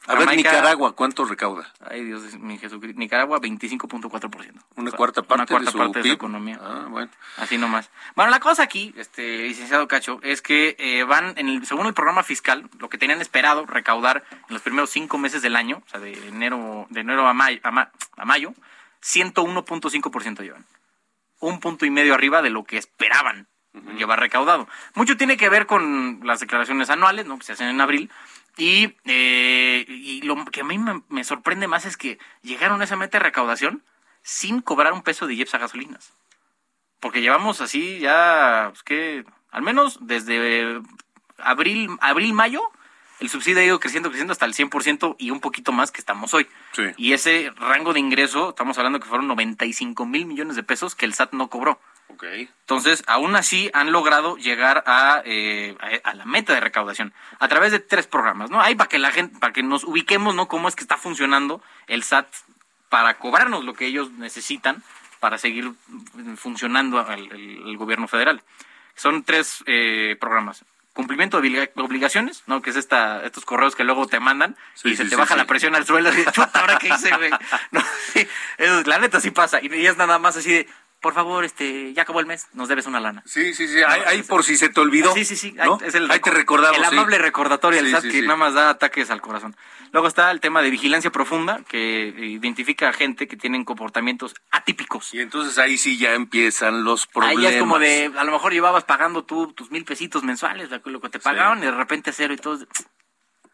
A 0.09 0.15
ver, 0.15 0.37
Nicaragua, 0.37 0.95
¿cuánto 0.95 1.25
recauda? 1.25 1.73
Ay, 1.81 2.05
Dios 2.05 2.23
mi 2.39 2.57
Jesucristo. 2.59 2.97
Nicaragua, 2.97 3.41
25.4%. 3.41 4.63
Una 4.77 4.89
O 4.89 4.91
sea, 4.91 4.97
cuarta 4.97 5.23
parte 5.23 5.35
una 5.35 5.47
cuarta 5.47 5.65
de 5.67 5.73
su 5.73 5.79
parte 5.79 5.99
de 5.99 6.09
su 6.11 6.15
economía. 6.15 6.61
Ah, 6.63 6.87
bueno. 6.89 7.11
Así 7.39 7.59
nomás. 7.59 7.91
Bueno, 8.15 8.31
la 8.31 8.39
cosa 8.39 8.63
aquí, 8.63 8.95
este 8.97 9.39
licenciado 9.49 9.89
Cacho, 9.89 10.21
es 10.23 10.43
que 10.43 10.77
eh, 10.79 11.03
van, 11.03 11.35
en 11.37 11.49
el, 11.49 11.67
según 11.67 11.87
el 11.89 11.95
programa 11.95 12.23
fiscal, 12.23 12.71
lo 12.79 12.89
que 12.89 12.99
tenían 12.99 13.21
esperado 13.21 13.67
recaudar 13.67 14.23
en 14.31 14.55
los 14.55 14.63
primeros 14.63 14.91
cinco 14.91 15.19
meses 15.19 15.43
del 15.43 15.57
año, 15.57 15.83
o 15.85 15.91
sea, 15.91 15.99
de 15.99 16.13
enero, 16.29 16.87
de 16.91 17.01
enero 17.01 17.27
a 17.27 17.35
mayo, 17.35 17.59
a, 17.65 17.73
ma- 17.73 17.91
a 18.17 18.25
mayo 18.25 18.55
101.5% 19.03 20.41
llevan. 20.43 20.65
Un 21.41 21.61
punto 21.61 21.87
y 21.87 21.91
medio 21.91 22.15
arriba 22.15 22.43
de 22.43 22.51
lo 22.51 22.65
que 22.65 22.79
esperaban 22.79 23.49
llevar 23.97 24.21
recaudado. 24.21 24.69
Mucho 24.95 25.17
tiene 25.17 25.37
que 25.37 25.49
ver 25.49 25.67
con 25.67 26.21
las 26.25 26.41
declaraciones 26.41 26.91
anuales, 26.91 27.27
¿no? 27.27 27.39
Que 27.39 27.45
se 27.45 27.53
hacen 27.53 27.69
en 27.69 27.81
abril. 27.81 28.11
Y, 28.57 28.97
eh, 29.05 29.85
y 29.87 30.23
lo 30.23 30.43
que 30.47 30.63
a 30.63 30.65
mí 30.65 30.79
me, 30.79 31.03
me 31.09 31.25
sorprende 31.25 31.69
más 31.69 31.85
es 31.85 31.97
que 31.97 32.19
llegaron 32.43 32.81
a 32.81 32.85
esa 32.85 32.97
meta 32.97 33.19
de 33.19 33.25
recaudación 33.25 33.85
sin 34.23 34.61
cobrar 34.61 34.93
un 34.93 35.03
peso 35.03 35.27
de 35.27 35.35
IEPS 35.35 35.55
a 35.55 35.59
gasolinas. 35.59 36.15
Porque 37.01 37.21
llevamos 37.21 37.61
así 37.61 37.99
ya, 37.99 38.69
pues 38.71 38.83
que, 38.83 39.25
al 39.51 39.63
menos 39.63 39.99
desde 40.01 40.81
abril, 41.39 41.91
abril, 42.01 42.33
mayo, 42.33 42.63
el 43.21 43.29
subsidio 43.31 43.61
ha 43.61 43.65
ido 43.65 43.81
creciendo, 43.81 44.09
creciendo 44.11 44.33
hasta 44.33 44.45
el 44.47 44.55
100% 44.55 45.17
y 45.19 45.31
un 45.31 45.41
poquito 45.41 45.73
más 45.73 45.91
que 45.91 46.01
estamos 46.01 46.35
hoy. 46.35 46.47
Sí. 46.73 46.83
Y 46.97 47.13
ese 47.13 47.51
rango 47.57 47.93
de 47.93 48.01
ingreso, 48.01 48.51
estamos 48.51 48.77
hablando 48.79 49.01
que 49.01 49.07
fueron 49.09 49.27
95 49.29 50.05
mil 50.07 50.27
millones 50.27 50.57
de 50.57 50.63
pesos 50.63 50.95
que 50.95 51.07
el 51.07 51.15
SAT 51.15 51.33
no 51.33 51.49
cobró. 51.49 51.81
Entonces, 52.61 53.03
aún 53.09 53.35
así 53.35 53.69
han 53.75 53.91
logrado 53.91 54.37
llegar 54.37 54.85
a, 54.87 55.23
eh, 55.25 55.77
a, 56.05 56.11
a 56.11 56.15
la 56.15 56.25
meta 56.25 56.55
de 56.55 56.61
recaudación 56.61 57.13
a 57.41 57.49
través 57.49 57.73
de 57.73 57.81
tres 57.81 58.07
programas, 58.07 58.49
¿no? 58.49 58.61
Ahí 58.61 58.75
para 58.77 58.89
que 58.89 58.99
la 58.99 59.11
gente, 59.11 59.39
para 59.39 59.53
que 59.53 59.63
nos 59.63 59.83
ubiquemos, 59.85 60.35
¿no? 60.35 60.47
Cómo 60.47 60.69
es 60.69 60.77
que 60.77 60.83
está 60.85 60.97
funcionando 60.97 61.63
el 61.89 62.05
SAT 62.05 62.27
para 62.89 63.19
cobrarnos 63.19 63.65
lo 63.65 63.75
que 63.75 63.87
ellos 63.87 64.13
necesitan 64.13 64.83
para 65.19 65.37
seguir 65.39 65.73
funcionando 66.37 67.01
el, 67.13 67.33
el- 67.33 67.69
el 67.69 67.77
gobierno 67.77 68.09
federal. 68.09 68.43
Son 68.95 69.23
tres 69.25 69.63
eh, 69.67 70.17
programas. 70.21 70.65
Cumplimiento 70.97 71.41
de 71.41 71.49
obliga- 71.49 71.71
obligaciones, 71.77 72.43
¿no? 72.47 72.63
Que 72.63 72.71
es 72.71 72.77
esta, 72.77 73.23
estos 73.25 73.45
correos 73.45 73.77
que 73.77 73.85
luego 73.85 74.07
te 74.09 74.19
mandan 74.19 74.57
Sí, 74.75 74.89
y 74.89 74.97
se 74.97 75.05
sí, 75.05 75.11
te 75.11 75.15
sí, 75.15 75.21
baja 75.21 75.37
la 75.37 75.45
presión 75.45 75.75
al 75.77 75.87
suelo 75.87 76.11
y 76.13 76.25
chuta, 76.33 76.51
¿ahora 76.61 76.79
qué 76.79 76.89
hice, 76.89 77.15
güey? 77.17 77.31
No, 77.71 77.81
sí, 78.13 78.27
eso, 78.59 78.83
la 78.87 78.99
neta 78.99 79.21
sí 79.21 79.31
pasa. 79.31 79.61
Y, 79.63 79.73
y 79.73 79.87
es 79.87 79.97
nada 79.99 80.19
más 80.19 80.37
así 80.39 80.51
de, 80.53 80.69
por 81.01 81.15
favor, 81.15 81.45
este, 81.45 81.93
ya 81.93 82.03
acabó 82.03 82.21
el 82.21 82.27
mes, 82.27 82.47
nos 82.55 82.69
debes 82.69 82.87
una 82.87 83.01
lana. 83.01 83.23
Sí, 83.27 83.55
sí, 83.55 83.69
sí. 83.69 83.79
Ahí, 83.87 84.01
ahí 84.07 84.23
por 84.23 84.43
si 84.45 84.57
se 84.57 84.69
te 84.69 84.81
olvidó. 84.81 85.13
Sí, 85.15 85.25
sí, 85.25 85.37
sí. 85.37 85.53
¿no? 85.53 85.79
Ahí, 85.81 85.89
es 85.89 85.95
el, 85.95 86.11
Ahí 86.11 86.19
te 86.21 86.31
recor- 86.31 86.35
recordamos. 86.35 86.79
El 86.79 86.85
sí. 86.85 86.89
amable 86.97 87.19
recordatorio 87.19 87.79
del 87.79 87.87
Sí, 87.87 87.93
SAT 87.93 88.03
sí, 88.03 88.11
que 88.11 88.23
nada 88.23 88.37
más 88.37 88.55
da 88.55 88.71
ataques 88.71 89.11
al 89.11 89.21
corazón. 89.21 89.57
Luego 89.93 90.09
está 90.09 90.31
el 90.31 90.41
tema 90.41 90.63
de 90.63 90.71
vigilancia 90.71 91.11
profunda, 91.13 91.61
que 91.69 92.09
identifica 92.19 92.89
a 92.89 92.93
gente 92.93 93.29
que 93.29 93.37
tienen 93.37 93.65
comportamientos 93.65 94.35
atípicos. 94.51 95.15
Y 95.15 95.21
entonces 95.21 95.59
ahí 95.59 95.79
sí 95.79 95.97
ya 95.97 96.15
empiezan 96.15 96.83
los 96.85 97.07
problemas. 97.07 97.37
Ahí 97.39 97.43
ya 97.45 97.51
es 97.51 97.61
como 97.61 97.79
de, 97.79 98.11
a 98.17 98.25
lo 98.25 98.33
mejor 98.33 98.53
llevabas 98.53 98.85
pagando 98.85 99.25
tú 99.25 99.53
tus 99.53 99.71
mil 99.71 99.85
pesitos 99.85 100.23
mensuales, 100.25 100.71
lo 100.71 100.83
que- 100.83 100.91
lo 100.91 101.01
que 101.01 101.09
te 101.09 101.19
pagaban, 101.21 101.59
y 101.59 101.63
de 101.63 101.71
repente 101.71 102.13
cero 102.13 102.35
y 102.35 102.37
todo. 102.37 102.67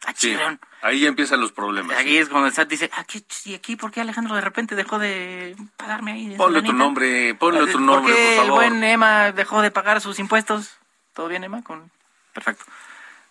Ah, 0.07 0.13
Sí, 0.17 0.37
ahí 0.83 1.01
ya 1.01 1.09
empiezan 1.09 1.41
los 1.41 1.53
problemas. 1.53 1.97
Aquí 1.97 2.19
es 2.19 2.29
cuando 2.29 2.49
el 2.49 2.53
SAT 2.53 2.69
dice, 2.69 2.91
aquí, 2.97 3.25
¿y 3.45 3.55
aquí 3.55 3.77
por 3.77 3.91
qué 3.93 4.01
Alejandro 4.01 4.35
de 4.35 4.41
repente 4.41 4.75
dejó 4.75 4.99
de 4.99 5.57
pagarme 5.77 6.13
ahí? 6.13 6.35
Ponle 6.37 6.63
tu 6.63 6.73
nombre, 6.73 7.35
ponle 7.37 7.61
tu 7.67 7.73
¿Por 7.73 7.81
nombre, 7.83 8.15
qué 8.15 8.35
por 8.37 8.47
favor. 8.47 8.65
el 8.65 8.71
buen 8.71 8.85
Emma 8.85 9.31
dejó 9.33 9.63
de 9.63 9.71
pagar 9.71 10.01
sus 10.01 10.19
impuestos? 10.19 10.77
¿Todo 11.15 11.29
bien, 11.29 11.45
Emma? 11.45 11.63
Con... 11.63 11.91
Perfecto. 12.33 12.65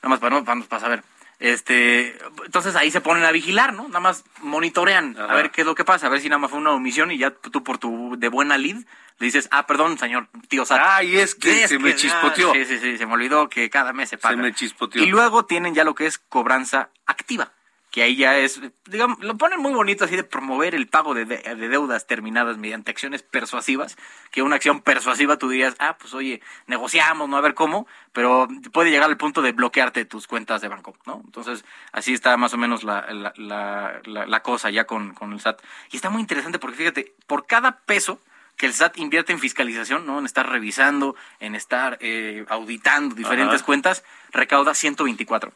Nada 0.02 0.10
más 0.10 0.20
para, 0.20 0.42
para, 0.44 0.62
para 0.62 0.80
saber. 0.80 1.04
Este, 1.42 2.16
entonces 2.46 2.76
ahí 2.76 2.92
se 2.92 3.02
ponen 3.02 3.24
a 3.24 3.32
vigilar, 3.32 3.74
¿no? 3.74 3.88
Nada 3.88 4.00
más 4.00 4.24
monitorean 4.42 5.18
a 5.18 5.34
ver 5.34 5.50
qué 5.50 5.62
es 5.62 5.68
lo 5.68 5.74
que 5.74 5.84
pasa, 5.84 6.06
a 6.06 6.10
ver 6.10 6.22
si 6.22 6.30
nada 6.30 6.38
más 6.38 6.52
fue 6.52 6.60
una 6.60 6.70
omisión 6.72 7.10
y 7.10 7.18
ya 7.18 7.32
tú 7.32 7.64
por 7.64 7.80
tu 7.80 8.16
de 8.18 8.30
buena 8.30 8.60
lead 8.60 8.78
le 9.18 9.26
dices, 9.26 9.48
ah, 9.52 9.66
perdón, 9.66 9.98
señor, 9.98 10.28
tío 10.50 10.66
SAT. 10.66 10.80
Ay, 10.84 11.18
es 11.18 11.34
que 11.34 11.64
Es 11.64 11.70
se 11.70 11.80
me 11.80 11.92
ah, 11.92 11.96
chispoteó. 11.96 12.54
sí, 12.54 12.66
sí, 12.66 12.78
sí, 12.80 12.98
se 12.98 13.06
me 13.08 13.14
olvidó 13.14 13.50
que 13.50 13.70
cada 13.72 13.92
mes 13.92 14.10
se 14.10 14.18
paga. 14.20 14.36
me 14.36 14.54
chispoteó. 14.54 15.02
Y 15.02 15.08
luego 15.08 15.46
tienen 15.46 15.74
ya 15.74 15.84
lo 15.84 15.96
que 15.96 16.06
es 16.06 16.20
cobranza 16.20 16.90
activa, 17.08 17.52
que 17.92 18.04
ahí 18.04 18.16
ya 18.16 18.38
es, 18.38 18.62
digamos, 18.86 19.20
lo 19.20 19.38
ponen 19.38 19.60
muy 19.60 19.74
bonito 19.74 20.06
así 20.06 20.16
de 20.16 20.24
promover 20.24 20.74
el 20.76 20.88
pago 20.88 21.14
de, 21.14 21.26
de- 21.26 21.56
de 21.56 21.68
deudas 21.70 22.08
terminadas 22.08 22.58
mediante 22.58 22.90
acciones 22.90 23.22
persuasivas, 23.22 23.98
que 24.32 24.42
una 24.42 24.56
acción 24.56 24.80
persuasiva 24.82 25.38
tú 25.38 25.50
dirías, 25.50 25.76
ah, 25.80 25.98
pues 26.00 26.14
oye, 26.14 26.42
negociamos, 26.68 27.28
no 27.28 27.36
a 27.36 27.42
ver 27.42 27.54
cómo, 27.54 27.88
pero 28.14 28.48
puede 28.72 28.92
llegar 28.92 29.10
al 29.10 29.18
punto 29.18 29.42
de 29.42 29.52
bloquearte 29.52 30.06
tus 30.06 30.26
cuentas 30.26 30.62
de 30.62 30.70
banco, 30.70 30.96
¿no? 31.06 31.22
Entonces, 31.26 31.66
así 31.92 32.14
está 32.14 32.38
más 32.38 32.54
o 32.54 32.58
menos 32.58 32.84
la, 32.86 33.06
la, 33.36 34.02
la, 34.06 34.42
cosa 34.42 34.70
ya 34.70 34.86
con, 34.86 35.14
con 35.14 35.34
el 35.34 35.42
SAT. 35.42 35.62
Y 35.92 35.98
está 35.98 36.10
muy 36.10 36.22
interesante 36.22 36.60
porque 36.60 36.78
fíjate, 36.78 37.14
por 37.28 37.46
cada 37.46 37.80
peso 37.80 38.22
que 38.56 38.68
el 38.68 38.74
SAT 38.74 39.00
invierte 39.00 39.34
en 39.34 39.40
fiscalización, 39.40 40.06
¿no? 40.06 40.20
En 40.20 40.26
estar 40.26 40.48
revisando, 40.48 41.16
en 41.42 41.56
estar 41.56 41.98
eh, 42.00 42.46
auditando 42.48 43.16
diferentes 43.16 43.56
Ajá. 43.58 43.66
cuentas, 43.66 44.04
recauda 44.32 44.74
124. 44.76 45.52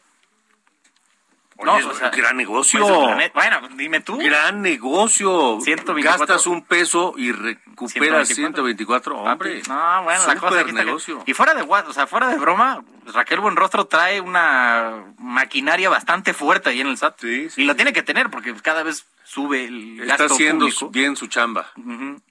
Oye, 1.58 1.84
o 1.84 1.94
sea, 1.94 2.10
gran 2.10 2.36
negocio. 2.36 2.80
pues, 2.80 2.92
la 2.92 3.30
bueno, 3.34 3.68
dime 3.76 4.00
tú. 4.00 4.18
Gran 4.18 4.60
negocio. 4.62 5.58
124. 5.62 6.02
Gastas 6.26 6.46
un 6.46 6.62
peso 6.64 7.14
y 7.16 7.32
recuperas 7.32 8.28
124. 8.28 9.16
Hombre, 9.18 9.62
No, 9.68 10.02
bueno, 10.04 10.26
la 10.26 10.36
cosa 10.36 10.60
aquí 10.60 10.66
que- 10.70 10.84
negocio. 10.84 11.22
Y 11.26 11.32
fuera 11.34 11.54
de 11.54 11.62
o 11.62 11.92
sea, 11.92 12.06
fuera 12.06 12.28
de 12.28 12.36
broma, 12.38 12.84
Raquel 13.12 13.40
Buenrostro 13.40 13.86
trae 13.86 14.20
una 14.20 15.04
maquinaria 15.18 15.88
bastante 15.88 16.34
fuerte 16.34 16.70
ahí 16.70 16.80
en 16.80 16.88
el 16.88 16.96
SAT. 16.98 17.24
y 17.56 17.64
lo 17.64 17.74
tiene 17.76 17.92
que 17.92 18.02
tener 18.02 18.30
porque 18.30 18.54
cada 18.54 18.82
vez 18.82 19.06
sube 19.24 19.64
el 19.64 20.00
Está 20.00 20.16
gasto 20.18 20.34
haciendo 20.34 20.66
público. 20.66 20.90
bien 20.90 21.16
su 21.16 21.26
chamba. 21.26 21.70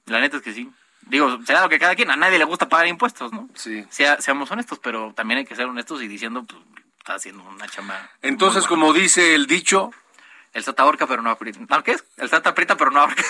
La 0.05 0.19
neta 0.19 0.37
es 0.37 0.43
que 0.43 0.53
sí. 0.53 0.69
Digo, 1.07 1.37
será 1.45 1.61
lo 1.61 1.69
que 1.69 1.77
cada 1.77 1.95
quien, 1.95 2.09
a 2.09 2.15
nadie 2.15 2.39
le 2.39 2.45
gusta 2.45 2.67
pagar 2.67 2.87
impuestos, 2.87 3.31
¿no? 3.31 3.47
Sí. 3.53 3.85
Sea- 3.89 4.19
seamos 4.21 4.49
honestos, 4.49 4.79
pero 4.79 5.13
también 5.15 5.37
hay 5.39 5.45
que 5.45 5.55
ser 5.55 5.67
honestos 5.67 6.01
y 6.01 6.07
diciendo, 6.07 6.43
pues, 6.45 6.59
está 7.05 7.13
haciendo 7.13 7.43
una 7.43 7.67
chamba. 7.67 8.09
Entonces, 8.23 8.65
como 8.65 8.91
dice 8.91 9.35
el 9.35 9.45
dicho, 9.45 9.91
El 10.53 10.63
SAT 10.63 10.79
ahorca, 10.79 11.05
pero 11.05 11.21
no 11.21 11.29
aprieta. 11.29 11.59
¿No 11.69 11.83
qué 11.83 11.91
es? 11.91 12.03
El 12.17 12.29
SAT 12.29 12.47
aprieta, 12.47 12.77
pero 12.77 12.89
no 12.89 13.01
ahorca. 13.01 13.23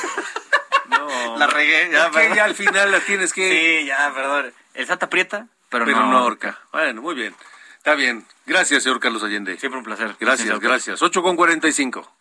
no, 0.87 1.37
La 1.37 1.47
regué, 1.47 1.89
ya, 1.91 2.07
es 2.07 2.15
que 2.15 2.35
ya 2.35 2.45
al 2.45 2.55
final 2.55 2.89
la 2.89 3.01
tienes 3.01 3.33
que... 3.33 3.81
Sí, 3.81 3.85
ya, 3.85 4.13
perdón. 4.13 4.53
El 4.75 4.87
SAT 4.87 5.03
aprieta, 5.03 5.47
pero, 5.67 5.83
pero 5.83 5.99
no, 5.99 6.11
no 6.11 6.17
ahorca. 6.19 6.57
Bueno, 6.71 7.01
muy 7.01 7.15
bien. 7.15 7.35
Está 7.75 7.95
bien. 7.95 8.25
Gracias, 8.45 8.83
señor 8.83 9.01
Carlos 9.01 9.21
Allende. 9.23 9.57
Siempre 9.57 9.77
un 9.77 9.83
placer. 9.83 10.15
Gracias, 10.21 10.47
Licenciado 10.47 10.59
gracias. 10.61 11.01
8 11.01 11.21
con 11.21 11.35
45. 11.35 12.15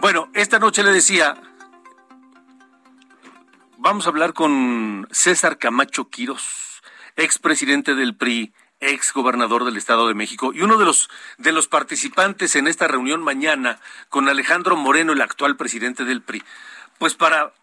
Bueno, 0.00 0.30
esta 0.32 0.58
noche 0.58 0.82
le 0.82 0.90
decía, 0.90 1.36
vamos 3.82 4.06
a 4.06 4.10
hablar 4.10 4.32
con 4.32 5.08
César 5.10 5.58
Camacho 5.58 6.08
Quirós, 6.08 6.82
expresidente 7.16 7.96
del 7.96 8.16
PRI, 8.16 8.54
ex 8.78 9.12
gobernador 9.12 9.64
del 9.64 9.76
Estado 9.76 10.06
de 10.06 10.14
México 10.14 10.52
y 10.54 10.62
uno 10.62 10.78
de 10.78 10.84
los 10.84 11.10
de 11.36 11.50
los 11.50 11.66
participantes 11.66 12.54
en 12.54 12.68
esta 12.68 12.86
reunión 12.86 13.24
mañana 13.24 13.80
con 14.08 14.28
Alejandro 14.28 14.76
Moreno, 14.76 15.12
el 15.12 15.20
actual 15.20 15.56
presidente 15.56 16.04
del 16.04 16.22
PRI, 16.22 16.44
pues 16.98 17.14
para 17.14 17.54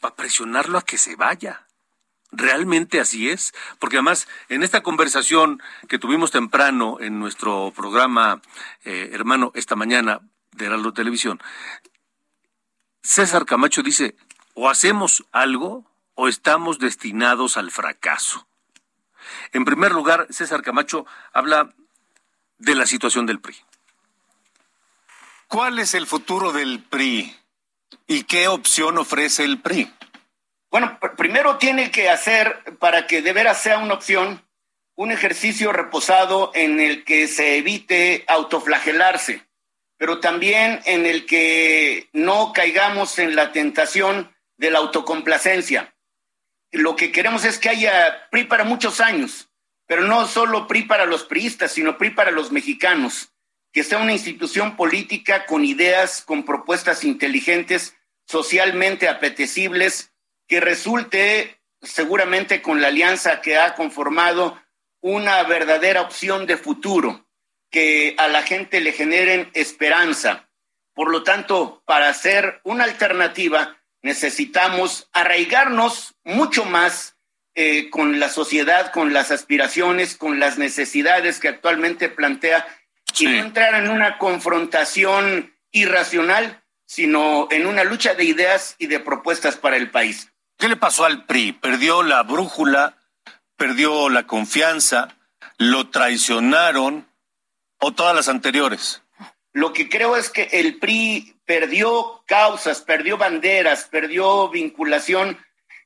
para 0.00 0.16
presionarlo 0.16 0.78
a 0.78 0.82
que 0.82 0.98
se 0.98 1.14
vaya. 1.14 1.64
Realmente 2.32 2.98
así 2.98 3.30
es, 3.30 3.54
porque 3.78 3.98
además 3.98 4.26
en 4.48 4.64
esta 4.64 4.82
conversación 4.82 5.62
que 5.88 6.00
tuvimos 6.00 6.32
temprano 6.32 6.98
en 7.00 7.20
nuestro 7.20 7.72
programa 7.74 8.42
eh, 8.84 9.10
hermano 9.12 9.52
esta 9.54 9.76
mañana 9.76 10.22
de 10.50 10.66
Heraldo 10.66 10.92
Televisión, 10.92 11.40
César 13.02 13.46
Camacho 13.46 13.82
dice, 13.82 14.16
o 14.54 14.68
hacemos 14.68 15.24
algo 15.32 15.84
o 16.14 16.28
estamos 16.28 16.78
destinados 16.78 17.56
al 17.56 17.70
fracaso. 17.70 18.46
En 19.52 19.64
primer 19.64 19.92
lugar, 19.92 20.26
César 20.30 20.62
Camacho 20.62 21.06
habla 21.32 21.72
de 22.58 22.74
la 22.74 22.86
situación 22.86 23.26
del 23.26 23.40
PRI. 23.40 23.56
¿Cuál 25.48 25.78
es 25.78 25.94
el 25.94 26.06
futuro 26.06 26.52
del 26.52 26.82
PRI? 26.82 27.36
¿Y 28.06 28.24
qué 28.24 28.48
opción 28.48 28.98
ofrece 28.98 29.44
el 29.44 29.60
PRI? 29.60 29.92
Bueno, 30.70 30.98
pr- 31.00 31.16
primero 31.16 31.58
tiene 31.58 31.90
que 31.90 32.08
hacer, 32.10 32.76
para 32.78 33.06
que 33.06 33.22
de 33.22 33.32
veras 33.32 33.60
sea 33.60 33.78
una 33.78 33.94
opción, 33.94 34.44
un 34.94 35.10
ejercicio 35.10 35.72
reposado 35.72 36.52
en 36.54 36.80
el 36.80 37.04
que 37.04 37.26
se 37.26 37.56
evite 37.56 38.24
autoflagelarse, 38.28 39.44
pero 39.96 40.20
también 40.20 40.80
en 40.84 41.06
el 41.06 41.26
que 41.26 42.08
no 42.12 42.52
caigamos 42.52 43.18
en 43.18 43.34
la 43.34 43.50
tentación 43.52 44.32
de 44.60 44.70
la 44.70 44.78
autocomplacencia. 44.78 45.96
Lo 46.70 46.94
que 46.94 47.10
queremos 47.10 47.46
es 47.46 47.58
que 47.58 47.70
haya 47.70 48.28
PRI 48.30 48.44
para 48.44 48.62
muchos 48.62 49.00
años, 49.00 49.50
pero 49.86 50.02
no 50.02 50.28
solo 50.28 50.68
PRI 50.68 50.82
para 50.82 51.06
los 51.06 51.24
priistas, 51.24 51.72
sino 51.72 51.96
PRI 51.96 52.10
para 52.10 52.30
los 52.30 52.52
mexicanos, 52.52 53.32
que 53.72 53.82
sea 53.82 53.98
una 53.98 54.12
institución 54.12 54.76
política 54.76 55.46
con 55.46 55.64
ideas, 55.64 56.22
con 56.22 56.44
propuestas 56.44 57.04
inteligentes, 57.04 57.96
socialmente 58.26 59.08
apetecibles, 59.08 60.12
que 60.46 60.60
resulte 60.60 61.58
seguramente 61.80 62.60
con 62.60 62.82
la 62.82 62.88
alianza 62.88 63.40
que 63.40 63.56
ha 63.56 63.74
conformado 63.74 64.60
una 65.00 65.42
verdadera 65.44 66.02
opción 66.02 66.46
de 66.46 66.58
futuro, 66.58 67.26
que 67.70 68.14
a 68.18 68.28
la 68.28 68.42
gente 68.42 68.80
le 68.80 68.92
generen 68.92 69.50
esperanza. 69.54 70.50
Por 70.92 71.10
lo 71.10 71.22
tanto, 71.22 71.82
para 71.86 72.10
hacer 72.10 72.60
una 72.64 72.84
alternativa 72.84 73.79
necesitamos 74.02 75.08
arraigarnos 75.12 76.14
mucho 76.24 76.64
más 76.64 77.16
eh, 77.54 77.90
con 77.90 78.20
la 78.20 78.28
sociedad, 78.28 78.92
con 78.92 79.12
las 79.12 79.30
aspiraciones, 79.30 80.16
con 80.16 80.38
las 80.40 80.58
necesidades 80.58 81.40
que 81.40 81.48
actualmente 81.48 82.08
plantea 82.08 82.66
y 83.18 83.26
no 83.26 83.32
entrar 83.32 83.74
en 83.74 83.90
una 83.90 84.18
confrontación 84.18 85.54
irracional, 85.72 86.62
sino 86.86 87.48
en 87.50 87.66
una 87.66 87.84
lucha 87.84 88.14
de 88.14 88.24
ideas 88.24 88.76
y 88.78 88.86
de 88.86 89.00
propuestas 89.00 89.56
para 89.56 89.76
el 89.76 89.90
país. 89.90 90.32
¿Qué 90.58 90.68
le 90.68 90.76
pasó 90.76 91.04
al 91.04 91.24
PRI? 91.26 91.52
¿Perdió 91.52 92.02
la 92.02 92.22
brújula? 92.22 92.98
¿Perdió 93.56 94.08
la 94.08 94.26
confianza? 94.26 95.16
¿Lo 95.58 95.90
traicionaron? 95.90 97.08
¿O 97.78 97.92
todas 97.92 98.14
las 98.14 98.28
anteriores? 98.28 99.02
Lo 99.52 99.72
que 99.72 99.88
creo 99.88 100.16
es 100.16 100.30
que 100.30 100.44
el 100.52 100.78
PRI 100.78 101.39
perdió 101.50 102.22
causas, 102.26 102.80
perdió 102.80 103.18
banderas, 103.18 103.88
perdió 103.90 104.48
vinculación. 104.50 105.36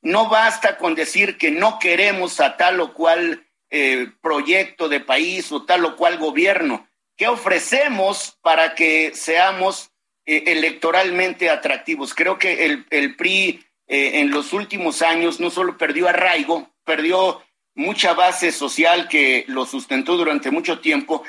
No 0.03 0.29
basta 0.29 0.77
con 0.77 0.95
decir 0.95 1.39
que 1.39 1.51
no 1.51 1.79
queremos 1.79 2.39
a 2.41 2.59
tal 2.59 2.81
o 2.81 2.93
cual 2.93 3.47
eh, 3.71 4.09
proyecto 4.21 4.91
de 4.91 5.01
país 5.01 5.51
o 5.53 5.65
tal 5.65 5.87
o 5.87 5.97
cual 5.97 6.19
gobierno. 6.19 6.87
¿Qué 7.17 7.29
ofrecemos 7.29 8.37
para 8.43 8.75
que 8.75 9.13
seamos 9.15 9.91
eh, 10.27 10.45
electoralmente 10.49 11.49
atractivos? 11.49 12.13
Creo 12.13 12.39
que 12.39 12.67
el, 12.91 13.17
PRI 13.17 13.65
eh, 13.87 14.21
en 14.21 14.33
los 14.33 14.53
últimos 14.53 15.01
años 15.01 15.41
no 15.41 15.49
solo 15.49 15.79
perdió 15.79 16.11
arraigo, 16.11 16.75
perdió 16.85 17.43
mucha 17.75 18.13
base 18.13 18.53
social 18.53 19.09
que 19.09 19.47
lo 19.49 19.65
sustentó 19.65 20.19
durante 20.19 20.51
mucho 20.51 20.81
tiempo 20.81 21.25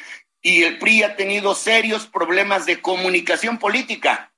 y 0.46 0.62
el 0.62 0.78
PRI 0.78 1.02
ha 1.02 1.16
tenido 1.16 1.56
serios 1.56 2.06
problemas 2.06 2.68
de 2.68 2.80
comunicación 2.80 3.58
política. 3.58 4.32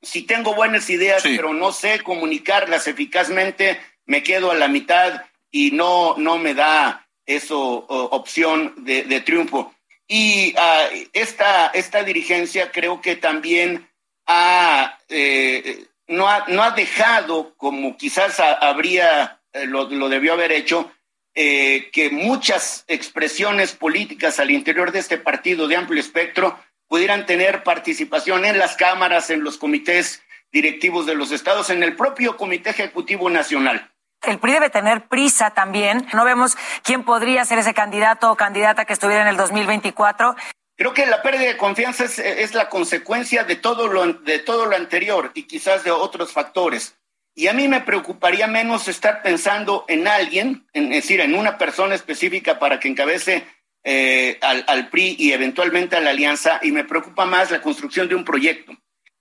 Si 0.00 0.22
tengo 0.22 0.54
buenas 0.54 0.88
ideas, 0.88 1.22
pero 1.22 1.52
no 1.52 1.70
sé 1.70 2.00
comunicarlas 2.00 2.86
eficazmente, 2.86 3.78
me 4.06 4.22
quedo 4.22 4.50
a 4.50 4.54
la 4.54 4.68
mitad 4.68 5.22
y 5.50 5.72
no, 5.72 6.16
no 6.16 6.38
me 6.38 6.54
da 6.54 7.06
eso 7.26 7.60
o, 7.60 8.04
opción 8.04 8.72
de, 8.78 9.02
de 9.02 9.20
triunfo. 9.20 9.74
Y 10.08 10.54
uh, 10.56 11.08
esta, 11.12 11.66
esta 11.74 12.04
dirigencia 12.04 12.72
creo 12.72 13.02
que 13.02 13.16
también 13.16 13.86
ha, 14.26 14.98
eh, 15.10 15.84
no, 16.08 16.26
ha, 16.26 16.46
no 16.48 16.62
ha 16.62 16.70
dejado, 16.70 17.54
como 17.58 17.98
quizás 17.98 18.40
a, 18.40 18.54
habría, 18.54 19.42
eh, 19.52 19.66
lo, 19.66 19.90
lo, 19.90 20.08
debió 20.08 20.32
haber 20.32 20.52
hecho, 20.52 20.90
eh, 21.34 21.90
que 21.92 22.10
muchas 22.10 22.84
expresiones 22.88 23.72
políticas 23.72 24.40
al 24.40 24.50
interior 24.50 24.92
de 24.92 24.98
este 24.98 25.16
partido 25.16 25.68
de 25.68 25.76
amplio 25.76 26.00
espectro 26.00 26.58
pudieran 26.88 27.24
tener 27.24 27.62
participación 27.62 28.44
en 28.44 28.58
las 28.58 28.76
cámaras, 28.76 29.30
en 29.30 29.44
los 29.44 29.56
comités 29.56 30.22
directivos 30.50 31.06
de 31.06 31.14
los 31.14 31.30
estados, 31.30 31.70
en 31.70 31.82
el 31.84 31.94
propio 31.94 32.36
Comité 32.36 32.70
Ejecutivo 32.70 33.30
Nacional. 33.30 33.92
El 34.26 34.38
PRI 34.38 34.52
debe 34.52 34.70
tener 34.70 35.06
prisa 35.06 35.50
también. 35.50 36.06
No 36.12 36.24
vemos 36.24 36.56
quién 36.82 37.04
podría 37.04 37.44
ser 37.44 37.58
ese 37.58 37.74
candidato 37.74 38.30
o 38.30 38.36
candidata 38.36 38.84
que 38.84 38.92
estuviera 38.92 39.22
en 39.22 39.28
el 39.28 39.36
2024. 39.36 40.34
Creo 40.76 40.92
que 40.92 41.06
la 41.06 41.22
pérdida 41.22 41.46
de 41.46 41.56
confianza 41.56 42.04
es, 42.04 42.18
es 42.18 42.54
la 42.54 42.68
consecuencia 42.68 43.44
de 43.44 43.56
todo, 43.56 43.86
lo, 43.86 44.12
de 44.12 44.38
todo 44.38 44.66
lo 44.66 44.76
anterior 44.76 45.30
y 45.34 45.44
quizás 45.44 45.84
de 45.84 45.90
otros 45.90 46.32
factores. 46.32 46.99
Y 47.34 47.46
a 47.46 47.52
mí 47.52 47.68
me 47.68 47.80
preocuparía 47.80 48.46
menos 48.46 48.88
estar 48.88 49.22
pensando 49.22 49.84
en 49.88 50.08
alguien, 50.08 50.66
en, 50.72 50.92
es 50.92 51.02
decir, 51.02 51.20
en 51.20 51.34
una 51.34 51.58
persona 51.58 51.94
específica 51.94 52.58
para 52.58 52.80
que 52.80 52.88
encabece 52.88 53.46
eh, 53.82 54.38
al, 54.42 54.90
PRI 54.90 55.16
y 55.18 55.32
eventualmente 55.32 55.96
a 55.96 56.00
la 56.00 56.10
alianza, 56.10 56.60
y 56.62 56.72
me 56.72 56.84
preocupa 56.84 57.24
más 57.24 57.50
la 57.50 57.62
construcción 57.62 58.08
de 58.08 58.14
un 58.14 58.24
proyecto. 58.24 58.72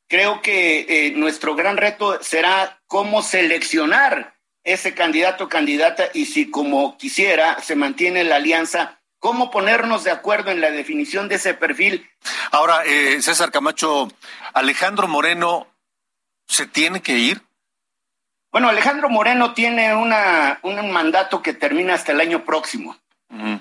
Creo 0.10 0.42
que 0.42 0.86
eh, 0.90 1.12
nuestro 1.12 1.56
gran 1.56 1.78
reto 1.78 2.22
será 2.22 2.82
cómo 2.88 3.22
seleccionar 3.22 4.36
ese 4.64 4.94
candidato 4.94 5.46
o 5.46 5.50
candidata 5.50 6.10
y 6.14 6.26
si 6.26 6.50
como 6.50 6.98
quisiera 6.98 7.62
se 7.62 7.76
mantiene 7.76 8.24
la 8.24 8.38
alianza, 8.38 9.00
cómo 9.20 9.52
ponernos 9.52 10.04
de 10.04 10.12
acuerdo 10.12 10.52
en 10.52 10.62
la 10.62 10.72
definición 10.72 11.30
de 11.30 11.36
ese 11.36 11.54
perfil. 11.54 12.10
Ahora, 12.52 12.84
eh, 12.86 13.22
César 13.22 13.52
Camacho, 13.52 14.12
Alejandro 14.54 15.08
Moreno, 15.08 15.68
¿se 16.48 16.66
tiene 16.66 17.02
que 17.02 17.18
ir? 17.18 17.42
Bueno, 18.52 18.70
Alejandro 18.70 19.10
Moreno 19.10 19.54
tiene 19.54 19.96
una, 19.96 20.60
un 20.64 20.92
mandato 20.92 21.42
que 21.42 21.54
termina 21.54 21.94
hasta 21.94 22.12
el 22.12 22.22
año 22.22 22.44
próximo. 22.46 22.98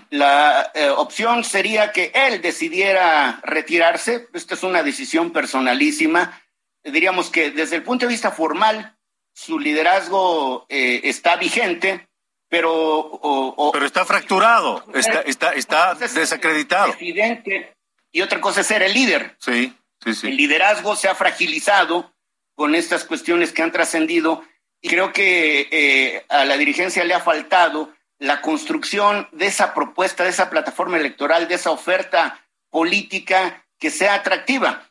La 0.08 0.70
eh, 0.74 0.88
opción 0.88 1.44
sería 1.44 1.92
que 1.92 2.10
él 2.14 2.40
decidiera 2.40 3.38
retirarse. 3.42 4.26
Esta 4.32 4.54
es 4.54 4.62
una 4.62 4.82
decisión 4.82 5.30
personalísima. 5.30 6.40
Diríamos 6.82 7.28
que 7.28 7.50
desde 7.50 7.76
el 7.76 7.82
punto 7.82 8.06
de 8.06 8.12
vista 8.12 8.30
formal, 8.30 8.96
su 9.34 9.58
liderazgo 9.58 10.64
eh, 10.70 11.02
está 11.04 11.36
vigente, 11.36 12.08
pero... 12.48 12.72
O, 12.72 13.70
pero 13.72 13.84
está 13.84 14.06
fracturado, 14.06 14.84
está, 14.94 15.20
está, 15.20 15.52
está 15.52 15.94
desacreditado. 15.94 16.92
Presidente, 16.92 17.76
y 18.10 18.22
otra 18.22 18.40
cosa 18.40 18.62
es 18.62 18.66
ser 18.66 18.82
el 18.82 18.94
líder. 18.94 19.36
Sí, 19.38 19.76
sí, 20.02 20.14
sí. 20.14 20.28
El 20.28 20.36
liderazgo 20.38 20.96
se 20.96 21.08
ha 21.08 21.14
fragilizado 21.14 22.14
con 22.54 22.74
estas 22.74 23.04
cuestiones 23.04 23.52
que 23.52 23.62
han 23.62 23.70
trascendido 23.70 24.42
creo 24.82 25.12
que 25.12 25.68
eh, 25.70 26.24
a 26.28 26.44
la 26.44 26.56
dirigencia 26.56 27.04
le 27.04 27.14
ha 27.14 27.20
faltado 27.20 27.92
la 28.18 28.40
construcción 28.40 29.28
de 29.32 29.46
esa 29.46 29.74
propuesta, 29.74 30.24
de 30.24 30.30
esa 30.30 30.50
plataforma 30.50 30.96
electoral, 30.96 31.48
de 31.48 31.54
esa 31.54 31.70
oferta 31.70 32.44
política 32.70 33.64
que 33.78 33.90
sea 33.90 34.14
atractiva. 34.14 34.88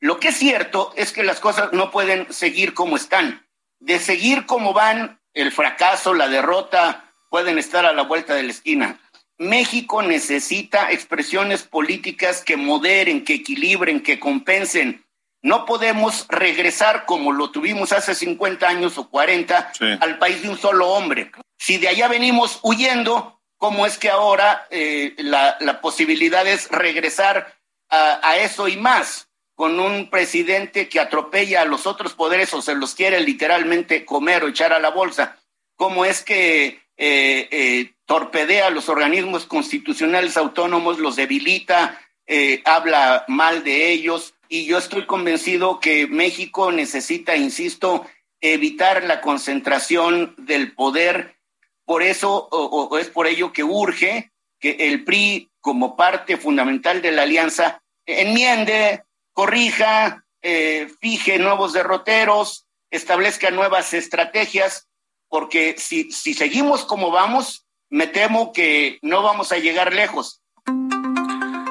Lo 0.00 0.18
que 0.18 0.28
es 0.28 0.36
cierto 0.36 0.92
es 0.96 1.12
que 1.12 1.22
las 1.22 1.40
cosas 1.40 1.72
no 1.72 1.90
pueden 1.90 2.32
seguir 2.32 2.72
como 2.72 2.96
están. 2.96 3.46
De 3.78 3.98
seguir 3.98 4.46
como 4.46 4.72
van, 4.72 5.20
el 5.34 5.52
fracaso, 5.52 6.14
la 6.14 6.28
derrota 6.28 7.12
pueden 7.28 7.58
estar 7.58 7.84
a 7.84 7.92
la 7.92 8.02
vuelta 8.02 8.34
de 8.34 8.42
la 8.42 8.50
esquina. 8.50 9.00
México 9.38 10.02
necesita 10.02 10.90
expresiones 10.90 11.62
políticas 11.62 12.42
que 12.42 12.56
moderen, 12.56 13.24
que 13.24 13.34
equilibren, 13.34 14.02
que 14.02 14.18
compensen. 14.18 15.04
No 15.42 15.64
podemos 15.64 16.26
regresar 16.28 17.06
como 17.06 17.32
lo 17.32 17.50
tuvimos 17.50 17.92
hace 17.92 18.14
50 18.14 18.68
años 18.68 18.98
o 18.98 19.08
40 19.08 19.72
sí. 19.72 19.84
al 20.00 20.18
país 20.18 20.42
de 20.42 20.50
un 20.50 20.58
solo 20.58 20.88
hombre. 20.88 21.32
Si 21.58 21.78
de 21.78 21.88
allá 21.88 22.08
venimos 22.08 22.58
huyendo, 22.62 23.40
¿cómo 23.56 23.86
es 23.86 23.98
que 23.98 24.10
ahora 24.10 24.66
eh, 24.70 25.14
la, 25.18 25.56
la, 25.60 25.80
posibilidad 25.80 26.46
es 26.46 26.68
regresar 26.70 27.54
a, 27.88 28.20
a, 28.28 28.36
eso 28.38 28.68
y 28.68 28.76
más? 28.76 29.28
Con 29.54 29.78
un 29.80 30.08
presidente 30.08 30.88
que 30.88 31.00
atropella 31.00 31.62
a 31.62 31.66
los 31.66 31.86
otros 31.86 32.14
poderes 32.14 32.52
o 32.54 32.62
se 32.62 32.74
los 32.74 32.94
quiere 32.94 33.20
literalmente 33.20 34.04
comer 34.04 34.44
o 34.44 34.48
echar 34.48 34.72
a 34.72 34.78
la 34.78 34.90
bolsa. 34.90 35.36
¿Cómo 35.76 36.04
es 36.04 36.22
que 36.22 36.82
eh, 36.98 37.48
eh, 37.50 37.94
torpedea 38.04 38.66
a 38.66 38.70
los 38.70 38.90
organismos 38.90 39.46
constitucionales 39.46 40.36
autónomos, 40.36 40.98
los 40.98 41.16
debilita, 41.16 41.98
eh, 42.26 42.60
habla 42.66 43.24
mal 43.28 43.64
de 43.64 43.90
ellos? 43.90 44.34
Y 44.52 44.66
yo 44.66 44.78
estoy 44.78 45.06
convencido 45.06 45.78
que 45.78 46.08
México 46.08 46.72
necesita, 46.72 47.36
insisto, 47.36 48.04
evitar 48.40 49.04
la 49.04 49.20
concentración 49.20 50.34
del 50.38 50.74
poder 50.74 51.36
por 51.84 52.02
eso, 52.02 52.48
o, 52.50 52.98
es 52.98 53.08
por 53.08 53.28
ello 53.28 53.52
que 53.52 53.62
urge 53.62 54.32
que 54.58 54.70
el 54.80 55.04
PRI, 55.04 55.52
como 55.60 55.96
parte 55.96 56.36
fundamental 56.36 57.00
de 57.00 57.12
la 57.12 57.22
alianza, 57.22 57.80
enmiende, 58.04 59.04
corrija, 59.32 60.24
eh, 60.42 60.88
fije 61.00 61.38
nuevos 61.38 61.72
derroteros, 61.72 62.66
establezca 62.90 63.52
nuevas 63.52 63.94
estrategias, 63.94 64.88
porque 65.28 65.76
si, 65.78 66.10
si 66.10 66.34
seguimos 66.34 66.84
como 66.84 67.12
vamos, 67.12 67.66
me 67.88 68.08
temo 68.08 68.52
que 68.52 68.98
no 69.02 69.22
vamos 69.22 69.52
a 69.52 69.58
llegar 69.58 69.94
lejos. 69.94 70.42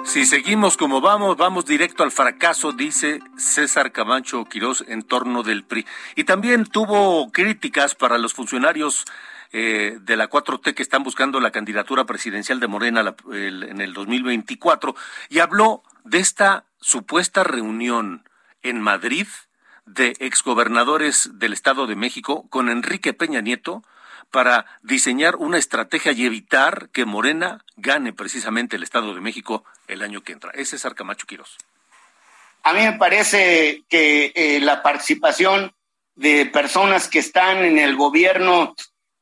Si 0.09 0.25
seguimos 0.25 0.75
como 0.75 1.01
vamos, 1.01 1.37
vamos 1.37 1.67
directo 1.67 2.01
al 2.01 2.09
fracaso, 2.09 2.71
dice 2.71 3.19
César 3.37 3.91
Camacho 3.91 4.43
Quirós 4.45 4.83
en 4.87 5.03
torno 5.03 5.43
del 5.43 5.63
PRI. 5.63 5.85
Y 6.15 6.23
también 6.23 6.65
tuvo 6.65 7.31
críticas 7.31 7.93
para 7.93 8.17
los 8.17 8.33
funcionarios 8.33 9.05
eh, 9.51 9.99
de 10.01 10.17
la 10.17 10.27
4T 10.27 10.73
que 10.73 10.81
están 10.81 11.03
buscando 11.03 11.39
la 11.39 11.51
candidatura 11.51 12.05
presidencial 12.05 12.59
de 12.59 12.65
Morena 12.65 13.03
la, 13.03 13.15
el, 13.31 13.61
en 13.61 13.81
el 13.81 13.93
2024 13.93 14.95
y 15.29 15.39
habló 15.39 15.83
de 16.05 16.17
esta 16.17 16.65
supuesta 16.81 17.43
reunión 17.43 18.27
en 18.63 18.81
Madrid 18.81 19.27
de 19.85 20.15
exgobernadores 20.17 21.29
del 21.33 21.53
Estado 21.53 21.85
de 21.85 21.95
México 21.95 22.47
con 22.49 22.69
Enrique 22.69 23.13
Peña 23.13 23.41
Nieto 23.41 23.83
para 24.31 24.65
diseñar 24.81 25.35
una 25.35 25.57
estrategia 25.57 26.11
y 26.11 26.25
evitar 26.25 26.89
que 26.91 27.05
Morena 27.05 27.65
gane 27.75 28.13
precisamente 28.13 28.75
el 28.75 28.83
Estado 28.83 29.13
de 29.13 29.21
México 29.21 29.63
el 29.87 30.01
año 30.01 30.21
que 30.21 30.33
entra. 30.33 30.51
Ese 30.53 30.75
es 30.75 30.85
Arcamacho 30.85 31.25
Quirós. 31.25 31.57
A 32.63 32.73
mí 32.73 32.81
me 32.81 32.93
parece 32.93 33.83
que 33.89 34.31
eh, 34.35 34.59
la 34.61 34.83
participación 34.83 35.73
de 36.15 36.45
personas 36.45 37.07
que 37.07 37.19
están 37.19 37.63
en 37.63 37.79
el 37.79 37.95
gobierno 37.95 38.75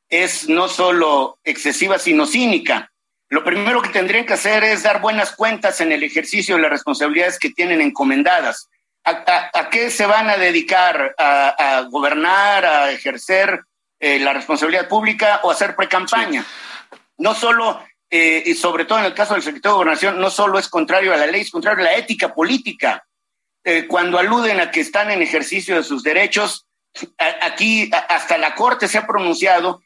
es 0.08 0.48
no 0.48 0.68
solo 0.68 1.38
excesiva, 1.44 1.98
sino 1.98 2.26
cínica. 2.26 2.90
Lo 3.28 3.44
primero 3.44 3.82
que 3.82 3.90
tendrían 3.90 4.26
que 4.26 4.32
hacer 4.32 4.64
es 4.64 4.82
dar 4.82 5.00
buenas 5.00 5.32
cuentas 5.32 5.80
en 5.80 5.92
el 5.92 6.02
ejercicio 6.02 6.56
de 6.56 6.62
las 6.62 6.70
responsabilidades 6.70 7.38
que 7.38 7.50
tienen 7.50 7.80
encomendadas. 7.80 8.68
¿A, 9.04 9.70
qué 9.70 9.90
se 9.90 10.06
van 10.06 10.28
a 10.28 10.36
dedicar? 10.36 11.14
¿A, 11.16 11.78
a 11.78 11.82
gobernar, 11.82 12.66
a 12.66 12.90
ejercer 12.90 13.62
eh, 14.00 14.18
la 14.18 14.32
responsabilidad 14.32 14.88
pública 14.88 15.40
o 15.42 15.50
hacer 15.50 15.74
precampaña? 15.76 16.42
Sí. 16.42 16.98
No 17.18 17.34
solo, 17.34 17.82
eh, 18.10 18.42
y 18.46 18.54
sobre 18.54 18.84
todo 18.84 19.00
en 19.00 19.06
el 19.06 19.14
caso 19.14 19.34
del 19.34 19.42
secretario 19.42 19.74
de 19.74 19.78
Gobernación, 19.78 20.20
no 20.20 20.30
solo 20.30 20.58
es 20.58 20.68
contrario 20.68 21.12
a 21.12 21.16
la 21.16 21.26
ley, 21.26 21.42
es 21.42 21.50
contrario 21.50 21.84
a 21.84 21.90
la 21.90 21.96
ética 21.96 22.34
política. 22.34 23.04
Eh, 23.64 23.86
cuando 23.86 24.18
aluden 24.18 24.60
a 24.60 24.70
que 24.70 24.80
están 24.80 25.10
en 25.10 25.20
ejercicio 25.20 25.76
de 25.76 25.82
sus 25.82 26.02
derechos, 26.02 26.66
aquí 27.18 27.90
hasta 28.08 28.38
la 28.38 28.54
Corte 28.54 28.88
se 28.88 28.98
ha 28.98 29.06
pronunciado 29.06 29.80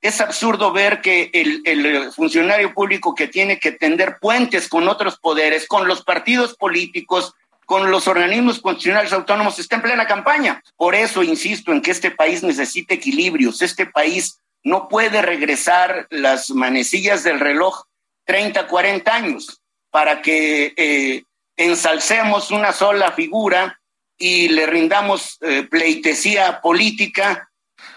es 0.00 0.20
absurdo 0.20 0.72
ver 0.72 1.00
que 1.00 1.30
el, 1.32 1.62
el, 1.64 2.12
funcionario 2.12 2.72
público 2.72 3.14
que 3.14 3.26
tiene 3.26 3.58
que 3.58 3.72
tender 3.72 4.18
puentes 4.20 4.68
con 4.68 4.88
otros 4.88 5.18
poderes, 5.18 5.66
con 5.66 5.88
los 5.88 6.04
partidos 6.04 6.56
políticos, 6.56 7.34
con 7.68 7.90
los 7.90 8.08
organismos 8.08 8.60
constitucionales 8.60 9.12
autónomos, 9.12 9.58
está 9.58 9.76
en 9.76 9.82
plena 9.82 10.06
campaña. 10.06 10.62
Por 10.74 10.94
eso 10.94 11.22
insisto 11.22 11.70
en 11.70 11.82
que 11.82 11.90
este 11.90 12.10
país 12.10 12.42
necesita 12.42 12.94
equilibrios. 12.94 13.60
Este 13.60 13.84
país 13.84 14.40
no 14.64 14.88
puede 14.88 15.20
regresar 15.20 16.06
las 16.08 16.48
manecillas 16.48 17.24
del 17.24 17.38
reloj 17.38 17.84
30, 18.24 18.66
40 18.68 19.14
años 19.14 19.60
para 19.90 20.22
que 20.22 20.72
eh, 20.78 21.24
ensalcemos 21.58 22.50
una 22.52 22.72
sola 22.72 23.12
figura 23.12 23.78
y 24.16 24.48
le 24.48 24.64
rindamos 24.64 25.36
eh, 25.42 25.64
pleitesía 25.64 26.62
política 26.62 27.50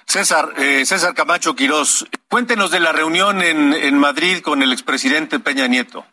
César, 0.05 0.49
eh, 0.57 0.85
César 0.85 1.13
Camacho 1.13 1.55
Quirós, 1.55 2.05
cuéntenos 2.27 2.71
de 2.71 2.81
la 2.81 2.91
reunión 2.91 3.41
en, 3.41 3.71
en 3.71 3.97
Madrid 3.97 4.41
con 4.41 4.61
el 4.63 4.73
expresidente 4.73 5.39
Peña 5.39 5.67
Nieto. 5.67 6.05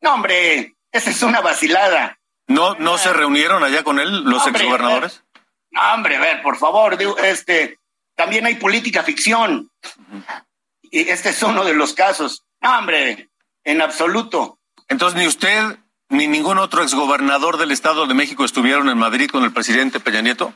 No, 0.00 0.14
hombre, 0.14 0.74
esa 0.90 1.10
es 1.10 1.22
una 1.22 1.42
vacilada. 1.42 2.18
¿No, 2.46 2.74
no 2.74 2.98
se 2.98 3.12
reunieron 3.12 3.62
allá 3.62 3.82
con 3.82 3.98
él 3.98 4.24
los 4.24 4.46
hombre, 4.46 4.62
exgobernadores? 4.62 5.22
No, 5.70 5.94
hombre, 5.94 6.16
a 6.16 6.20
ver, 6.20 6.42
por 6.42 6.58
favor, 6.58 6.98
este, 7.24 7.78
también 8.14 8.46
hay 8.46 8.56
política 8.56 9.02
ficción. 9.02 9.70
Uh 9.84 10.16
-huh. 10.16 10.44
Y 10.82 11.08
este 11.08 11.30
es 11.30 11.42
uno 11.42 11.64
de 11.64 11.74
los 11.74 11.94
casos. 11.94 12.44
No, 12.60 12.78
hombre, 12.78 13.30
en 13.64 13.80
absoluto. 13.80 14.58
Entonces, 14.88 15.18
ni 15.18 15.26
usted 15.26 15.78
ni 16.10 16.26
ningún 16.26 16.58
otro 16.58 16.82
exgobernador 16.82 17.56
del 17.56 17.70
Estado 17.70 18.06
de 18.06 18.14
México 18.14 18.44
estuvieron 18.44 18.90
en 18.90 18.98
Madrid 18.98 19.30
con 19.30 19.44
el 19.44 19.52
presidente 19.52 20.00
Peña 20.00 20.20
Nieto? 20.20 20.54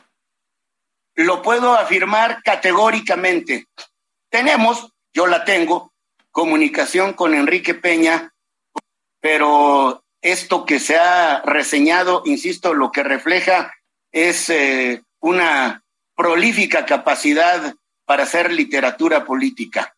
lo 1.17 1.41
puedo 1.41 1.73
afirmar 1.73 2.43
categóricamente. 2.43 3.67
Tenemos, 4.29 4.93
yo 5.13 5.27
la 5.27 5.43
tengo, 5.43 5.91
comunicación 6.31 7.13
con 7.13 7.33
Enrique 7.33 7.73
Peña, 7.73 8.33
pero 9.19 10.03
esto 10.21 10.65
que 10.65 10.79
se 10.79 10.97
ha 10.97 11.41
reseñado, 11.43 12.23
insisto, 12.25 12.73
lo 12.73 12.91
que 12.91 13.03
refleja 13.03 13.73
es 14.11 14.49
eh, 14.49 15.03
una 15.19 15.83
prolífica 16.15 16.85
capacidad 16.85 17.75
para 18.05 18.23
hacer 18.23 18.51
literatura 18.51 19.25
política. 19.25 19.95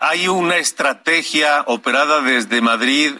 ¿Hay 0.00 0.28
una 0.28 0.56
estrategia 0.56 1.62
operada 1.66 2.22
desde 2.22 2.60
Madrid 2.60 3.18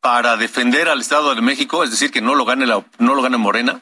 para 0.00 0.36
defender 0.36 0.88
al 0.88 1.00
Estado 1.00 1.34
de 1.34 1.40
México, 1.40 1.82
es 1.82 1.90
decir, 1.90 2.10
que 2.10 2.20
no 2.20 2.34
lo 2.34 2.44
gane 2.44 2.66
la, 2.66 2.84
no 2.98 3.14
lo 3.14 3.22
gane 3.22 3.38
Morena? 3.38 3.80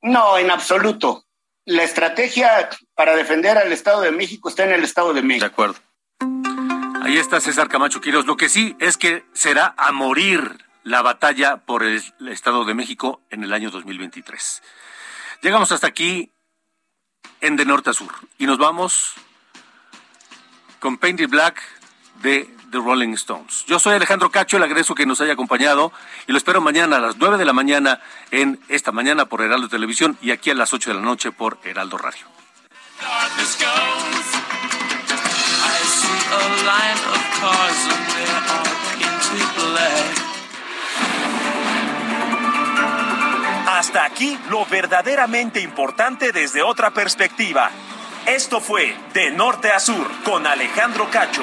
No, 0.00 0.38
en 0.38 0.50
absoluto. 0.50 1.24
La 1.64 1.82
estrategia 1.82 2.70
para 2.94 3.16
defender 3.16 3.58
al 3.58 3.72
Estado 3.72 4.00
de 4.02 4.12
México 4.12 4.48
está 4.48 4.64
en 4.64 4.72
el 4.72 4.84
Estado 4.84 5.12
de 5.12 5.22
México. 5.22 5.46
De 5.46 5.52
acuerdo. 5.52 5.76
Ahí 7.02 7.18
está 7.18 7.40
César 7.40 7.68
Camacho 7.68 8.00
Quiroz. 8.00 8.26
Lo 8.26 8.36
que 8.36 8.48
sí 8.48 8.76
es 8.78 8.96
que 8.96 9.24
será 9.32 9.74
a 9.76 9.90
morir 9.90 10.58
la 10.84 11.02
batalla 11.02 11.58
por 11.58 11.82
el 11.82 12.02
Estado 12.28 12.64
de 12.64 12.74
México 12.74 13.20
en 13.30 13.44
el 13.44 13.52
año 13.52 13.70
2023. 13.70 14.62
Llegamos 15.42 15.72
hasta 15.72 15.86
aquí 15.86 16.32
en 17.40 17.56
De 17.56 17.64
Norte 17.64 17.90
a 17.90 17.92
Sur 17.92 18.12
y 18.38 18.46
nos 18.46 18.58
vamos 18.58 19.14
con 20.80 20.98
Painted 20.98 21.28
Black 21.28 21.62
de 22.22 22.48
The 22.70 22.78
Rolling 22.78 23.14
Stones. 23.14 23.64
Yo 23.66 23.78
soy 23.78 23.94
Alejandro 23.94 24.30
Cacho, 24.30 24.58
le 24.58 24.64
agradezco 24.64 24.94
que 24.94 25.06
nos 25.06 25.20
haya 25.20 25.34
acompañado 25.34 25.92
y 26.26 26.32
lo 26.32 26.38
espero 26.38 26.60
mañana 26.60 26.96
a 26.96 27.00
las 27.00 27.16
9 27.16 27.36
de 27.36 27.44
la 27.44 27.52
mañana 27.52 28.00
en 28.30 28.58
esta 28.68 28.92
mañana 28.92 29.26
por 29.26 29.42
Heraldo 29.42 29.68
Televisión 29.68 30.16
y 30.22 30.30
aquí 30.30 30.50
a 30.50 30.54
las 30.54 30.72
8 30.72 30.90
de 30.90 30.96
la 30.96 31.02
noche 31.02 31.32
por 31.32 31.58
Heraldo 31.64 31.98
Radio. 31.98 32.26
Hasta 43.82 44.04
aquí 44.04 44.38
lo 44.48 44.64
verdaderamente 44.64 45.58
importante 45.58 46.30
desde 46.30 46.62
otra 46.62 46.92
perspectiva. 46.92 47.68
Esto 48.26 48.60
fue 48.60 48.94
De 49.12 49.32
Norte 49.32 49.72
a 49.72 49.80
Sur 49.80 50.08
con 50.22 50.46
Alejandro 50.46 51.10
Cacho. 51.10 51.42